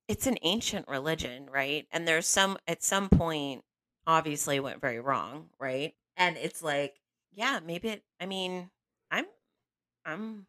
it's 0.07 0.27
an 0.27 0.37
ancient 0.43 0.87
religion, 0.87 1.47
right? 1.49 1.87
And 1.91 2.07
there's 2.07 2.27
some 2.27 2.57
at 2.67 2.83
some 2.83 3.09
point 3.09 3.63
obviously 4.07 4.57
it 4.57 4.63
went 4.63 4.81
very 4.81 4.99
wrong, 4.99 5.49
right? 5.59 5.95
And 6.17 6.37
it's 6.37 6.61
like, 6.63 7.01
yeah, 7.31 7.59
maybe 7.63 7.89
it 7.89 8.03
I 8.19 8.25
mean, 8.25 8.71
I'm 9.11 9.25
I'm 10.05 10.47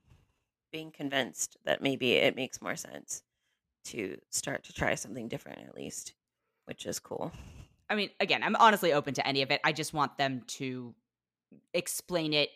being 0.72 0.92
convinced 0.92 1.56
that 1.64 1.82
maybe 1.82 2.14
it 2.14 2.36
makes 2.36 2.62
more 2.62 2.76
sense 2.76 3.22
to 3.86 4.20
start 4.30 4.64
to 4.64 4.74
try 4.74 4.94
something 4.96 5.28
different 5.28 5.60
at 5.68 5.74
least, 5.76 6.14
which 6.66 6.86
is 6.86 7.00
cool. 7.00 7.32
I 7.90 7.94
mean, 7.96 8.10
again, 8.20 8.42
I'm 8.42 8.56
honestly 8.56 8.92
open 8.92 9.14
to 9.14 9.26
any 9.26 9.42
of 9.42 9.50
it. 9.50 9.60
I 9.64 9.72
just 9.72 9.94
want 9.94 10.18
them 10.18 10.42
to 10.48 10.94
explain 11.74 12.32
it 12.32 12.50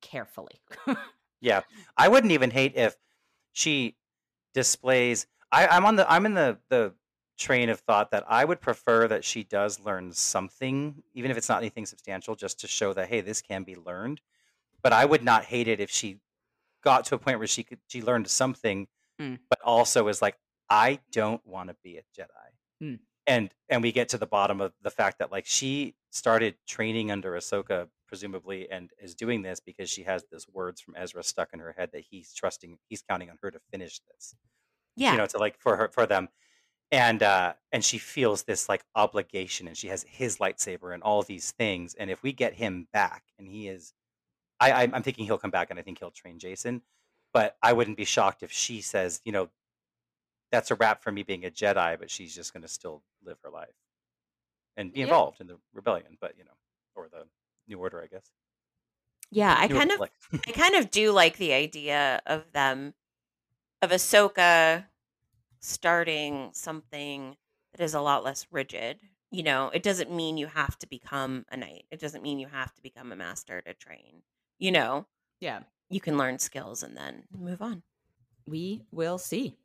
carefully. 0.00 0.60
Yeah. 1.42 1.62
I 1.96 2.08
wouldn't 2.08 2.32
even 2.32 2.50
hate 2.50 2.76
if 2.76 2.96
she 3.52 3.96
displays 4.52 5.26
I, 5.50 5.66
I'm 5.68 5.86
on 5.86 5.96
the 5.96 6.10
I'm 6.10 6.26
in 6.26 6.34
the 6.34 6.58
the 6.68 6.92
train 7.38 7.70
of 7.70 7.80
thought 7.80 8.10
that 8.10 8.24
I 8.28 8.44
would 8.44 8.60
prefer 8.60 9.08
that 9.08 9.24
she 9.24 9.42
does 9.42 9.80
learn 9.80 10.12
something, 10.12 11.02
even 11.14 11.30
if 11.30 11.38
it's 11.38 11.48
not 11.48 11.58
anything 11.62 11.86
substantial, 11.86 12.34
just 12.36 12.60
to 12.60 12.68
show 12.68 12.92
that 12.92 13.08
hey, 13.08 13.22
this 13.22 13.40
can 13.40 13.62
be 13.62 13.74
learned. 13.74 14.20
But 14.82 14.92
I 14.92 15.06
would 15.06 15.24
not 15.24 15.44
hate 15.46 15.66
it 15.66 15.80
if 15.80 15.90
she 15.90 16.18
got 16.84 17.06
to 17.06 17.14
a 17.14 17.18
point 17.18 17.38
where 17.38 17.48
she 17.48 17.62
could 17.62 17.78
she 17.88 18.02
learned 18.02 18.28
something, 18.28 18.86
Mm. 19.18 19.38
but 19.48 19.60
also 19.62 20.08
is 20.08 20.22
like, 20.22 20.36
I 20.70 21.00
don't 21.12 21.44
want 21.46 21.68
to 21.68 21.76
be 21.82 21.96
a 21.98 22.02
Jedi. 22.18 22.82
Mm. 22.82 22.98
And 23.26 23.54
and 23.68 23.82
we 23.82 23.92
get 23.92 24.10
to 24.10 24.18
the 24.18 24.26
bottom 24.26 24.60
of 24.60 24.72
the 24.82 24.90
fact 24.90 25.18
that 25.20 25.32
like 25.32 25.46
she 25.46 25.94
started 26.10 26.56
training 26.66 27.10
under 27.10 27.32
Ahsoka 27.32 27.88
presumably 28.10 28.68
and 28.68 28.90
is 29.00 29.14
doing 29.14 29.42
this 29.42 29.60
because 29.60 29.88
she 29.88 30.02
has 30.02 30.24
those 30.32 30.48
words 30.52 30.80
from 30.80 30.96
Ezra 30.96 31.22
stuck 31.22 31.50
in 31.52 31.60
her 31.60 31.72
head 31.78 31.90
that 31.92 32.02
he's 32.10 32.34
trusting 32.34 32.76
he's 32.88 33.02
counting 33.08 33.30
on 33.30 33.38
her 33.40 33.52
to 33.52 33.60
finish 33.70 34.00
this 34.12 34.34
Yeah. 34.96 35.12
you 35.12 35.18
know 35.18 35.26
to 35.26 35.38
like 35.38 35.56
for 35.60 35.76
her 35.76 35.88
for 35.88 36.06
them 36.06 36.28
and 36.90 37.22
uh 37.22 37.52
and 37.70 37.84
she 37.84 37.98
feels 37.98 38.42
this 38.42 38.68
like 38.68 38.82
obligation 38.96 39.68
and 39.68 39.76
she 39.76 39.86
has 39.86 40.04
his 40.08 40.38
lightsaber 40.38 40.92
and 40.92 41.04
all 41.04 41.22
these 41.22 41.52
things 41.52 41.94
and 41.94 42.10
if 42.10 42.20
we 42.24 42.32
get 42.32 42.54
him 42.54 42.88
back 42.92 43.22
and 43.38 43.46
he 43.46 43.68
is 43.68 43.94
i 44.58 44.72
i'm 44.92 45.02
thinking 45.04 45.24
he'll 45.24 45.38
come 45.38 45.52
back 45.52 45.70
and 45.70 45.78
i 45.78 45.82
think 45.82 46.00
he'll 46.00 46.10
train 46.10 46.40
Jacen 46.40 46.80
but 47.32 47.56
i 47.62 47.72
wouldn't 47.72 47.96
be 47.96 48.04
shocked 48.04 48.42
if 48.42 48.50
she 48.50 48.80
says 48.80 49.20
you 49.24 49.30
know 49.30 49.48
that's 50.50 50.72
a 50.72 50.74
wrap 50.74 51.02
for 51.04 51.12
me 51.12 51.22
being 51.22 51.44
a 51.44 51.50
jedi 51.50 51.96
but 51.98 52.10
she's 52.10 52.34
just 52.34 52.52
going 52.52 52.62
to 52.62 52.68
still 52.68 53.04
live 53.24 53.38
her 53.44 53.50
life 53.50 53.68
and 54.76 54.92
be 54.92 54.98
Yeah. 54.98 55.04
involved 55.04 55.40
in 55.40 55.46
the 55.46 55.58
rebellion 55.72 56.16
but 56.20 56.36
you 56.36 56.44
know 56.44 56.56
or 56.96 57.08
the 57.08 57.24
new 57.70 57.78
order 57.78 58.02
i 58.02 58.06
guess 58.06 58.32
yeah, 59.30 59.54
I 59.56 59.68
New 59.68 59.74
kind 59.74 59.90
of 59.92 60.00
Republic. 60.00 60.12
I 60.48 60.52
kind 60.52 60.74
of 60.74 60.90
do 60.90 61.12
like 61.12 61.36
the 61.36 61.52
idea 61.52 62.20
of 62.26 62.50
them 62.52 62.94
of 63.80 63.90
Ahsoka 63.90 64.84
starting 65.60 66.50
something 66.52 67.36
that 67.72 67.82
is 67.82 67.94
a 67.94 68.00
lot 68.00 68.24
less 68.24 68.46
rigid. 68.50 68.98
You 69.30 69.44
know, 69.44 69.70
it 69.72 69.84
doesn't 69.84 70.12
mean 70.12 70.36
you 70.36 70.48
have 70.48 70.76
to 70.80 70.88
become 70.88 71.46
a 71.52 71.56
knight. 71.56 71.84
It 71.90 72.00
doesn't 72.00 72.22
mean 72.22 72.40
you 72.40 72.48
have 72.48 72.74
to 72.74 72.82
become 72.82 73.12
a 73.12 73.16
master 73.16 73.60
to 73.60 73.74
train. 73.74 74.22
You 74.58 74.72
know, 74.72 75.06
yeah, 75.38 75.60
you 75.88 76.00
can 76.00 76.18
learn 76.18 76.38
skills 76.40 76.82
and 76.82 76.96
then 76.96 77.24
move 77.32 77.62
on. 77.62 77.82
we 78.46 78.82
will 78.90 79.18
see. 79.18 79.56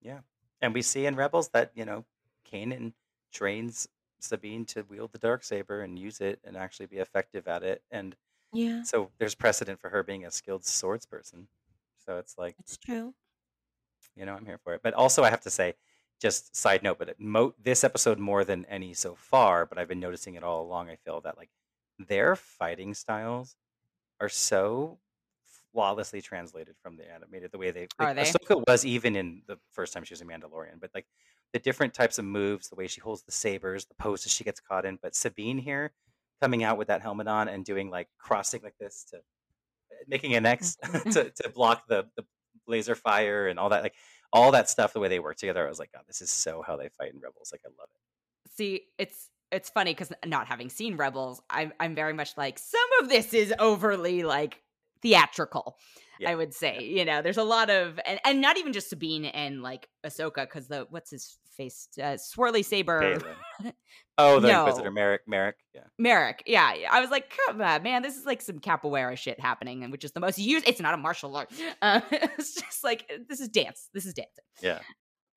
Yeah. 0.00 0.20
And 0.62 0.72
we 0.72 0.80
see 0.80 1.04
in 1.04 1.16
Rebels 1.16 1.50
that, 1.50 1.72
you 1.74 1.84
know, 1.84 2.06
Kanan 2.50 2.94
trains 3.30 3.88
Sabine 4.20 4.64
to 4.66 4.82
wield 4.82 5.12
the 5.12 5.18
dark 5.18 5.44
saber 5.44 5.82
and 5.82 5.98
use 5.98 6.20
it 6.20 6.40
and 6.44 6.56
actually 6.56 6.86
be 6.86 6.98
effective 6.98 7.48
at 7.48 7.62
it. 7.62 7.82
And 7.90 8.16
Yeah, 8.52 8.84
so 8.84 9.12
there's 9.18 9.34
precedent 9.36 9.80
for 9.80 9.90
her 9.90 10.02
being 10.02 10.26
a 10.26 10.30
skilled 10.32 10.64
swords 10.66 11.06
person. 11.06 11.48
So 11.98 12.18
it's 12.18 12.38
like, 12.38 12.56
it's 12.58 12.76
true. 12.76 13.14
you 14.14 14.24
know, 14.24 14.34
I'm 14.34 14.46
here 14.46 14.58
for 14.58 14.74
it. 14.74 14.80
But 14.82 14.94
also 14.94 15.22
I 15.22 15.30
have 15.30 15.42
to 15.42 15.50
say, 15.50 15.74
just 16.20 16.56
side 16.56 16.82
note, 16.82 16.98
but 16.98 17.10
it 17.10 17.20
mo- 17.20 17.54
this 17.62 17.84
episode 17.84 18.18
more 18.18 18.44
than 18.44 18.64
any 18.66 18.94
so 18.94 19.14
far, 19.14 19.66
but 19.66 19.76
I've 19.78 19.88
been 19.88 20.00
noticing 20.00 20.34
it 20.34 20.42
all 20.42 20.62
along. 20.62 20.88
I 20.88 20.96
feel 20.96 21.20
that 21.22 21.36
like 21.36 21.50
their 21.98 22.34
fighting 22.36 22.94
styles 22.94 23.56
are 24.20 24.28
so 24.30 25.00
flawlessly 25.72 26.22
translated 26.22 26.76
from 26.82 26.96
the 26.96 27.10
animated. 27.10 27.52
The 27.52 27.58
way 27.58 27.70
they, 27.72 27.88
like, 27.98 28.14
they? 28.16 28.22
Ahsoka 28.22 28.62
was 28.68 28.84
even 28.86 29.16
in 29.16 29.42
the 29.46 29.58
first 29.72 29.92
time 29.92 30.04
she 30.04 30.14
was 30.14 30.22
a 30.22 30.26
Mandalorian, 30.26 30.80
but 30.80 30.90
like 30.94 31.06
the 31.56 31.62
different 31.62 31.94
types 31.94 32.18
of 32.18 32.26
moves, 32.26 32.68
the 32.68 32.74
way 32.74 32.86
she 32.86 33.00
holds 33.00 33.22
the 33.22 33.32
sabers, 33.32 33.86
the 33.86 33.94
poses 33.94 34.30
she 34.30 34.44
gets 34.44 34.60
caught 34.60 34.84
in. 34.84 34.98
But 35.00 35.14
Sabine 35.14 35.56
here, 35.56 35.92
coming 36.42 36.62
out 36.62 36.76
with 36.76 36.88
that 36.88 37.00
helmet 37.00 37.28
on 37.28 37.48
and 37.48 37.64
doing 37.64 37.88
like 37.88 38.08
crossing 38.18 38.60
like 38.62 38.76
this 38.78 39.06
to 39.10 39.16
eh, 39.16 40.04
making 40.06 40.34
an 40.34 40.44
X 40.44 40.76
mm-hmm. 40.84 41.08
to, 41.08 41.30
to 41.30 41.48
block 41.48 41.84
the, 41.88 42.04
the 42.14 42.26
laser 42.68 42.94
fire 42.94 43.48
and 43.48 43.58
all 43.58 43.70
that, 43.70 43.82
like 43.82 43.94
all 44.34 44.52
that 44.52 44.68
stuff, 44.68 44.92
the 44.92 45.00
way 45.00 45.08
they 45.08 45.18
work 45.18 45.38
together, 45.38 45.64
I 45.64 45.68
was 45.70 45.78
like, 45.78 45.92
God, 45.92 46.02
this 46.06 46.20
is 46.20 46.30
so 46.30 46.60
how 46.60 46.76
they 46.76 46.90
fight 46.90 47.14
in 47.14 47.20
Rebels. 47.20 47.48
Like, 47.52 47.62
I 47.64 47.68
love 47.68 47.88
it. 47.94 48.52
See, 48.52 48.82
it's 48.98 49.30
it's 49.50 49.70
funny 49.70 49.94
because 49.94 50.12
not 50.26 50.46
having 50.46 50.68
seen 50.68 50.98
Rebels, 50.98 51.40
I'm 51.48 51.72
I'm 51.80 51.94
very 51.94 52.12
much 52.12 52.36
like 52.36 52.58
some 52.58 52.80
of 53.00 53.08
this 53.08 53.32
is 53.32 53.54
overly 53.58 54.24
like 54.24 54.60
theatrical. 55.02 55.76
Yeah. 56.18 56.30
I 56.30 56.34
would 56.34 56.54
say, 56.54 56.82
you 56.82 57.04
know, 57.04 57.20
there's 57.20 57.36
a 57.36 57.44
lot 57.44 57.68
of 57.68 58.00
and, 58.06 58.18
and 58.24 58.40
not 58.40 58.56
even 58.56 58.72
just 58.72 58.88
Sabine 58.88 59.26
and 59.26 59.62
like 59.62 59.88
Ahsoka 60.04 60.44
because 60.44 60.66
the 60.66 60.86
what's 60.88 61.10
his 61.10 61.36
face 61.56 61.88
uh, 61.98 62.16
swirly 62.16 62.64
saber 62.64 63.20
Oh, 64.18 64.40
the 64.40 64.48
No. 64.48 64.60
Inquisitor 64.64 64.90
Marrok. 64.90 65.20
Marrok. 65.26 65.56
Yeah. 65.74 65.82
Marrok. 65.98 66.40
Yeah, 66.46 66.72
I 66.90 67.00
was 67.02 67.10
like, 67.10 67.34
come 67.46 67.60
on, 67.60 67.82
man, 67.82 68.00
this 68.02 68.16
is 68.16 68.24
like 68.24 68.40
some 68.40 68.60
capoeira 68.60 69.16
shit 69.16 69.38
happening, 69.38 69.82
and 69.82 69.92
which 69.92 70.04
is 70.04 70.12
the 70.12 70.20
most 70.20 70.38
used. 70.38 70.66
It's 70.66 70.80
not 70.80 70.94
a 70.94 70.96
martial 70.96 71.36
art. 71.36 71.50
Uh, 71.82 72.00
it's 72.10 72.54
just 72.54 72.82
like 72.82 73.10
this 73.28 73.40
is 73.40 73.48
dance. 73.48 73.90
This 73.92 74.06
is 74.06 74.14
dancing. 74.14 74.44
Yeah. 74.62 74.78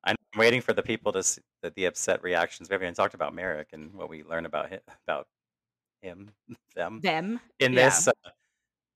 I'm 0.06 0.16
waiting 0.38 0.62
for 0.62 0.72
the 0.72 0.82
people 0.82 1.12
to 1.12 1.22
see 1.22 1.42
the, 1.62 1.72
the 1.72 1.86
upset 1.86 2.24
reactions. 2.24 2.70
We 2.70 2.74
haven't 2.76 2.86
even 2.86 2.96
talked 2.96 3.14
about 3.14 3.36
Marrok 3.36 3.68
and 3.74 3.94
what 3.94 4.10
we 4.10 4.24
learn 4.24 4.46
about 4.46 4.70
him, 4.70 4.80
about 5.06 5.28
him, 6.02 6.32
them 6.76 7.02
Them. 7.02 7.42
in 7.60 7.74
yeah. 7.74 7.86
this. 7.90 8.08
Uh, 8.08 8.12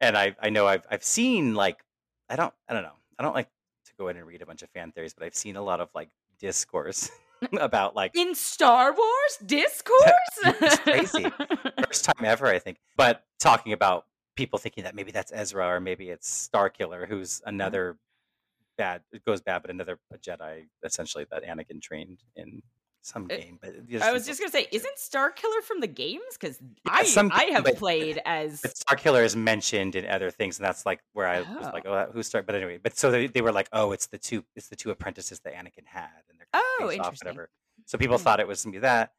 and 0.08 0.18
I, 0.18 0.36
I 0.42 0.50
know 0.50 0.68
I've, 0.68 0.86
I've 0.90 1.04
seen 1.04 1.56
like, 1.56 1.84
I 2.30 2.36
don't, 2.36 2.54
I 2.68 2.74
don't 2.74 2.84
know. 2.84 2.96
I 3.18 3.24
don't 3.24 3.34
like 3.34 3.50
to 3.86 3.92
go 3.98 4.08
in 4.08 4.18
and 4.18 4.26
read 4.26 4.42
a 4.42 4.46
bunch 4.46 4.62
of 4.64 4.70
fan 4.70 4.92
theories, 4.92 5.14
but 5.14 5.26
I've 5.26 5.36
seen 5.36 5.56
a 5.56 5.62
lot 5.62 5.80
of 5.80 5.90
like 5.94 6.10
discourse 6.40 7.10
about 7.60 7.96
like 7.96 8.16
in 8.16 8.36
Star 8.36 8.94
Wars 8.94 9.38
discourse. 9.46 10.00
It's 10.44 10.78
crazy. 10.80 11.26
first 11.86 12.06
time 12.06 12.26
ever, 12.26 12.48
I 12.48 12.60
think. 12.60 12.78
But 12.98 13.24
talking 13.40 13.74
about 13.74 14.06
people 14.36 14.60
thinking 14.60 14.84
that 14.84 14.96
maybe 14.96 15.12
that's 15.12 15.32
Ezra 15.34 15.68
or 15.68 15.80
maybe 15.80 16.10
it's 16.10 16.30
Star 16.30 16.70
Killer, 16.70 17.06
who's 17.06 17.40
mm-hmm. 17.40 17.50
another 17.50 17.98
bad. 18.78 19.02
It 19.12 19.24
goes 19.26 19.42
bad, 19.42 19.62
but 19.62 19.72
another 19.72 20.00
Jedi 20.26 20.66
essentially 20.84 21.26
that 21.32 21.44
Anakin 21.44 21.82
trained 21.82 22.20
in 22.36 22.62
some 23.04 23.26
Uh, 23.26 23.36
game. 23.36 23.60
But 23.62 23.76
I 24.02 24.12
was 24.12 24.26
just 24.26 24.40
gonna 24.40 24.52
say, 24.52 24.68
isn't 24.72 24.98
Star 24.98 25.30
Killer 25.30 25.62
from 25.62 25.80
the 25.82 25.88
games? 25.88 26.24
Because 26.40 26.58
I 26.88 27.04
some 27.04 27.30
I 27.34 27.44
have 27.46 27.66
but- 27.66 27.76
played 27.78 28.22
as 28.26 28.62
But 28.62 28.76
Star 28.78 28.96
Killer 28.98 29.24
is 29.24 29.36
mentioned 29.36 29.96
in 29.96 30.06
other 30.08 30.32
things, 30.32 30.58
and 30.58 30.66
that's 30.66 30.86
like 30.86 31.02
where 31.14 31.28
I 31.28 31.42
was 31.42 31.68
Oh. 31.68 31.72
like, 31.74 31.86
"Oh, 31.86 32.10
who's 32.14 32.28
Star?" 32.28 32.42
But 32.42 32.56
anyway, 32.56 32.80
but 32.82 32.98
so 32.98 33.12
they, 33.12 33.28
they 33.28 33.42
were 33.42 33.52
like, 33.52 33.70
"Oh, 33.72 33.92
it's 33.92 34.08
the 34.08 34.18
two, 34.18 34.44
it's 34.56 34.70
the 34.70 34.76
two 34.76 34.90
apprentices 34.90 35.40
that 35.42 35.54
Anakin 35.54 35.86
had," 35.86 36.10
and 36.30 36.40
they're 36.40 36.48
Oh, 36.54 36.88
face 36.90 37.00
off, 37.00 37.14
whatever. 37.20 37.50
So 37.86 37.98
people 37.98 38.18
Hmm. 38.18 38.24
thought 38.24 38.40
it 38.40 38.48
was 38.48 38.64
gonna 38.64 38.72
be 38.74 38.80
that, 38.80 39.14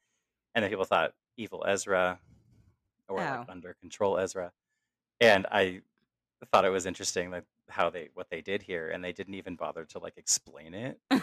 and 0.55 0.62
then 0.62 0.70
people 0.70 0.85
thought 0.87 1.14
evil 1.37 1.62
Ezra, 1.66 2.18
or 3.09 3.20
Oh. 3.20 3.23
like 3.23 3.49
under 3.51 3.75
control 3.75 4.18
Ezra, 4.18 4.53
and 5.20 5.47
I 5.51 5.83
thought 6.53 6.64
it 6.64 6.70
was 6.70 6.87
interesting 6.87 7.31
like 7.31 7.44
how 7.68 7.88
they 7.90 8.09
what 8.14 8.29
they 8.31 8.40
did 8.40 8.62
here, 8.62 8.88
and 8.90 9.05
they 9.05 9.12
didn't 9.12 9.35
even 9.35 9.57
bother 9.57 9.85
to 9.87 9.99
like 9.99 10.16
explain 10.16 10.73
it. 10.75 10.99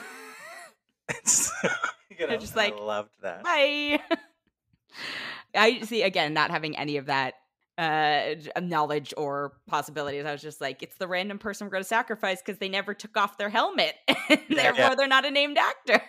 You 2.20 2.28
know, 2.28 2.38
just 2.38 2.56
like, 2.56 2.76
I 2.78 2.82
loved 2.84 3.14
that. 3.24 3.44
Bye. 3.44 4.00
I 5.56 5.82
see 5.82 6.04
again, 6.04 6.34
not 6.34 6.52
having 6.52 6.78
any 6.78 6.98
of 6.98 7.08
that 7.08 7.36
uh 7.78 8.36
knowledge 8.62 9.14
or 9.18 9.54
possibilities. 9.66 10.26
I 10.26 10.32
was 10.34 10.42
just 10.42 10.62
like, 10.62 10.84
it's 10.84 10.98
the 10.98 11.08
random 11.08 11.40
person 11.40 11.66
we're 11.66 11.72
going 11.72 11.84
to 11.84 11.88
sacrifice 11.88 12.42
because 12.46 12.60
they 12.60 12.70
never 12.70 12.94
took 12.94 13.16
off 13.18 13.38
their 13.38 13.50
helmet, 13.50 13.96
and 14.08 14.40
Yeah. 14.50 14.72
therefore 14.74 14.96
they're 14.96 15.08
not 15.08 15.26
a 15.26 15.32
named 15.32 15.58
actor. 15.58 16.02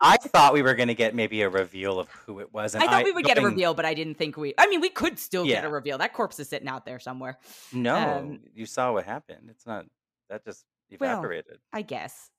I 0.00 0.16
thought 0.16 0.52
we 0.52 0.62
were 0.62 0.74
gonna 0.74 0.94
get 0.94 1.14
maybe 1.14 1.42
a 1.42 1.48
reveal 1.48 1.98
of 1.98 2.08
who 2.10 2.40
it 2.40 2.52
was. 2.52 2.74
And 2.74 2.84
I 2.84 2.88
thought 2.88 3.04
we 3.04 3.12
would 3.12 3.24
get 3.24 3.38
a 3.38 3.42
reveal, 3.42 3.74
but 3.74 3.84
I 3.84 3.94
didn't 3.94 4.14
think 4.16 4.36
we. 4.36 4.54
I 4.58 4.66
mean, 4.68 4.80
we 4.80 4.90
could 4.90 5.18
still 5.18 5.44
get 5.46 5.64
a 5.64 5.68
reveal. 5.70 5.98
That 5.98 6.12
corpse 6.12 6.38
is 6.40 6.48
sitting 6.48 6.68
out 6.68 6.84
there 6.84 6.98
somewhere. 6.98 7.38
No, 7.72 7.96
Um, 7.96 8.40
you 8.54 8.66
saw 8.66 8.92
what 8.92 9.04
happened. 9.04 9.48
It's 9.50 9.66
not 9.66 9.86
that 10.28 10.44
just 10.44 10.64
Well, 11.00 11.12
evaporated. 11.12 11.58
I 11.72 11.82
guess. 11.82 12.30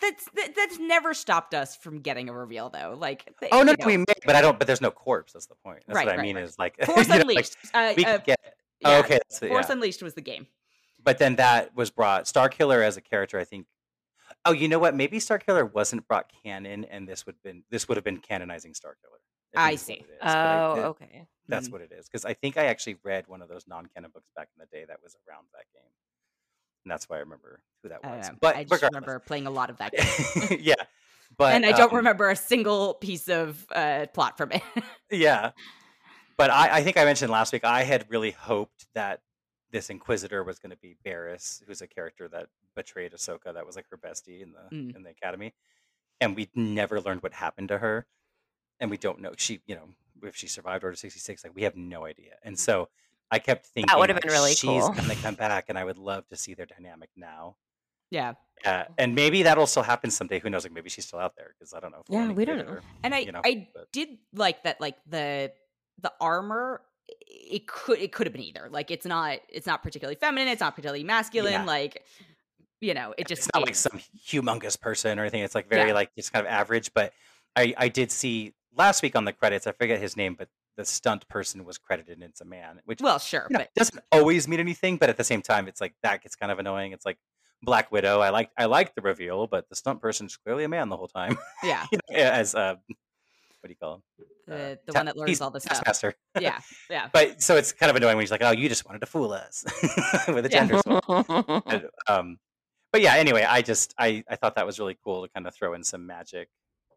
That's 0.00 0.24
that, 0.34 0.54
that's 0.54 0.78
never 0.78 1.14
stopped 1.14 1.54
us 1.54 1.74
from 1.76 2.00
getting 2.00 2.28
a 2.28 2.32
reveal, 2.32 2.68
though. 2.68 2.94
Like, 2.98 3.32
oh 3.52 3.62
no, 3.62 3.74
no, 3.78 3.86
we 3.86 3.96
may, 3.96 4.04
but 4.26 4.36
I 4.36 4.42
don't. 4.42 4.58
But 4.58 4.66
there's 4.66 4.80
no 4.82 4.90
corpse. 4.90 5.32
That's 5.32 5.46
the 5.46 5.54
point. 5.54 5.82
That's 5.86 5.96
Right, 5.96 6.06
what 6.06 6.14
I 6.14 6.18
right, 6.18 6.22
mean. 6.22 6.36
right. 6.36 6.44
Is 6.44 6.58
like 6.58 6.76
Force 6.84 7.08
you 7.08 7.14
know, 7.14 7.20
like, 7.20 7.22
Unleashed. 7.22 7.56
uh, 7.72 7.94
we 7.96 8.04
uh, 8.04 8.12
could 8.18 8.24
get. 8.24 8.38
yeah, 8.80 8.88
oh, 8.90 8.98
okay, 9.00 9.18
that's, 9.28 9.38
Force 9.38 9.66
yeah. 9.68 9.72
Unleashed 9.72 10.02
was 10.02 10.12
the 10.14 10.20
game. 10.20 10.46
but 11.02 11.16
then 11.18 11.36
that 11.36 11.74
was 11.74 11.90
brought 11.90 12.28
Star 12.28 12.48
Killer 12.50 12.82
as 12.82 12.96
a 12.96 13.00
character. 13.00 13.38
I 13.38 13.44
think. 13.44 13.66
Oh, 14.44 14.52
you 14.52 14.68
know 14.68 14.78
what? 14.78 14.94
Maybe 14.94 15.18
Star 15.20 15.38
Killer 15.38 15.64
wasn't 15.64 16.06
brought 16.06 16.30
canon, 16.44 16.84
and 16.84 17.08
this 17.08 17.24
would 17.24 17.42
been 17.42 17.62
this 17.70 17.88
would 17.88 17.96
have 17.96 18.04
been 18.04 18.18
canonizing 18.18 18.74
Star 18.74 18.94
Killer. 19.02 19.18
I 19.56 19.76
see. 19.76 19.94
it 19.94 20.00
is, 20.00 20.16
I- 20.20 20.58
Oh, 20.60 20.74
it- 20.74 20.84
okay. 20.84 21.26
That's 21.48 21.68
Mm. 21.70 21.72
what 21.72 21.80
it 21.80 21.90
is. 21.98 22.06
Because 22.06 22.26
I 22.26 22.34
think 22.34 22.58
I 22.58 22.66
actually 22.66 22.98
read 23.02 23.26
one 23.26 23.40
of 23.40 23.48
those 23.48 23.66
non-canon 23.66 24.10
books 24.12 24.28
back 24.36 24.48
in 24.54 24.60
the 24.60 24.66
day 24.66 24.84
that 24.86 24.98
was 25.02 25.16
around 25.26 25.46
that 25.54 25.64
game, 25.72 25.90
and 26.84 26.90
that's 26.90 27.08
why 27.08 27.16
I 27.16 27.20
remember 27.20 27.60
who 27.82 27.88
that 27.90 28.02
was. 28.04 28.28
know. 28.28 28.36
But 28.40 28.56
I 28.56 28.64
just 28.64 28.82
remember 28.82 29.18
playing 29.18 29.46
a 29.46 29.50
lot 29.50 29.70
of 29.70 29.78
that 29.78 29.92
game. 29.92 30.58
yeah, 30.60 30.74
but 31.36 31.54
and 31.54 31.66
I 31.66 31.72
don't 31.72 31.90
um, 31.90 31.96
remember 31.98 32.30
a 32.30 32.36
single 32.36 32.94
piece 32.94 33.28
of 33.28 33.66
uh, 33.74 34.06
plot 34.12 34.36
from 34.36 34.52
it. 34.52 34.62
Yeah, 35.10 35.52
but 36.36 36.50
I, 36.50 36.78
I 36.78 36.82
think 36.82 36.98
I 36.98 37.04
mentioned 37.06 37.30
last 37.30 37.52
week 37.52 37.64
I 37.64 37.82
had 37.82 38.10
really 38.10 38.30
hoped 38.30 38.86
that 38.94 39.20
this 39.70 39.88
Inquisitor 39.88 40.44
was 40.44 40.58
going 40.58 40.70
to 40.70 40.76
be 40.76 40.96
Barris, 41.02 41.62
who's 41.66 41.80
a 41.80 41.86
character 41.86 42.28
that 42.28 42.48
betrayed 42.74 43.12
Ahsoka, 43.12 43.54
that 43.54 43.64
was 43.64 43.74
like 43.74 43.86
her 43.90 43.96
bestie 43.96 44.42
in 44.42 44.52
the 44.52 44.76
Mm. 44.76 44.94
in 44.96 45.02
the 45.02 45.10
academy, 45.10 45.54
and 46.20 46.36
we 46.36 46.50
never 46.54 47.00
learned 47.00 47.22
what 47.22 47.32
happened 47.32 47.68
to 47.68 47.78
her, 47.78 48.06
and 48.80 48.90
we 48.90 48.98
don't 48.98 49.20
know 49.20 49.32
she, 49.36 49.60
you 49.66 49.74
know, 49.74 49.88
if 50.22 50.36
she 50.36 50.46
survived 50.46 50.84
Order 50.84 50.96
sixty 50.96 51.20
six, 51.20 51.42
like 51.42 51.54
we 51.54 51.62
have 51.62 51.76
no 51.76 52.04
idea, 52.04 52.34
and 52.42 52.58
so 52.58 52.88
I 53.30 53.38
kept 53.38 53.66
thinking 53.66 53.88
That 53.88 53.98
would've 53.98 54.20
been 54.20 54.30
really 54.32 54.52
she's 54.52 54.62
cool. 54.82 54.88
going 54.90 55.08
to 55.08 55.14
come 55.16 55.34
back, 55.46 55.66
and 55.68 55.78
I 55.78 55.84
would 55.84 55.98
love 55.98 56.26
to 56.28 56.36
see 56.36 56.54
their 56.54 56.66
dynamic 56.66 57.10
now. 57.16 57.56
yeah. 58.10 58.34
Uh, 58.64 58.82
and 58.98 59.14
maybe 59.14 59.44
that'll 59.44 59.68
still 59.68 59.84
happen 59.84 60.10
someday. 60.10 60.40
Who 60.40 60.50
knows? 60.50 60.64
Like 60.64 60.72
maybe 60.72 60.90
she's 60.90 61.06
still 61.06 61.20
out 61.20 61.34
there 61.36 61.54
because 61.56 61.72
I 61.72 61.78
don't 61.78 61.92
know. 61.92 62.02
Yeah, 62.08 62.32
we 62.32 62.44
don't 62.44 62.58
know. 62.58 62.64
her, 62.64 62.82
And 63.04 63.14
I 63.14 63.18
you 63.20 63.30
know, 63.30 63.40
I 63.44 63.68
but- 63.72 63.92
did 63.92 64.08
like 64.34 64.64
that 64.64 64.80
like 64.80 64.96
the 65.06 65.52
the 66.02 66.12
armor 66.20 66.80
it 67.28 67.68
could 67.68 68.00
it 68.00 68.10
could 68.10 68.26
have 68.26 68.32
been 68.34 68.42
either. 68.42 68.68
Like 68.68 68.90
it's 68.90 69.06
not 69.06 69.38
it's 69.48 69.66
not 69.68 69.84
particularly 69.84 70.16
feminine, 70.16 70.48
it's 70.48 70.60
not 70.60 70.74
particularly 70.74 71.04
masculine, 71.04 71.52
Yeah. 71.52 71.64
like 71.64 72.02
you 72.80 72.94
know, 72.94 73.14
it 73.16 73.28
just 73.28 73.42
it's 73.42 73.50
not 73.54 73.62
like 73.64 73.76
some 73.76 74.00
humongous 74.28 74.80
person 74.80 75.20
or 75.20 75.22
anything. 75.22 75.42
It's 75.44 75.54
like 75.54 75.68
very 75.68 75.90
Yeah. 75.90 75.94
like 75.94 76.12
just 76.16 76.32
kind 76.32 76.44
of 76.44 76.50
average. 76.52 76.92
But 76.92 77.12
I 77.54 77.74
I 77.76 77.88
did 77.88 78.10
see 78.10 78.54
last 78.74 79.02
week 79.04 79.14
on 79.14 79.24
the 79.24 79.32
credits. 79.32 79.68
I 79.68 79.72
forget 79.72 80.00
his 80.00 80.16
name, 80.16 80.34
but 80.34 80.48
the 80.78 80.84
stunt 80.86 81.28
person 81.28 81.64
was 81.66 81.76
credited 81.76 82.14
and 82.14 82.22
it's 82.22 82.40
a 82.40 82.44
man, 82.46 82.80
which 82.86 83.00
well, 83.02 83.18
sure, 83.18 83.46
you 83.50 83.54
know, 83.58 83.64
but 83.64 83.74
doesn't 83.74 84.00
always 84.10 84.48
mean 84.48 84.60
anything. 84.60 84.96
But 84.96 85.10
at 85.10 85.16
the 85.18 85.24
same 85.24 85.42
time, 85.42 85.68
it's 85.68 85.80
like 85.80 85.94
that 86.02 86.22
gets 86.22 86.36
kind 86.36 86.50
of 86.50 86.58
annoying. 86.58 86.92
It's 86.92 87.04
like 87.04 87.18
Black 87.62 87.90
Widow. 87.92 88.20
I 88.20 88.30
like 88.30 88.50
I 88.56 88.64
like 88.66 88.94
the 88.94 89.02
reveal, 89.02 89.46
but 89.48 89.68
the 89.68 89.74
stunt 89.76 90.00
person's 90.00 90.36
clearly 90.36 90.64
a 90.64 90.68
man 90.68 90.88
the 90.88 90.96
whole 90.96 91.08
time. 91.08 91.36
yeah, 91.62 91.84
you 91.92 91.98
know, 92.08 92.14
as 92.16 92.54
uh, 92.54 92.76
what 93.60 93.66
do 93.66 93.70
you 93.70 93.76
call 93.76 93.94
him? 93.96 94.02
the, 94.46 94.54
Uh, 94.54 94.76
the 94.86 94.92
ta- 94.92 94.98
one 95.00 95.06
that 95.06 95.16
learns 95.16 95.40
all 95.40 95.50
the 95.50 95.60
stuff. 95.60 95.78
Taskmaster. 95.78 96.14
Yeah, 96.40 96.60
yeah. 96.90 97.08
But 97.12 97.42
so 97.42 97.56
it's 97.56 97.72
kind 97.72 97.90
of 97.90 97.96
annoying 97.96 98.16
when 98.16 98.22
he's 98.22 98.30
like, 98.30 98.42
"Oh, 98.42 98.52
you 98.52 98.68
just 98.68 98.86
wanted 98.86 99.00
to 99.00 99.06
fool 99.06 99.32
us 99.32 99.64
with 100.28 100.46
a 100.46 100.48
Yeah. 100.48 100.64
gender 100.64 100.78
swap." 100.78 101.04
And, 101.66 101.86
um, 102.08 102.38
but 102.92 103.02
yeah, 103.02 103.14
anyway, 103.16 103.42
I 103.42 103.62
just 103.62 103.94
I 103.98 104.22
I 104.30 104.36
thought 104.36 104.54
that 104.54 104.64
was 104.64 104.78
really 104.78 104.96
cool 105.04 105.26
to 105.26 105.28
kind 105.32 105.46
of 105.48 105.54
throw 105.56 105.74
in 105.74 105.82
some 105.82 106.06
magic 106.06 106.48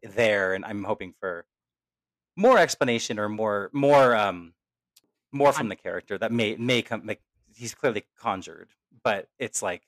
there, 0.04 0.54
and 0.54 0.64
I'm 0.64 0.84
hoping 0.84 1.14
for 1.18 1.44
more 2.36 2.58
explanation 2.58 3.18
or 3.18 3.28
more 3.28 3.70
more 3.72 4.16
um 4.16 4.54
more 5.32 5.52
from 5.52 5.68
the 5.68 5.76
character 5.76 6.18
that 6.18 6.32
may 6.32 6.56
may 6.56 6.82
come. 6.82 7.02
Like, 7.06 7.22
he's 7.54 7.74
clearly 7.74 8.04
conjured, 8.18 8.68
but 9.02 9.28
it's 9.38 9.62
like, 9.62 9.82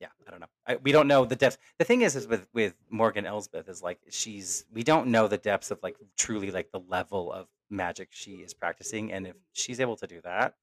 yeah, 0.00 0.08
I 0.26 0.30
don't 0.30 0.40
know. 0.40 0.46
I, 0.66 0.76
we 0.76 0.92
don't 0.92 1.08
know 1.08 1.24
the 1.24 1.36
depth. 1.36 1.58
The 1.78 1.84
thing 1.84 2.02
is, 2.02 2.16
is 2.16 2.26
with 2.26 2.46
with 2.52 2.74
Morgan 2.90 3.26
Elsbeth 3.26 3.68
is 3.68 3.82
like 3.82 4.00
she's 4.10 4.64
we 4.72 4.82
don't 4.82 5.08
know 5.08 5.28
the 5.28 5.38
depths 5.38 5.70
of 5.70 5.78
like 5.82 5.96
truly 6.16 6.50
like 6.50 6.70
the 6.72 6.80
level 6.80 7.32
of 7.32 7.48
magic 7.70 8.08
she 8.10 8.36
is 8.36 8.54
practicing, 8.54 9.12
and 9.12 9.26
if 9.26 9.36
she's 9.52 9.80
able 9.80 9.96
to 9.96 10.06
do 10.06 10.20
that, 10.22 10.54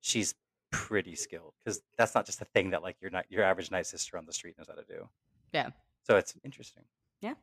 she's 0.00 0.34
pretty 0.70 1.14
skilled 1.14 1.54
because 1.64 1.80
that's 1.96 2.14
not 2.14 2.26
just 2.26 2.42
a 2.42 2.44
thing 2.44 2.70
that 2.70 2.82
like 2.82 2.96
your 3.00 3.10
not 3.10 3.24
your 3.30 3.42
average 3.42 3.70
night 3.70 3.86
sister 3.86 4.18
on 4.18 4.26
the 4.26 4.32
street 4.32 4.56
knows 4.58 4.68
how 4.68 4.74
to 4.74 4.84
do. 4.84 5.08
Yeah. 5.52 5.70
So 6.02 6.16
it's 6.16 6.34
interesting. 6.44 6.84
Yeah 7.20 7.34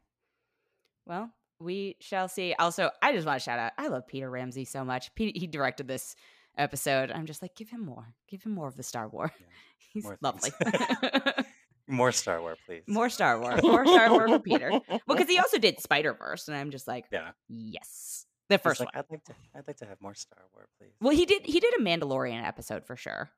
well, 1.06 1.32
we 1.60 1.96
shall 2.00 2.28
see. 2.28 2.54
Also, 2.58 2.90
I 3.02 3.14
just 3.14 3.26
want 3.26 3.40
to 3.40 3.44
shout 3.44 3.60
out. 3.60 3.72
I 3.78 3.88
love 3.88 4.08
Peter 4.08 4.30
Ramsey 4.30 4.66
so 4.66 4.84
much. 4.84 5.14
Pete, 5.16 5.38
he 5.38 5.48
directed 5.48 5.88
this 5.88 6.16
episode. 6.58 7.12
I'm 7.12 7.26
just 7.26 7.42
like, 7.42 7.56
give 7.56 7.70
him 7.70 7.86
more. 7.86 8.14
Give 8.28 8.42
him 8.44 8.54
more 8.54 8.68
of 8.68 8.76
the 8.76 8.84
Star 8.84 9.08
Wars. 9.08 9.32
Yeah, 9.40 9.46
He's 9.94 10.04
more 10.04 10.18
lovely. 10.22 10.52
More 11.88 12.14
Star 12.14 12.40
Wars, 12.40 12.58
please. 12.66 12.84
more 12.88 13.10
Star 13.10 13.40
Wars. 13.42 13.62
More 13.64 13.86
Star 13.86 14.10
Wars 14.10 14.32
for 14.32 14.40
Peter. 14.40 14.70
Well, 14.72 15.00
because 15.06 15.28
he 15.28 15.38
also 15.38 15.58
did 15.58 15.82
Spider 15.82 16.14
Verse, 16.14 16.48
and 16.48 16.56
I'm 16.56 16.72
just 16.72 16.88
like, 16.88 17.06
Yeah. 17.12 17.32
yes, 17.50 18.26
the 18.48 18.58
first 18.58 18.80
like, 18.80 18.96
one. 18.96 19.04
I'd 19.04 19.12
like 19.12 19.24
to. 19.26 19.34
I'd 19.54 19.68
like 19.68 19.78
to 19.78 19.86
have 19.86 20.00
more 20.02 20.14
Star 20.16 20.40
Wars, 20.54 20.70
please. 20.80 20.94
Well, 21.02 21.14
he 21.14 21.26
did. 21.26 21.46
He 21.46 21.60
did 21.60 21.74
a 21.78 21.82
Mandalorian 21.84 22.42
episode 22.48 22.86
for 22.86 22.96
sure. 22.96 23.30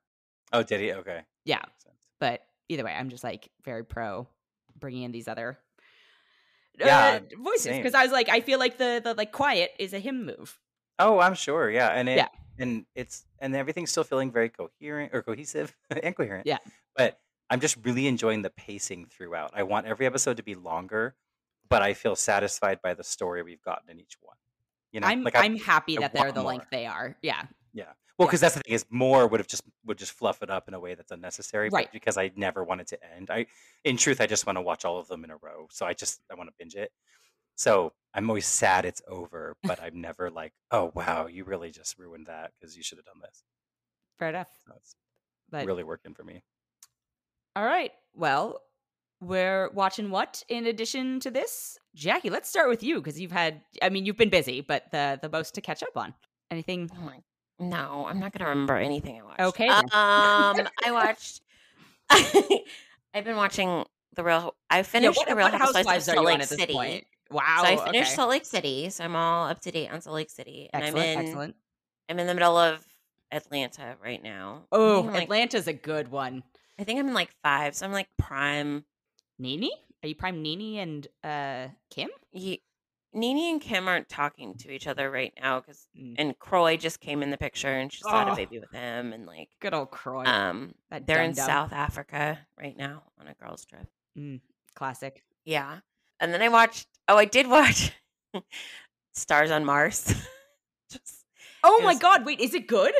Oh, 0.53 0.61
did 0.61 0.79
he? 0.79 0.93
Okay. 0.93 1.21
Yeah, 1.43 1.63
but 2.19 2.41
either 2.69 2.83
way, 2.83 2.93
I'm 2.93 3.09
just 3.09 3.23
like 3.23 3.49
very 3.63 3.83
pro 3.83 4.27
bringing 4.79 5.01
in 5.03 5.11
these 5.11 5.27
other 5.27 5.57
Yeah, 6.79 7.19
uh, 7.21 7.41
voices 7.41 7.77
because 7.77 7.93
I 7.93 8.03
was 8.03 8.11
like, 8.11 8.29
I 8.29 8.41
feel 8.41 8.59
like 8.59 8.77
the 8.77 9.01
the 9.03 9.13
like 9.13 9.31
quiet 9.31 9.71
is 9.79 9.93
a 9.93 9.99
him 9.99 10.25
move. 10.25 10.59
Oh, 10.99 11.19
I'm 11.19 11.33
sure. 11.35 11.69
Yeah, 11.69 11.87
and 11.89 12.07
it, 12.09 12.17
Yeah. 12.17 12.27
and 12.57 12.85
it's 12.95 13.25
and 13.39 13.55
everything's 13.55 13.91
still 13.91 14.03
feeling 14.03 14.31
very 14.31 14.49
coherent 14.49 15.13
or 15.13 15.21
cohesive 15.21 15.75
and 15.89 16.15
coherent. 16.15 16.47
Yeah. 16.47 16.57
But 16.95 17.19
I'm 17.49 17.59
just 17.59 17.77
really 17.83 18.07
enjoying 18.07 18.41
the 18.41 18.49
pacing 18.49 19.05
throughout. 19.05 19.51
I 19.53 19.63
want 19.63 19.85
every 19.87 20.05
episode 20.05 20.37
to 20.37 20.43
be 20.43 20.55
longer, 20.55 21.15
but 21.69 21.81
I 21.81 21.93
feel 21.93 22.15
satisfied 22.15 22.81
by 22.81 22.93
the 22.93 23.03
story 23.03 23.43
we've 23.43 23.61
gotten 23.61 23.89
in 23.89 23.99
each 23.99 24.15
one. 24.21 24.37
You 24.91 25.01
know, 25.01 25.07
I'm 25.07 25.23
like 25.23 25.35
I, 25.35 25.43
I'm 25.43 25.57
happy 25.57 25.97
that 25.97 26.13
they're 26.13 26.31
the 26.31 26.41
more. 26.41 26.51
length 26.53 26.67
they 26.71 26.85
are. 26.85 27.15
Yeah, 27.21 27.43
yeah. 27.73 27.91
Well, 28.17 28.27
yeah. 28.27 28.29
because 28.29 28.41
that's 28.41 28.55
the 28.55 28.61
thing 28.61 28.73
is 28.73 28.85
more 28.89 29.27
would 29.27 29.39
have 29.39 29.47
just 29.47 29.63
would 29.85 29.97
just 29.97 30.13
fluff 30.13 30.41
it 30.41 30.49
up 30.49 30.67
in 30.67 30.73
a 30.73 30.79
way 30.79 30.95
that's 30.95 31.11
unnecessary. 31.11 31.69
but 31.69 31.75
Right. 31.75 31.91
Because 31.91 32.17
I 32.17 32.31
never 32.35 32.63
want 32.63 32.81
it 32.81 32.87
to 32.87 32.99
end. 33.15 33.29
I, 33.29 33.45
in 33.83 33.97
truth, 33.97 34.21
I 34.21 34.25
just 34.27 34.45
want 34.45 34.57
to 34.57 34.61
watch 34.61 34.85
all 34.85 34.97
of 34.97 35.07
them 35.07 35.23
in 35.23 35.31
a 35.31 35.37
row. 35.37 35.67
So 35.71 35.85
I 35.85 35.93
just 35.93 36.21
I 36.31 36.35
want 36.35 36.49
to 36.49 36.53
binge 36.57 36.75
it. 36.75 36.91
So 37.55 37.93
I'm 38.13 38.29
always 38.29 38.45
sad 38.45 38.85
it's 38.85 39.01
over, 39.07 39.55
but 39.63 39.81
I'm 39.81 39.99
never 40.01 40.29
like, 40.29 40.53
oh 40.71 40.91
wow, 40.95 41.27
you 41.27 41.43
really 41.45 41.71
just 41.71 41.97
ruined 41.97 42.27
that 42.27 42.51
because 42.59 42.75
you 42.77 42.83
should 42.83 42.97
have 42.97 43.05
done 43.05 43.21
this. 43.21 43.43
fair 44.19 44.29
enough. 44.29 44.49
So 44.65 44.73
it's 44.77 44.95
But 45.49 45.65
really 45.65 45.83
working 45.83 46.13
for 46.13 46.23
me. 46.23 46.41
all 47.55 47.65
right, 47.65 47.91
well, 48.13 48.61
we're 49.21 49.69
watching 49.71 50.09
what 50.09 50.43
in 50.49 50.65
addition 50.67 51.19
to 51.21 51.31
this, 51.31 51.77
Jackie? 51.95 52.29
Let's 52.29 52.49
start 52.49 52.69
with 52.69 52.83
you 52.83 52.95
because 52.97 53.19
you've 53.19 53.31
had. 53.31 53.61
I 53.81 53.89
mean, 53.89 54.05
you've 54.05 54.17
been 54.17 54.29
busy, 54.29 54.61
but 54.61 54.83
the 54.91 55.19
the 55.21 55.29
most 55.29 55.55
to 55.55 55.61
catch 55.61 55.81
up 55.83 55.95
on. 55.97 56.13
Anything? 56.51 56.89
Oh 56.93 57.01
my, 57.01 57.19
no, 57.59 58.05
I'm 58.07 58.19
not 58.19 58.31
gonna 58.33 58.49
remember 58.49 58.75
anything 58.77 59.19
I 59.19 59.23
watched. 59.23 59.39
Okay. 59.41 59.67
Um, 59.67 59.85
I 60.85 60.91
watched. 60.91 61.41
I've 63.13 63.23
been 63.23 63.37
watching 63.37 63.85
the 64.15 64.23
real. 64.23 64.55
I 64.69 64.77
Yeah, 64.77 64.83
finished 64.83 65.17
what, 65.17 65.27
the 65.29 65.35
Real 65.35 65.47
Housewives 65.47 65.69
of 65.69 65.75
housewives 65.75 66.09
are 66.09 66.13
Salt 66.15 66.25
Lake 66.25 66.43
City. 66.43 66.73
point? 66.73 67.05
Wow. 67.31 67.61
so 67.61 67.67
I 67.67 67.75
finished 67.91 68.09
okay. 68.09 68.15
Salt 68.15 68.29
Lake 68.29 68.45
City, 68.45 68.89
so 68.89 69.03
I'm 69.03 69.15
all 69.15 69.47
up 69.47 69.61
to 69.61 69.71
date 69.71 69.89
on 69.91 70.01
Salt 70.01 70.15
Lake 70.15 70.29
City, 70.29 70.69
and 70.73 70.83
Excellent. 70.83 71.07
I'm 71.07 71.19
in. 71.19 71.25
Excellent. 71.27 71.55
I'm 72.09 72.19
in 72.19 72.27
the 72.27 72.33
middle 72.33 72.57
of 72.57 72.85
Atlanta 73.31 73.95
right 74.03 74.21
now. 74.21 74.63
Oh, 74.71 75.01
like, 75.11 75.23
Atlanta's 75.23 75.67
a 75.67 75.73
good 75.73 76.09
one. 76.09 76.43
I 76.79 76.83
think 76.83 76.99
I'm 76.99 77.07
in 77.07 77.13
like 77.13 77.31
five, 77.43 77.75
so 77.75 77.85
I'm 77.85 77.91
like 77.91 78.07
prime. 78.19 78.85
Nene? 79.39 79.69
Are 80.03 80.07
you 80.07 80.15
prime 80.15 80.41
Nene 80.41 80.77
and 80.79 81.07
uh 81.23 81.69
Kim? 81.89 82.09
Ye- 82.31 82.61
Nene 83.15 83.53
and 83.53 83.61
Kim 83.61 83.87
aren't 83.87 84.09
talking 84.09 84.55
to 84.59 84.69
each 84.71 84.85
other 84.87 85.09
right 85.09 85.33
now 85.41 85.61
because, 85.61 85.87
Mm. 85.97 86.15
and 86.19 86.37
Kroy 86.39 86.77
just 86.77 86.99
came 86.99 87.23
in 87.23 87.31
the 87.31 87.37
picture 87.37 87.69
and 87.69 87.91
she's 87.91 88.05
had 88.05 88.27
Oh. 88.27 88.33
a 88.33 88.35
baby 88.35 88.59
with 88.59 88.71
him, 88.71 89.13
and 89.13 89.25
like, 89.25 89.49
Good 89.61 89.73
old 89.73 89.89
Kroy. 89.89 90.25
um, 90.25 90.75
that 90.89 91.07
they're 91.07 91.23
in 91.23 91.31
dum-dum. 91.31 91.45
South 91.47 91.73
Africa 91.73 92.45
right 92.59 92.75
now 92.77 93.03
on 93.19 93.27
a 93.27 93.33
girls' 93.33 93.65
trip. 93.65 93.87
Mm, 94.17 94.41
classic. 94.75 95.23
Yeah. 95.45 95.79
And 96.19 96.33
then 96.33 96.41
I 96.41 96.49
watched, 96.49 96.87
oh, 97.07 97.17
I 97.17 97.25
did 97.25 97.47
watch 97.47 97.91
Stars 99.13 99.51
on 99.51 99.65
Mars. 99.65 100.03
Just, 100.91 101.23
Oh 101.63 101.79
It 101.79 101.83
my 101.83 101.93
was- 101.93 101.99
god, 101.99 102.25
wait, 102.25 102.39
is 102.39 102.53
it 102.53 102.67
good? 102.67 102.93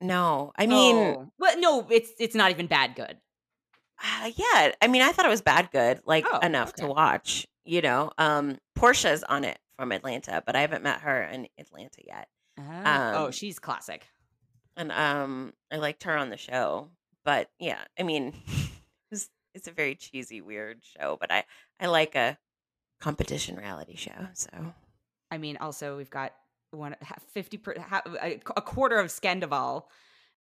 no, 0.00 0.52
I 0.56 0.66
mean, 0.66 0.96
Oh. 0.96 1.32
well, 1.38 1.58
no, 1.60 1.86
it's 1.90 2.10
it's 2.18 2.34
not 2.34 2.50
even 2.50 2.66
bad 2.66 2.94
good. 2.96 3.20
uh, 4.02 4.30
yeah, 4.34 4.72
I 4.80 4.86
mean, 4.88 5.02
I 5.02 5.12
thought 5.12 5.26
it 5.26 5.28
was 5.30 5.42
bad 5.42 5.70
good, 5.70 6.00
like 6.06 6.24
Oh, 6.30 6.38
enough 6.38 6.70
okay. 6.70 6.82
to 6.82 6.88
watch, 6.88 7.46
you 7.64 7.80
know. 7.80 8.10
Um, 8.18 8.58
Porsha's 8.76 9.24
on 9.24 9.44
it 9.44 9.58
from 9.76 9.92
Atlanta, 9.92 10.42
but 10.44 10.56
I 10.56 10.60
haven't 10.60 10.82
met 10.82 11.00
her 11.00 11.22
in 11.22 11.48
Atlanta 11.58 12.00
yet. 12.06 12.28
Ah, 12.58 13.12
oh, 13.14 13.26
Um, 13.26 13.32
she's 13.32 13.58
classic. 13.58 14.06
And 14.76 14.92
um, 14.92 15.52
I 15.70 15.76
liked 15.76 16.04
her 16.04 16.16
on 16.16 16.30
the 16.30 16.36
show. 16.36 16.88
But 17.24 17.50
yeah, 17.58 17.78
I 17.98 18.02
mean, 18.02 18.34
it's, 19.10 19.28
it's 19.54 19.68
a 19.68 19.72
very 19.72 19.94
cheesy, 19.94 20.40
weird 20.40 20.82
show, 20.82 21.16
but 21.20 21.30
I, 21.30 21.44
I 21.78 21.86
like 21.86 22.14
a 22.14 22.38
competition 23.00 23.56
reality 23.56 23.96
show. 23.96 24.28
So 24.34 24.50
I 25.30 25.38
mean, 25.38 25.56
also 25.58 25.96
we've 25.96 26.10
got 26.10 26.32
one 26.70 26.94
fifty 27.28 27.56
per, 27.56 27.72
a 27.72 28.40
a 28.56 28.62
quarter 28.62 28.98
of 28.98 29.08
Scandoval 29.08 29.84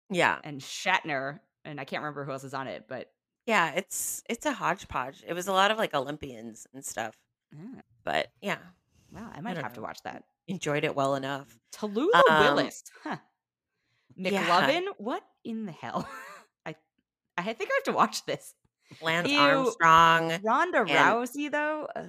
yeah, 0.09 0.37
and 0.43 0.59
Shatner, 0.59 1.39
and 1.65 1.79
I 1.79 1.85
can't 1.85 2.01
remember 2.01 2.25
who 2.25 2.31
else 2.31 2.43
is 2.43 2.53
on 2.53 2.67
it, 2.67 2.85
but 2.87 3.09
yeah, 3.45 3.71
it's 3.75 4.23
it's 4.29 4.45
a 4.45 4.53
hodgepodge. 4.53 5.23
It 5.27 5.33
was 5.33 5.47
a 5.47 5.53
lot 5.53 5.71
of 5.71 5.77
like 5.77 5.93
Olympians 5.93 6.67
and 6.73 6.83
stuff. 6.85 7.15
ah, 7.55 7.81
But 8.03 8.27
yeah, 8.41 8.57
wow, 9.11 9.29
I 9.33 9.41
might 9.41 9.53
don't 9.55 9.63
have 9.63 9.73
to 9.73 9.81
watch 9.81 9.99
that. 10.03 10.23
enjoyed 10.47 10.83
it 10.83 10.95
well 10.95 11.15
enough. 11.15 11.57
Tallulah 11.73 12.21
Um, 12.29 12.39
Willis, 12.55 12.83
huh? 13.03 13.17
yeah. 14.15 14.45
McLovin, 14.45 14.83
what 14.97 15.23
in 15.43 15.65
the 15.65 15.71
hell? 15.71 16.07
I 16.65 16.71
I 17.37 17.49
I 17.49 17.53
think 17.53 17.69
I 17.71 17.75
have 17.75 17.83
to 17.85 17.93
watch 17.93 18.25
this. 18.25 18.53
Lance 19.01 19.29
Ew. 19.29 19.39
Armstrong. 19.39 20.39
Ronda 20.43 20.81
And- 20.81 20.89
Rousey, 20.89 21.51
though. 21.51 21.87
Uh, 21.95 22.03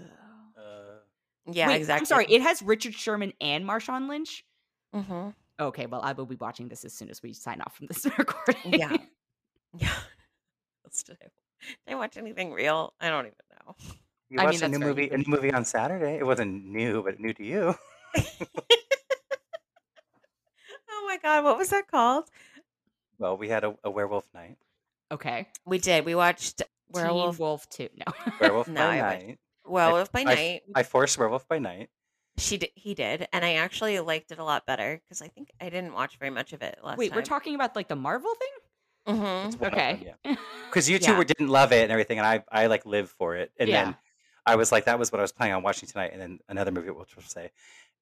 Yeah, 1.51 1.68
Wait, 1.68 1.76
exactly. 1.76 2.01
I'm 2.01 2.07
sorry. 2.07 2.26
It 2.28 2.41
has 2.43 2.62
Richard 2.62 2.95
Sherman 2.95 3.32
and 3.41 3.64
Marshawn 3.66 4.09
Lynch. 4.09 4.45
hmm 4.93 5.28
Okay, 5.61 5.87
well, 5.87 6.01
I 6.03 6.12
will 6.12 6.26
be 6.26 6.37
watching 6.37 6.68
this 6.68 6.85
as 6.85 6.93
soon 6.95 7.09
as 7.11 7.22
we 7.22 7.32
sign 7.32 7.61
off 7.61 7.76
from 7.76 7.87
this 7.87 8.05
recording. 8.18 8.74
Yeah. 8.80 8.97
Yeah. 9.78 9.93
That's 10.85 11.03
did 11.03 11.16
I, 11.20 11.24
did 11.87 11.93
I 11.93 11.95
watch 11.97 12.16
anything 12.16 12.53
real? 12.53 12.95
I 13.01 13.09
don't 13.11 13.26
even 13.26 13.35
know. 13.66 13.74
you 14.30 14.39
I 14.39 14.43
mean, 14.43 14.45
watched 14.47 14.59
a 14.59 14.61
that's 14.61 14.72
new 14.72 14.78
fair, 14.78 14.89
you 14.89 14.95
movie, 14.95 15.09
a 15.11 15.18
new 15.18 15.24
movie 15.28 15.53
on 15.53 15.64
Saturday. 15.64 16.16
It 16.18 16.26
wasn't 16.26 16.64
new, 16.66 17.03
but 17.03 17.18
new 17.20 17.32
to 17.35 17.45
you. 17.45 17.74
Oh 20.91 21.07
my 21.07 21.18
god, 21.18 21.45
what 21.45 21.59
was 21.59 21.70
that 21.70 21.89
called? 21.91 22.24
Well, 23.18 23.37
we 23.37 23.49
had 23.49 23.62
a, 23.62 23.76
a 23.85 23.91
werewolf 23.91 24.26
night. 24.35 24.57
okay. 25.12 25.47
We 25.64 25.78
did. 25.78 26.05
We 26.05 26.16
watched 26.16 26.62
Werewolf 26.91 27.39
Werewolf 27.39 27.39
Wolf 27.39 27.68
2. 27.70 27.89
No. 27.97 28.12
Werewolf 28.41 28.66
No, 28.66 28.80
by 28.80 28.99
I 28.99 29.03
watched- 29.03 29.26
night. 29.26 29.39
Werewolf 29.64 30.12
by 30.12 30.20
I- 30.20 30.24
Night. 30.24 30.62
I 30.74 30.82
forced 30.82 31.16
Werewolf 31.16 31.47
by 31.47 31.61
night. 31.61 31.91
She 32.39 32.57
did, 32.57 32.70
he 32.74 32.93
did, 32.95 33.28
and 33.32 33.45
I 33.45 33.55
actually 33.55 34.01
liked 34.01 34.32
it 34.32 34.41
a 34.41 34.45
lot 34.45 34.66
better 34.66 35.01
because 35.05 35.22
I 35.22 35.28
think 35.28 35.51
I 35.61 35.68
didn't 35.70 35.93
watch 35.93 36.16
very 36.18 36.30
much 36.30 36.53
of 36.53 36.62
it 36.62 36.78
last 36.82 36.99
Wait, 36.99 37.11
time. 37.11 37.16
we're 37.16 37.22
talking 37.22 37.55
about 37.55 37.76
like 37.76 37.87
the 37.87 37.95
Marvel 37.97 38.35
thing? 38.35 38.49
Hmm 39.07 39.51
one 39.59 39.73
Okay. 39.73 40.03
yeah. 40.05 40.15
Because 40.71 40.91
you 40.91 40.99
two 40.99 41.13
Yeah. 41.13 41.19
were, 41.19 41.25
didn't 41.25 41.49
love 41.49 41.73
it 41.73 41.83
and 41.85 41.93
everything, 41.93 42.19
and 42.19 42.27
I, 42.27 42.43
I 42.51 42.67
like 42.67 42.85
live 42.85 43.09
for 43.11 43.37
it. 43.37 43.53
And 43.59 43.71
Yeah. 43.71 43.85
then 43.85 43.97
I 44.45 44.57
was 44.57 44.73
like, 44.73 44.87
that 44.87 44.99
was 44.99 45.13
what 45.13 45.21
I 45.21 45.23
was 45.23 45.33
planning 45.33 45.55
on 45.55 45.63
watching 45.63 45.89
tonight, 45.89 46.11
and 46.13 46.21
then 46.21 46.39
another 46.49 46.73
movie, 46.73 46.91
which 46.91 47.17
we'll 47.17 47.23
say. 47.25 47.51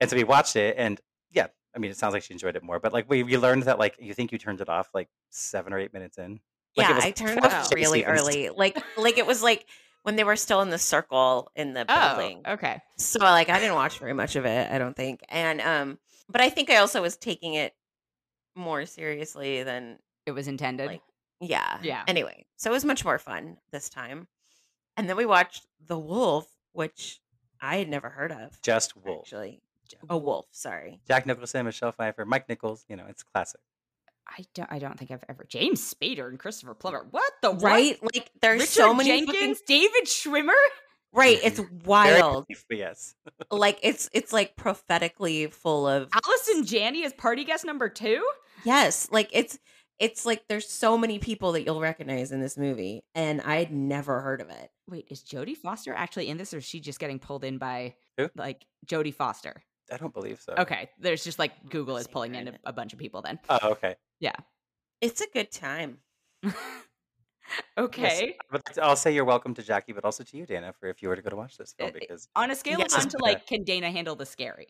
And 0.00 0.08
so 0.08 0.16
we 0.16 0.24
watched 0.24 0.56
it, 0.56 0.76
and 0.78 1.00
yeah, 1.30 1.48
I 1.74 1.78
mean, 1.78 1.90
it 1.90 1.98
sounds 1.98 2.14
like 2.14 2.22
she 2.22 2.32
enjoyed 2.32 2.56
it 2.56 2.62
more. 2.62 2.80
But 2.80 2.92
like, 2.92 3.08
we, 3.10 3.22
we 3.22 3.36
learned 3.36 3.64
that 3.64 3.78
like 3.78 3.96
you 4.00 4.14
think 4.14 4.32
you 4.32 4.38
turned 4.38 4.60
it 4.60 4.68
off 4.68 4.88
like 4.94 5.08
seven 5.30 5.72
or 5.72 5.78
eight 5.78 5.92
minutes 5.92 6.16
in. 6.18 6.40
Like, 6.76 6.88
it 6.88 6.88
yeah, 6.88 6.96
was 6.96 7.04
I 7.04 7.10
turned 7.12 7.44
it 7.44 7.52
off 7.52 7.72
really 7.74 8.04
early. 8.04 8.48
Like, 8.48 8.82
like 8.96 9.18
it 9.18 9.26
was 9.26 9.42
like 9.42 9.66
when 10.02 10.16
they 10.16 10.24
were 10.24 10.36
still 10.36 10.62
in 10.62 10.70
the 10.70 10.78
circle 10.78 11.50
in 11.54 11.74
the 11.74 11.84
oh, 11.88 11.94
building. 12.16 12.44
okay. 12.48 12.80
So 12.96 13.18
like 13.20 13.48
I 13.48 13.58
didn't 13.58 13.74
watch 13.74 13.98
very 13.98 14.12
much 14.12 14.36
of 14.36 14.44
it, 14.46 14.70
I 14.70 14.78
don't 14.78 14.96
think. 14.96 15.20
And 15.28 15.60
um 15.60 15.98
but 16.28 16.40
I 16.40 16.50
think 16.50 16.70
I 16.70 16.76
also 16.76 17.02
was 17.02 17.16
taking 17.16 17.54
it 17.54 17.74
more 18.54 18.86
seriously 18.86 19.62
than 19.62 19.98
It 20.26 20.32
was 20.32 20.48
intended. 20.48 20.86
Like, 20.86 21.02
yeah. 21.40 21.78
Yeah. 21.82 22.02
Anyway, 22.06 22.46
so 22.56 22.70
it 22.70 22.74
was 22.74 22.84
much 22.84 23.04
more 23.04 23.18
fun 23.18 23.56
this 23.72 23.88
time. 23.88 24.28
And 24.96 25.08
then 25.08 25.16
we 25.16 25.26
watched 25.26 25.66
The 25.86 25.98
Wolf, 25.98 26.46
which 26.72 27.20
I 27.60 27.76
had 27.76 27.88
never 27.88 28.08
heard 28.08 28.32
of. 28.32 28.60
Just 28.62 28.96
Wolf. 28.96 29.22
Actually. 29.26 29.60
A 30.08 30.16
wolf, 30.16 30.46
sorry. 30.52 31.00
Jack 31.06 31.26
Nicholson, 31.26 31.66
Michelle 31.66 31.92
Pfeiffer, 31.92 32.24
Mike 32.24 32.48
Nichols. 32.48 32.84
You 32.88 32.96
know, 32.96 33.04
it's 33.08 33.22
classic. 33.22 33.60
I 34.26 34.44
don't. 34.54 34.72
I 34.72 34.78
don't 34.78 34.98
think 34.98 35.10
I've 35.10 35.24
ever. 35.28 35.44
James 35.48 35.82
Spader 35.82 36.28
and 36.28 36.38
Christopher 36.38 36.74
Plummer. 36.74 37.06
What 37.10 37.30
the 37.42 37.50
what? 37.50 37.62
Right? 37.62 37.98
Like 38.02 38.30
there's 38.40 38.60
Richard 38.60 38.72
so 38.72 38.94
many 38.94 39.10
Jenkins, 39.10 39.58
fucking 39.58 39.64
David 39.66 40.04
Schwimmer. 40.06 40.54
Right, 41.12 41.38
it's 41.42 41.60
wild. 41.84 42.46
yes. 42.70 43.14
like 43.50 43.78
it's 43.82 44.08
it's 44.12 44.32
like 44.32 44.56
prophetically 44.56 45.48
full 45.48 45.86
of 45.86 46.08
Allison 46.24 46.64
Janney 46.64 47.02
is 47.02 47.12
party 47.12 47.44
guest 47.44 47.64
number 47.64 47.88
two. 47.88 48.26
Yes, 48.64 49.08
like 49.10 49.28
it's 49.32 49.58
it's 49.98 50.26
like 50.26 50.44
there's 50.48 50.68
so 50.68 50.98
many 50.98 51.18
people 51.18 51.52
that 51.52 51.62
you'll 51.64 51.80
recognize 51.80 52.32
in 52.32 52.40
this 52.40 52.56
movie, 52.56 53.04
and 53.14 53.40
I'd 53.42 53.72
never 53.72 54.20
heard 54.20 54.40
of 54.40 54.50
it. 54.50 54.70
Wait, 54.88 55.06
is 55.10 55.22
Jodie 55.22 55.56
Foster 55.56 55.94
actually 55.94 56.28
in 56.28 56.36
this, 56.38 56.52
or 56.52 56.58
is 56.58 56.64
she 56.64 56.80
just 56.80 56.98
getting 56.98 57.18
pulled 57.18 57.44
in 57.44 57.58
by 57.58 57.94
Who? 58.18 58.28
like 58.34 58.66
Jodie 58.86 59.14
Foster? 59.14 59.62
I 59.92 59.96
don't 59.96 60.12
believe 60.14 60.40
so. 60.40 60.54
Okay, 60.58 60.90
there's 60.98 61.22
just 61.24 61.38
like 61.38 61.68
Google 61.68 61.96
is 61.98 62.06
pulling 62.06 62.34
in 62.34 62.48
a, 62.48 62.52
a 62.64 62.72
bunch 62.72 62.92
of 62.92 62.98
people. 62.98 63.22
Then 63.22 63.38
Oh, 63.48 63.58
okay. 63.72 63.96
Yeah, 64.20 64.34
it's 65.00 65.20
a 65.20 65.26
good 65.32 65.50
time. 65.50 65.98
okay, 67.78 68.36
But 68.50 68.78
I'll 68.80 68.96
say 68.96 69.14
you're 69.14 69.24
welcome 69.24 69.54
to 69.54 69.62
Jackie, 69.62 69.92
but 69.92 70.04
also 70.04 70.24
to 70.24 70.36
you, 70.36 70.46
Dana, 70.46 70.72
for 70.72 70.88
if 70.88 71.02
you 71.02 71.08
were 71.08 71.16
to 71.16 71.22
go 71.22 71.30
to 71.30 71.36
watch 71.36 71.56
this 71.56 71.74
film 71.74 71.90
Uh, 71.90 71.92
because 71.98 72.28
on 72.34 72.50
a 72.50 72.54
scale 72.54 72.78
Yes. 72.78 72.92
of 72.92 73.00
one 73.00 73.08
to 73.10 73.18
like, 73.20 73.46
can 73.46 73.64
Dana 73.64 73.90
handle 73.90 74.16
the 74.16 74.26
scary? 74.26 74.68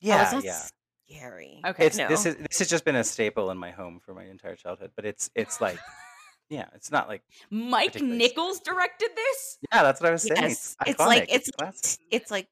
yeah, 0.00 0.30
oh, 0.34 0.40
yeah. 0.40 0.62
Scary. 1.10 1.60
Okay, 1.66 1.86
It's 1.86 1.96
no. 1.98 2.08
this 2.08 2.26
is 2.26 2.36
this 2.36 2.58
has 2.58 2.68
just 2.68 2.84
been 2.84 2.96
a 2.96 3.04
staple 3.04 3.50
in 3.50 3.58
my 3.58 3.70
home 3.70 4.00
for 4.04 4.14
my 4.14 4.24
entire 4.24 4.56
childhood. 4.56 4.90
But 4.96 5.04
it's 5.04 5.30
it's 5.34 5.60
like, 5.60 5.78
yeah, 6.50 6.66
it's 6.74 6.90
not 6.90 7.08
like 7.08 7.22
Mike 7.50 8.00
Nichols 8.00 8.60
directed 8.60 9.10
this. 9.14 9.58
yeah, 9.72 9.82
that's 9.82 10.00
what 10.00 10.08
I 10.08 10.12
was 10.12 10.22
saying. 10.22 10.40
Yes, 10.42 10.76
It's, 10.82 10.90
it's 10.90 11.00
like 11.00 11.26
it's 11.32 11.50
classic. 11.50 12.00
it's 12.10 12.30
like 12.30 12.48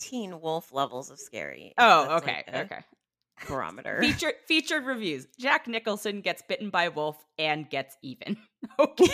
Teen 0.00 0.40
Wolf 0.40 0.72
levels 0.72 1.10
of 1.10 1.18
scary. 1.18 1.74
Oh, 1.78 2.08
that's, 2.08 2.22
okay, 2.22 2.44
like, 2.52 2.72
okay. 2.72 2.80
Barometer. 3.46 4.00
Featured 4.00 4.34
featured 4.46 4.84
reviews. 4.84 5.26
Jack 5.38 5.68
Nicholson 5.68 6.20
gets 6.22 6.42
bitten 6.48 6.70
by 6.70 6.84
a 6.84 6.90
wolf 6.90 7.24
and 7.38 7.68
gets 7.70 7.96
even. 8.02 8.36
Okay. 8.80 9.06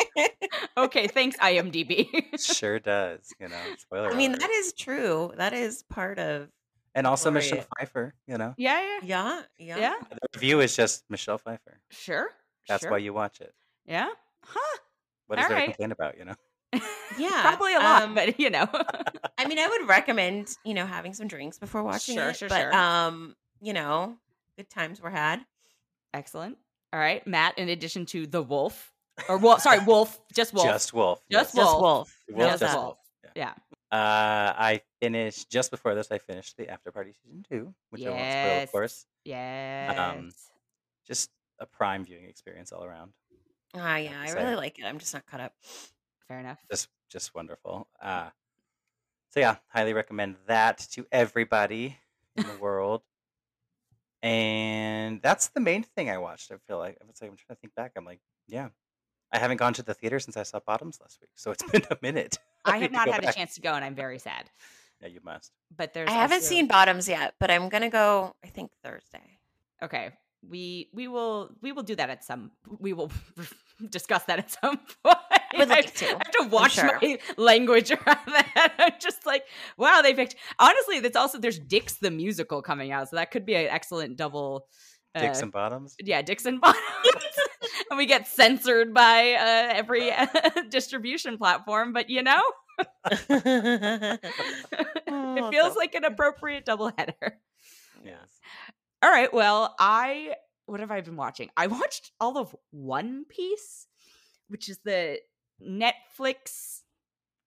okay, 0.76 1.06
thanks 1.08 1.36
IMDb. 1.38 2.06
sure 2.40 2.78
does. 2.78 3.28
You 3.40 3.48
know, 3.48 3.56
spoiler. 3.78 4.10
I 4.10 4.14
mean, 4.14 4.30
alert. 4.30 4.40
that 4.40 4.50
is 4.50 4.72
true. 4.72 5.32
That 5.36 5.52
is 5.52 5.82
part 5.90 6.18
of. 6.18 6.48
And 6.94 7.06
also 7.06 7.30
Gloria. 7.30 7.50
Michelle 7.50 7.66
Pfeiffer. 7.78 8.14
You 8.26 8.38
know, 8.38 8.54
yeah, 8.56 8.80
yeah, 8.80 8.98
Yeah, 9.02 9.42
yeah. 9.58 9.78
yeah. 9.78 9.94
the 10.10 10.18
review 10.34 10.60
is 10.60 10.74
just 10.76 11.04
Michelle 11.08 11.38
Pfeiffer. 11.38 11.80
Sure. 11.90 12.28
That's 12.68 12.82
sure. 12.82 12.90
why 12.90 12.98
you 12.98 13.12
watch 13.12 13.40
it. 13.40 13.52
Yeah. 13.86 14.08
Huh. 14.44 14.78
What 15.26 15.38
is 15.38 15.44
All 15.44 15.48
there 15.48 15.58
right. 15.58 15.66
to 15.66 15.72
complain 15.72 15.92
about? 15.92 16.18
You 16.18 16.24
know, 16.26 16.34
Yeah, 17.18 17.42
Probably 17.42 17.74
a 17.74 17.78
lot, 17.78 18.02
um, 18.02 18.14
but 18.14 18.38
you 18.38 18.50
know. 18.50 18.66
I 19.38 19.46
mean, 19.46 19.58
I 19.58 19.66
would 19.68 19.88
recommend 19.88 20.56
you 20.64 20.74
know 20.74 20.86
having 20.86 21.14
some 21.14 21.28
drinks 21.28 21.58
before 21.58 21.82
watching 21.82 22.16
Sure, 22.16 22.30
it. 22.30 22.36
sure, 22.36 22.48
but 22.48 22.60
sure. 22.62 22.74
um, 22.74 23.34
you 23.60 23.72
know, 23.72 24.16
good 24.56 24.68
times 24.70 25.00
were 25.00 25.10
had. 25.10 25.40
Excellent. 26.14 26.58
All 26.92 27.00
right, 27.00 27.26
Matt. 27.26 27.58
In 27.58 27.68
addition 27.68 28.04
to 28.06 28.26
the 28.26 28.42
wolf, 28.42 28.92
or 29.28 29.38
wolf, 29.38 29.60
sorry, 29.62 29.78
wolf, 29.84 30.18
just 30.34 30.52
wolf. 30.52 30.66
just 30.66 30.92
Wolf. 30.92 31.18
Just 31.30 31.54
yes. 31.54 31.54
Just 31.54 31.56
Wolf. 31.56 31.80
Wolf. 31.82 32.16
Wolf, 32.28 32.38
Nailed 32.38 32.50
just 32.50 32.60
just. 32.60 32.74
Wolf. 32.76 32.84
Wolf. 32.86 33.32
Yeah. 33.34 33.52
Uh, 33.92 34.54
I 34.56 34.80
finished 35.02 35.50
just 35.50 35.70
before 35.70 35.94
this. 35.94 36.10
I 36.10 36.16
finished 36.18 36.56
the 36.56 36.68
After 36.70 36.90
Party 36.90 37.12
season 37.22 37.44
two, 37.46 37.74
which 37.90 38.02
I 38.06 38.08
won't 38.10 38.20
spoil, 38.22 38.62
of 38.62 38.72
course. 38.72 39.06
Yes. 39.24 40.50
Just 41.06 41.30
a 41.58 41.66
prime 41.66 42.04
viewing 42.04 42.24
experience 42.24 42.72
all 42.72 42.84
around. 42.84 43.12
Ah, 43.74 43.96
yeah, 43.96 44.18
I 44.20 44.28
So- 44.28 44.38
really 44.38 44.56
like 44.56 44.78
it. 44.78 44.84
I'm 44.84 44.98
just 44.98 45.12
not 45.12 45.26
caught 45.26 45.40
up. 45.40 45.54
Fair 46.26 46.40
enough. 46.40 46.58
Just, 46.70 46.88
just 47.10 47.34
wonderful. 47.34 47.86
Uh, 48.00 48.30
so 49.30 49.40
yeah, 49.40 49.56
highly 49.68 49.92
recommend 49.92 50.36
that 50.46 50.78
to 50.92 51.06
everybody 51.12 51.98
in 52.36 52.46
the 52.46 52.56
world. 52.60 53.02
And 54.22 55.20
that's 55.20 55.48
the 55.48 55.60
main 55.60 55.82
thing 55.82 56.08
I 56.08 56.18
watched. 56.18 56.50
I 56.52 56.56
feel 56.66 56.78
like 56.78 56.96
I 57.02 57.04
was 57.06 57.20
like, 57.20 57.30
I'm 57.30 57.36
trying 57.36 57.56
to 57.56 57.60
think 57.60 57.74
back. 57.74 57.92
I'm 57.96 58.04
like, 58.04 58.20
yeah, 58.46 58.68
I 59.32 59.38
haven't 59.38 59.56
gone 59.56 59.72
to 59.74 59.82
the 59.82 59.94
theater 59.94 60.18
since 60.20 60.36
I 60.36 60.42
saw 60.42 60.60
Bottoms 60.60 60.98
last 61.00 61.18
week, 61.20 61.30
so 61.36 61.50
it's 61.50 61.62
been 61.72 61.82
a 61.90 61.96
minute. 62.02 62.38
I 62.64 62.74
need 62.78 62.82
have 62.82 62.92
not 62.92 63.06
go 63.06 63.12
had 63.12 63.24
a 63.24 63.32
chance 63.32 63.54
to 63.54 63.60
go, 63.60 63.72
and 63.74 63.84
I'm 63.84 63.94
very 63.94 64.18
sad. 64.18 64.50
Yeah, 65.00 65.08
you 65.08 65.20
must. 65.24 65.50
But 65.76 65.94
there's 65.94 66.08
I 66.08 66.12
haven't 66.12 66.38
also- 66.38 66.48
seen 66.48 66.68
Bottoms 66.68 67.08
yet, 67.08 67.34
but 67.40 67.50
I'm 67.50 67.68
gonna 67.68 67.90
go. 67.90 68.34
I 68.44 68.48
think 68.48 68.70
Thursday. 68.84 69.38
Okay, 69.82 70.10
we 70.48 70.88
we 70.92 71.08
will 71.08 71.50
we 71.60 71.72
will 71.72 71.82
do 71.82 71.96
that 71.96 72.10
at 72.10 72.24
some. 72.24 72.52
We 72.78 72.92
will 72.92 73.10
discuss 73.90 74.24
that 74.24 74.38
at 74.38 74.50
some 74.50 74.78
point. 75.02 75.16
would 75.56 75.68
like 75.68 75.86
I, 75.86 75.90
to, 75.90 76.06
I 76.06 76.08
have 76.10 76.30
to 76.40 76.48
watch 76.50 76.72
sure. 76.74 76.98
my 77.02 77.18
language 77.36 77.90
around 77.90 78.26
that. 78.26 78.74
I'm 78.78 78.92
just 79.00 79.26
like, 79.26 79.44
wow, 79.76 80.00
they 80.02 80.14
picked. 80.14 80.36
Honestly, 80.58 81.00
that's 81.00 81.16
also 81.16 81.38
there's 81.38 81.58
Dicks 81.58 81.94
the 81.94 82.10
musical 82.10 82.62
coming 82.62 82.92
out, 82.92 83.08
so 83.08 83.16
that 83.16 83.30
could 83.30 83.44
be 83.44 83.54
an 83.54 83.66
excellent 83.68 84.16
double. 84.16 84.66
Uh, 85.14 85.20
Dicks 85.20 85.42
and 85.42 85.52
Bottoms. 85.52 85.94
yeah, 86.02 86.22
Dixon 86.22 86.58
Bottoms, 86.58 86.82
and 87.90 87.98
we 87.98 88.06
get 88.06 88.26
censored 88.26 88.94
by 88.94 89.32
uh, 89.32 89.74
every 89.74 90.10
distribution 90.70 91.38
platform. 91.38 91.92
But 91.92 92.10
you 92.10 92.22
know, 92.22 92.42
it 93.10 94.20
it 95.06 95.50
feels 95.50 95.76
like 95.76 95.94
an 95.94 96.04
appropriate 96.04 96.64
double 96.64 96.92
header. 96.96 97.38
Yes. 98.04 98.28
All 99.02 99.10
right. 99.10 99.32
Well, 99.32 99.74
I 99.78 100.34
what 100.66 100.80
have 100.80 100.90
I 100.90 101.00
been 101.00 101.16
watching? 101.16 101.50
I 101.56 101.66
watched 101.66 102.12
all 102.20 102.38
of 102.38 102.54
One 102.70 103.24
Piece, 103.28 103.86
which 104.48 104.68
is 104.68 104.78
the 104.84 105.18
Netflix. 105.62 106.80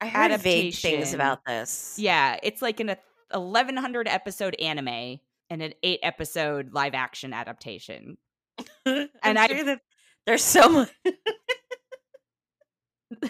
I 0.02 0.08
heard 0.08 0.40
vague 0.42 0.74
things 0.76 1.14
about 1.14 1.40
this. 1.46 1.96
Yeah, 1.98 2.38
it's 2.44 2.62
like 2.62 2.80
an 2.82 2.96
1100 3.32 4.08
episode 4.08 4.56
anime 4.56 5.20
and 5.50 5.62
an 5.62 5.74
8 5.84 6.00
episode 6.04 6.74
live 6.74 6.94
action 6.94 7.34
adaptation. 7.34 8.18
And 8.86 9.10
I- 9.24 9.48
sure 9.48 9.64
that 9.64 9.82
there's 10.26 10.44
so 10.44 10.70
much. 10.70 10.90
they 13.22 13.30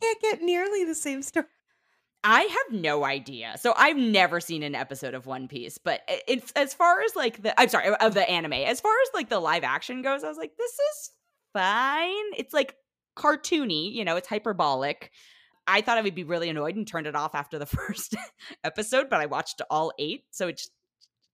can't 0.00 0.20
get 0.20 0.42
nearly 0.42 0.84
the 0.84 0.94
same 0.94 1.22
story. 1.22 1.46
I 2.26 2.40
have 2.40 2.80
no 2.80 3.04
idea. 3.04 3.54
So 3.58 3.74
I've 3.76 3.98
never 3.98 4.40
seen 4.40 4.62
an 4.62 4.74
episode 4.74 5.12
of 5.12 5.26
One 5.26 5.46
Piece, 5.46 5.76
but 5.76 6.00
eh, 6.08 6.20
it's 6.26 6.52
as 6.52 6.72
far 6.72 7.02
as 7.02 7.14
like 7.14 7.42
the 7.42 7.58
I'm 7.60 7.68
sorry, 7.68 7.94
of 7.94 8.14
the 8.14 8.28
anime. 8.28 8.54
As 8.54 8.80
far 8.80 8.92
as 8.92 9.10
like 9.12 9.28
the 9.28 9.40
live 9.40 9.64
action 9.64 10.00
goes, 10.00 10.24
I 10.24 10.28
was 10.28 10.38
like 10.38 10.56
this 10.56 10.72
is 10.72 11.10
fine. 11.52 12.32
It's 12.36 12.54
like 12.54 12.76
cartoony, 13.16 13.92
you 13.92 14.04
know, 14.04 14.16
it's 14.16 14.28
hyperbolic. 14.28 15.10
I 15.66 15.80
thought 15.80 15.98
I 15.98 16.02
would 16.02 16.14
be 16.14 16.24
really 16.24 16.48
annoyed 16.48 16.76
and 16.76 16.86
turned 16.86 17.06
it 17.06 17.16
off 17.16 17.34
after 17.34 17.58
the 17.58 17.66
first 17.66 18.16
episode, 18.64 19.08
but 19.10 19.20
I 19.20 19.26
watched 19.26 19.62
all 19.70 19.92
8, 19.98 20.24
so 20.30 20.48
it 20.48 20.58
just 20.58 20.72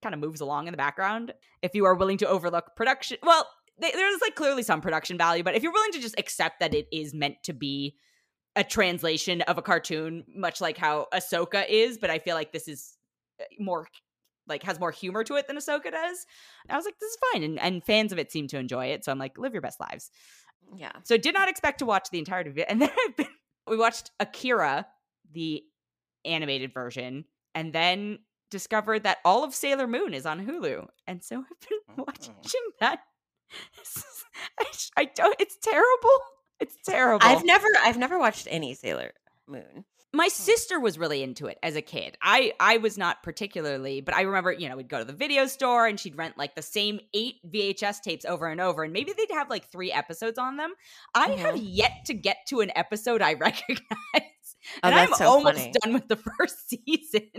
kind 0.01 0.15
of 0.15 0.21
moves 0.21 0.41
along 0.41 0.67
in 0.67 0.71
the 0.71 0.77
background. 0.77 1.33
If 1.61 1.75
you 1.75 1.85
are 1.85 1.95
willing 1.95 2.17
to 2.19 2.27
overlook 2.27 2.75
production, 2.75 3.17
well, 3.23 3.47
they, 3.81 3.91
there's 3.91 4.21
like 4.21 4.35
clearly 4.35 4.63
some 4.63 4.81
production 4.81 5.17
value, 5.17 5.43
but 5.43 5.55
if 5.55 5.63
you're 5.63 5.73
willing 5.73 5.91
to 5.93 5.99
just 5.99 6.15
accept 6.17 6.59
that 6.59 6.73
it 6.73 6.87
is 6.91 7.13
meant 7.13 7.43
to 7.43 7.53
be 7.53 7.95
a 8.55 8.63
translation 8.63 9.41
of 9.43 9.57
a 9.57 9.61
cartoon, 9.61 10.23
much 10.35 10.61
like 10.61 10.77
how 10.77 11.07
Ahsoka 11.13 11.65
is, 11.67 11.97
but 11.97 12.09
I 12.09 12.19
feel 12.19 12.35
like 12.35 12.51
this 12.51 12.67
is 12.67 12.97
uh, 13.39 13.45
more 13.59 13.87
like 14.47 14.63
has 14.63 14.79
more 14.79 14.91
humor 14.91 15.23
to 15.23 15.35
it 15.35 15.47
than 15.47 15.57
Ahsoka 15.57 15.91
does. 15.91 16.25
I 16.69 16.75
was 16.75 16.85
like, 16.85 16.99
this 16.99 17.11
is 17.11 17.17
fine, 17.31 17.43
and, 17.43 17.59
and 17.59 17.83
fans 17.83 18.11
of 18.11 18.19
it 18.19 18.31
seem 18.31 18.47
to 18.49 18.57
enjoy 18.57 18.87
it. 18.87 19.05
So 19.05 19.11
I'm 19.11 19.19
like, 19.19 19.37
live 19.37 19.53
your 19.53 19.61
best 19.61 19.79
lives. 19.79 20.11
Yeah. 20.75 20.91
So 21.03 21.17
did 21.17 21.33
not 21.33 21.49
expect 21.49 21.79
to 21.79 21.85
watch 21.85 22.09
the 22.11 22.19
entirety 22.19 22.49
of 22.49 22.57
it, 22.57 22.65
and 22.69 22.81
then 22.81 22.89
I've 23.07 23.17
been, 23.17 23.27
we 23.67 23.77
watched 23.77 24.11
Akira, 24.19 24.87
the 25.31 25.63
animated 26.25 26.73
version, 26.73 27.25
and 27.55 27.73
then 27.73 28.19
discovered 28.49 29.03
that 29.03 29.19
all 29.23 29.43
of 29.43 29.55
Sailor 29.55 29.87
Moon 29.87 30.13
is 30.13 30.25
on 30.25 30.45
Hulu, 30.45 30.87
and 31.07 31.23
so 31.23 31.37
I've 31.37 31.69
been 31.69 32.05
watching 32.05 32.35
Oh. 32.81 32.97
that. 33.95 34.03
I, 34.59 34.65
I 35.01 35.05
don't. 35.05 35.35
It's 35.39 35.57
terrible. 35.61 36.19
It's 36.59 36.77
terrible. 36.85 37.25
I've 37.25 37.43
never 37.43 37.67
I've 37.83 37.97
never 37.97 38.19
watched 38.19 38.47
any 38.49 38.75
Sailor 38.75 39.11
Moon. 39.47 39.83
my 40.13 40.25
hmm. 40.25 40.29
sister 40.29 40.79
was 40.79 40.97
really 40.97 41.23
into 41.23 41.47
it 41.47 41.57
as 41.63 41.75
a 41.75 41.81
kid. 41.81 42.17
I 42.21 42.53
I 42.59 42.77
was 42.77 42.97
not 42.97 43.23
particularly, 43.23 43.99
but 44.01 44.15
I 44.15 44.21
remember, 44.21 44.51
you 44.51 44.69
know, 44.69 44.77
we'd 44.77 44.87
go 44.87 44.99
to 44.99 45.05
the 45.05 45.13
video 45.13 45.47
store 45.47 45.87
and 45.87 45.99
she'd 45.99 46.17
rent 46.17 46.37
like 46.37 46.55
the 46.55 46.61
same 46.61 46.99
8 47.13 47.35
VHS 47.51 48.01
tapes 48.01 48.25
over 48.25 48.47
and 48.47 48.61
over 48.61 48.83
and 48.83 48.93
maybe 48.93 49.11
they'd 49.11 49.33
have 49.33 49.49
like 49.49 49.71
3 49.71 49.91
episodes 49.91 50.37
on 50.37 50.57
them. 50.57 50.73
I 51.15 51.29
have 51.29 51.55
mm-hmm. 51.55 51.65
yet 51.67 52.05
to 52.05 52.13
get 52.13 52.37
to 52.49 52.61
an 52.61 52.71
episode 52.75 53.21
I 53.21 53.33
recognize. 53.39 53.87
Oh, 54.13 54.79
and 54.83 54.95
I'm 54.95 55.13
so 55.13 55.25
almost 55.25 55.57
funny. 55.57 55.73
done 55.81 55.93
with 55.93 56.07
the 56.07 56.15
first 56.37 56.69
season. 56.69 57.31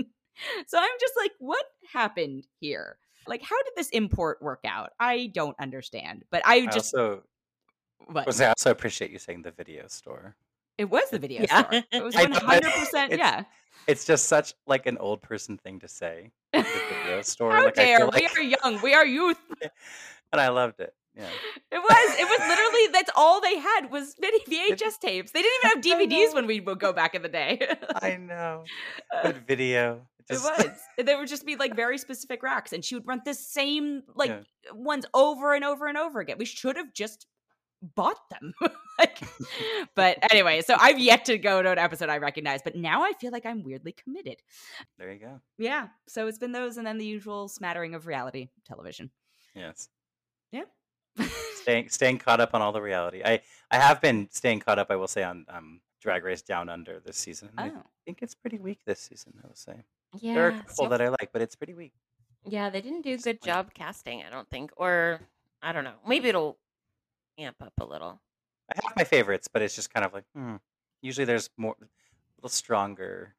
So 0.66 0.78
I'm 0.78 0.90
just 1.00 1.14
like, 1.16 1.32
what 1.38 1.64
happened 1.92 2.46
here? 2.58 2.96
Like 3.26 3.42
how 3.42 3.60
did 3.62 3.72
this 3.76 3.88
import 3.90 4.40
work 4.42 4.60
out? 4.64 4.90
I 5.00 5.30
don't 5.34 5.56
understand. 5.60 6.24
But 6.30 6.42
I 6.46 6.54
I 6.56 6.66
just 6.66 6.94
also, 6.94 7.22
what? 8.06 8.40
I 8.40 8.48
also 8.48 8.70
appreciate 8.70 9.10
you 9.10 9.18
saying 9.18 9.42
the 9.42 9.50
video 9.52 9.86
store. 9.88 10.36
it 10.78 10.86
was 10.90 11.08
the 11.10 11.18
video 11.18 11.42
Yeah. 11.42 11.62
store. 11.68 11.82
It 11.92 12.02
was 12.08 12.16
I 12.16 12.26
but 12.26 12.42
100% 12.42 12.62
it's- 12.64 13.18
yeah. 13.18 13.44
It's 13.88 14.04
just 14.04 14.26
such 14.26 14.54
like 14.66 14.86
an 14.86 14.96
old 14.98 15.22
person 15.22 15.58
thing 15.58 15.80
to 15.80 15.88
say. 15.88 16.30
The 16.52 16.62
video 16.62 17.22
store. 17.32 17.50
How 17.52 17.64
like, 17.64 17.74
dare 17.74 17.98
feel 17.98 18.10
we 18.14 18.26
are 18.26 18.42
young, 18.42 18.80
we 18.82 18.94
are 18.94 19.04
youth. 19.06 19.38
and 20.32 20.40
I 20.40 20.48
loved 20.48 20.78
it. 20.80 20.94
Yeah. 21.16 21.28
It 21.70 21.78
was. 21.78 22.18
It 22.18 22.24
was 22.24 22.38
literally 22.48 22.86
that's 22.92 23.10
all 23.16 23.40
they 23.40 23.58
had 23.58 23.90
was 23.90 24.14
mini 24.18 24.38
VHS 24.48 24.98
tapes. 24.98 25.32
They 25.32 25.42
didn't 25.42 25.58
even 25.64 25.82
have 26.00 26.08
DVDs 26.08 26.34
when 26.34 26.46
we 26.46 26.60
would 26.60 26.78
go 26.80 26.92
back 26.92 27.14
in 27.14 27.20
the 27.22 27.28
day. 27.28 27.60
I 27.96 28.16
know. 28.16 28.64
Good 29.22 29.46
video. 29.46 30.06
It 30.28 30.40
was. 30.40 30.78
There 30.98 31.18
would 31.18 31.28
just 31.28 31.46
be 31.46 31.56
like 31.56 31.74
very 31.74 31.98
specific 31.98 32.42
racks, 32.42 32.72
and 32.72 32.84
she 32.84 32.94
would 32.94 33.06
rent 33.06 33.24
the 33.24 33.34
same 33.34 34.02
like 34.14 34.30
Yeah. 34.30 34.40
ones 34.72 35.06
over 35.14 35.54
and 35.54 35.64
over 35.64 35.86
and 35.86 35.98
over 35.98 36.20
again. 36.20 36.36
We 36.38 36.44
should 36.44 36.76
have 36.76 36.92
just 36.92 37.26
bought 37.82 38.28
them. 38.30 38.54
like, 38.98 39.18
but 39.94 40.18
anyway, 40.30 40.62
so 40.62 40.76
I've 40.78 40.98
yet 40.98 41.24
to 41.26 41.38
go 41.38 41.62
to 41.62 41.70
an 41.72 41.78
episode 41.78 42.08
I 42.08 42.18
recognize, 42.18 42.62
but 42.62 42.76
now 42.76 43.02
I 43.02 43.12
feel 43.14 43.32
like 43.32 43.44
I'm 43.44 43.62
weirdly 43.62 43.92
committed. 43.92 44.36
There 44.98 45.12
you 45.12 45.18
go. 45.18 45.40
Yeah. 45.58 45.88
So 46.08 46.26
it's 46.26 46.38
been 46.38 46.52
those, 46.52 46.76
and 46.76 46.86
then 46.86 46.98
the 46.98 47.06
usual 47.06 47.48
smattering 47.48 47.94
of 47.94 48.06
reality 48.06 48.48
television. 48.64 49.10
Yes. 49.54 49.88
Yeah. 50.52 50.64
Staying 51.62 51.90
staying 51.90 52.18
caught 52.18 52.40
up 52.40 52.54
on 52.54 52.62
all 52.62 52.72
the 52.72 52.82
reality. 52.82 53.22
I 53.24 53.40
I 53.70 53.76
have 53.78 54.00
been 54.00 54.28
staying 54.32 54.60
caught 54.60 54.78
up. 54.78 54.88
I 54.90 54.96
will 54.96 55.08
say 55.08 55.22
on 55.22 55.44
um 55.48 55.80
Drag 56.00 56.24
Race 56.24 56.42
Down 56.42 56.68
Under 56.68 57.00
this 57.00 57.16
season. 57.16 57.50
and 57.56 57.72
I 57.72 57.74
oh. 57.76 57.82
think 58.04 58.18
it's 58.22 58.34
pretty 58.34 58.58
weak 58.58 58.80
this 58.84 59.00
season. 59.00 59.34
I 59.42 59.46
will 59.46 59.54
say. 59.54 59.84
There 60.20 60.46
are 60.46 60.48
a 60.48 60.58
couple 60.58 60.74
so- 60.74 60.88
that 60.88 61.00
I 61.00 61.08
like, 61.08 61.30
but 61.32 61.42
it's 61.42 61.54
pretty 61.56 61.74
weak. 61.74 61.92
yeah, 62.44 62.70
they 62.70 62.80
didn't 62.80 63.02
do 63.02 63.10
a 63.10 63.16
good 63.16 63.40
Disappointing. 63.40 63.52
job 63.52 63.74
casting, 63.74 64.22
I 64.24 64.30
don't 64.30 64.48
think. 64.50 64.72
Or 64.76 65.20
I 65.62 65.72
don't 65.72 65.84
know. 65.84 65.94
Maybe 66.06 66.28
it'll 66.28 66.58
amp 67.38 67.56
up 67.62 67.72
a 67.80 67.84
little. 67.84 68.20
I 68.70 68.80
have 68.84 68.96
my 68.96 69.04
favorites, 69.04 69.48
but 69.52 69.62
it's 69.62 69.74
just 69.74 69.92
kind 69.92 70.04
of 70.04 70.12
like 70.12 70.24
hmm. 70.34 70.56
usually 71.02 71.24
there's 71.24 71.50
more 71.56 71.76
a 71.80 71.84
little 72.38 72.50
stronger 72.50 73.34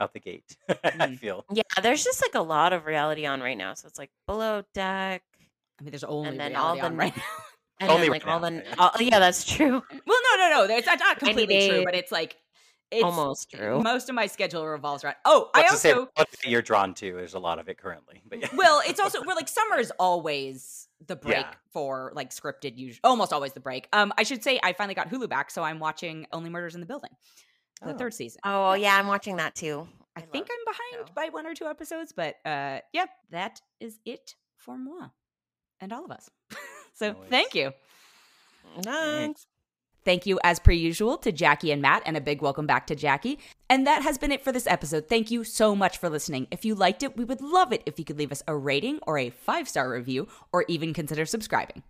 out 0.00 0.12
the 0.12 0.20
gate. 0.20 0.56
I 0.68 0.74
Mm. 0.90 1.18
feel. 1.18 1.44
Yeah, 1.52 1.62
there's 1.82 2.02
just 2.04 2.22
like 2.22 2.34
a 2.34 2.40
lot 2.42 2.72
of 2.72 2.84
reality 2.86 3.26
on 3.26 3.40
right 3.40 3.56
now. 3.56 3.74
So 3.74 3.86
it's 3.88 3.98
like 3.98 4.10
below 4.26 4.62
deck. 4.74 5.22
I 5.80 5.82
mean, 5.82 5.90
there's 5.90 6.04
only 6.04 6.28
And 6.30 6.40
then 6.40 6.54
all 6.56 6.74
reality 6.74 6.80
the 6.80 6.86
on 6.86 6.96
right 6.96 7.16
now. 7.16 7.22
And 7.80 7.90
Only 7.90 8.02
then 8.02 8.10
like 8.12 8.26
right 8.26 8.32
all 8.34 8.40
now, 8.40 8.50
the 8.50 8.64
yeah. 8.64 8.74
all, 8.78 8.92
yeah, 9.00 9.18
that's 9.18 9.44
true. 9.44 9.82
Well, 10.06 10.20
no, 10.38 10.48
no, 10.48 10.66
no. 10.68 10.76
It's 10.76 10.86
not, 10.86 11.00
not 11.00 11.20
90 11.22 11.26
completely 11.26 11.68
true, 11.68 11.76
days. 11.78 11.84
but 11.84 11.94
it's 11.96 12.12
like 12.12 12.36
it's 12.90 13.02
Almost 13.02 13.50
true. 13.50 13.80
Most 13.82 14.08
of 14.08 14.14
my 14.14 14.26
schedule 14.26 14.66
revolves 14.66 15.02
around. 15.04 15.16
Oh, 15.24 15.50
I 15.54 15.60
What's 15.62 15.72
to 15.72 15.78
say 15.78 15.92
also 15.92 16.10
what 16.14 16.28
you're 16.46 16.62
drawn 16.62 16.94
to? 16.94 17.14
There's 17.14 17.34
a 17.34 17.38
lot 17.38 17.58
of 17.58 17.68
it 17.68 17.78
currently, 17.78 18.22
but 18.28 18.40
yeah. 18.40 18.48
well, 18.54 18.82
it's 18.86 19.00
also 19.00 19.22
we're 19.24 19.34
like 19.34 19.48
summer 19.48 19.78
is 19.78 19.92
always 19.98 20.88
the 21.06 21.16
break 21.16 21.38
Yeah. 21.38 21.52
for 21.72 22.12
like 22.14 22.30
scripted. 22.30 22.76
Usually, 22.78 23.00
almost 23.04 23.32
always 23.32 23.52
the 23.52 23.60
break. 23.60 23.88
Um, 23.92 24.12
I 24.16 24.22
should 24.22 24.42
say 24.44 24.60
I 24.62 24.72
finally 24.74 24.94
got 24.94 25.10
Hulu 25.10 25.28
back, 25.28 25.50
so 25.50 25.62
I'm 25.62 25.78
watching 25.80 26.26
Only 26.32 26.50
Murders 26.50 26.74
in 26.74 26.80
the 26.80 26.86
Building, 26.86 27.10
the 27.82 27.94
Oh. 27.94 27.98
third 27.98 28.14
season. 28.14 28.40
Oh 28.44 28.74
yeah, 28.74 28.96
I'm 28.96 29.06
watching 29.08 29.36
that 29.36 29.54
too. 29.54 29.88
I 30.16 30.20
think 30.20 30.46
I'm 30.50 30.64
behind 30.72 31.08
show. 31.08 31.14
by 31.14 31.28
one 31.30 31.46
or 31.46 31.54
two 31.54 31.66
episodes, 31.66 32.12
but 32.14 32.36
uh, 32.44 32.78
yep, 32.92 33.08
that 33.30 33.60
is 33.80 33.98
it 34.04 34.36
for 34.56 34.78
moi 34.78 35.08
and 35.80 35.92
all 35.92 36.04
of 36.04 36.12
us. 36.12 36.30
so 36.94 37.08
Nice. 37.12 37.16
thank 37.30 37.54
you. 37.56 37.72
Thanks. 38.82 39.46
Thank 40.04 40.26
you, 40.26 40.38
as 40.44 40.58
per 40.58 40.72
usual, 40.72 41.16
to 41.18 41.32
Jackie 41.32 41.72
and 41.72 41.80
Matt, 41.80 42.02
and 42.04 42.16
a 42.16 42.20
big 42.20 42.42
welcome 42.42 42.66
back 42.66 42.86
to 42.88 42.94
Jackie. 42.94 43.38
And 43.70 43.86
that 43.86 44.02
has 44.02 44.18
been 44.18 44.32
it 44.32 44.44
for 44.44 44.52
this 44.52 44.66
episode. 44.66 45.08
Thank 45.08 45.30
you 45.30 45.44
so 45.44 45.74
much 45.74 45.96
for 45.96 46.10
listening. 46.10 46.46
If 46.50 46.64
you 46.64 46.74
liked 46.74 47.02
it, 47.02 47.16
we 47.16 47.24
would 47.24 47.40
love 47.40 47.72
it 47.72 47.82
if 47.86 47.98
you 47.98 48.04
could 48.04 48.18
leave 48.18 48.32
us 48.32 48.42
a 48.46 48.54
rating 48.54 48.98
or 49.06 49.16
a 49.16 49.30
five 49.30 49.68
star 49.68 49.88
review, 49.88 50.28
or 50.52 50.64
even 50.68 50.92
consider 50.92 51.24
subscribing. 51.24 51.84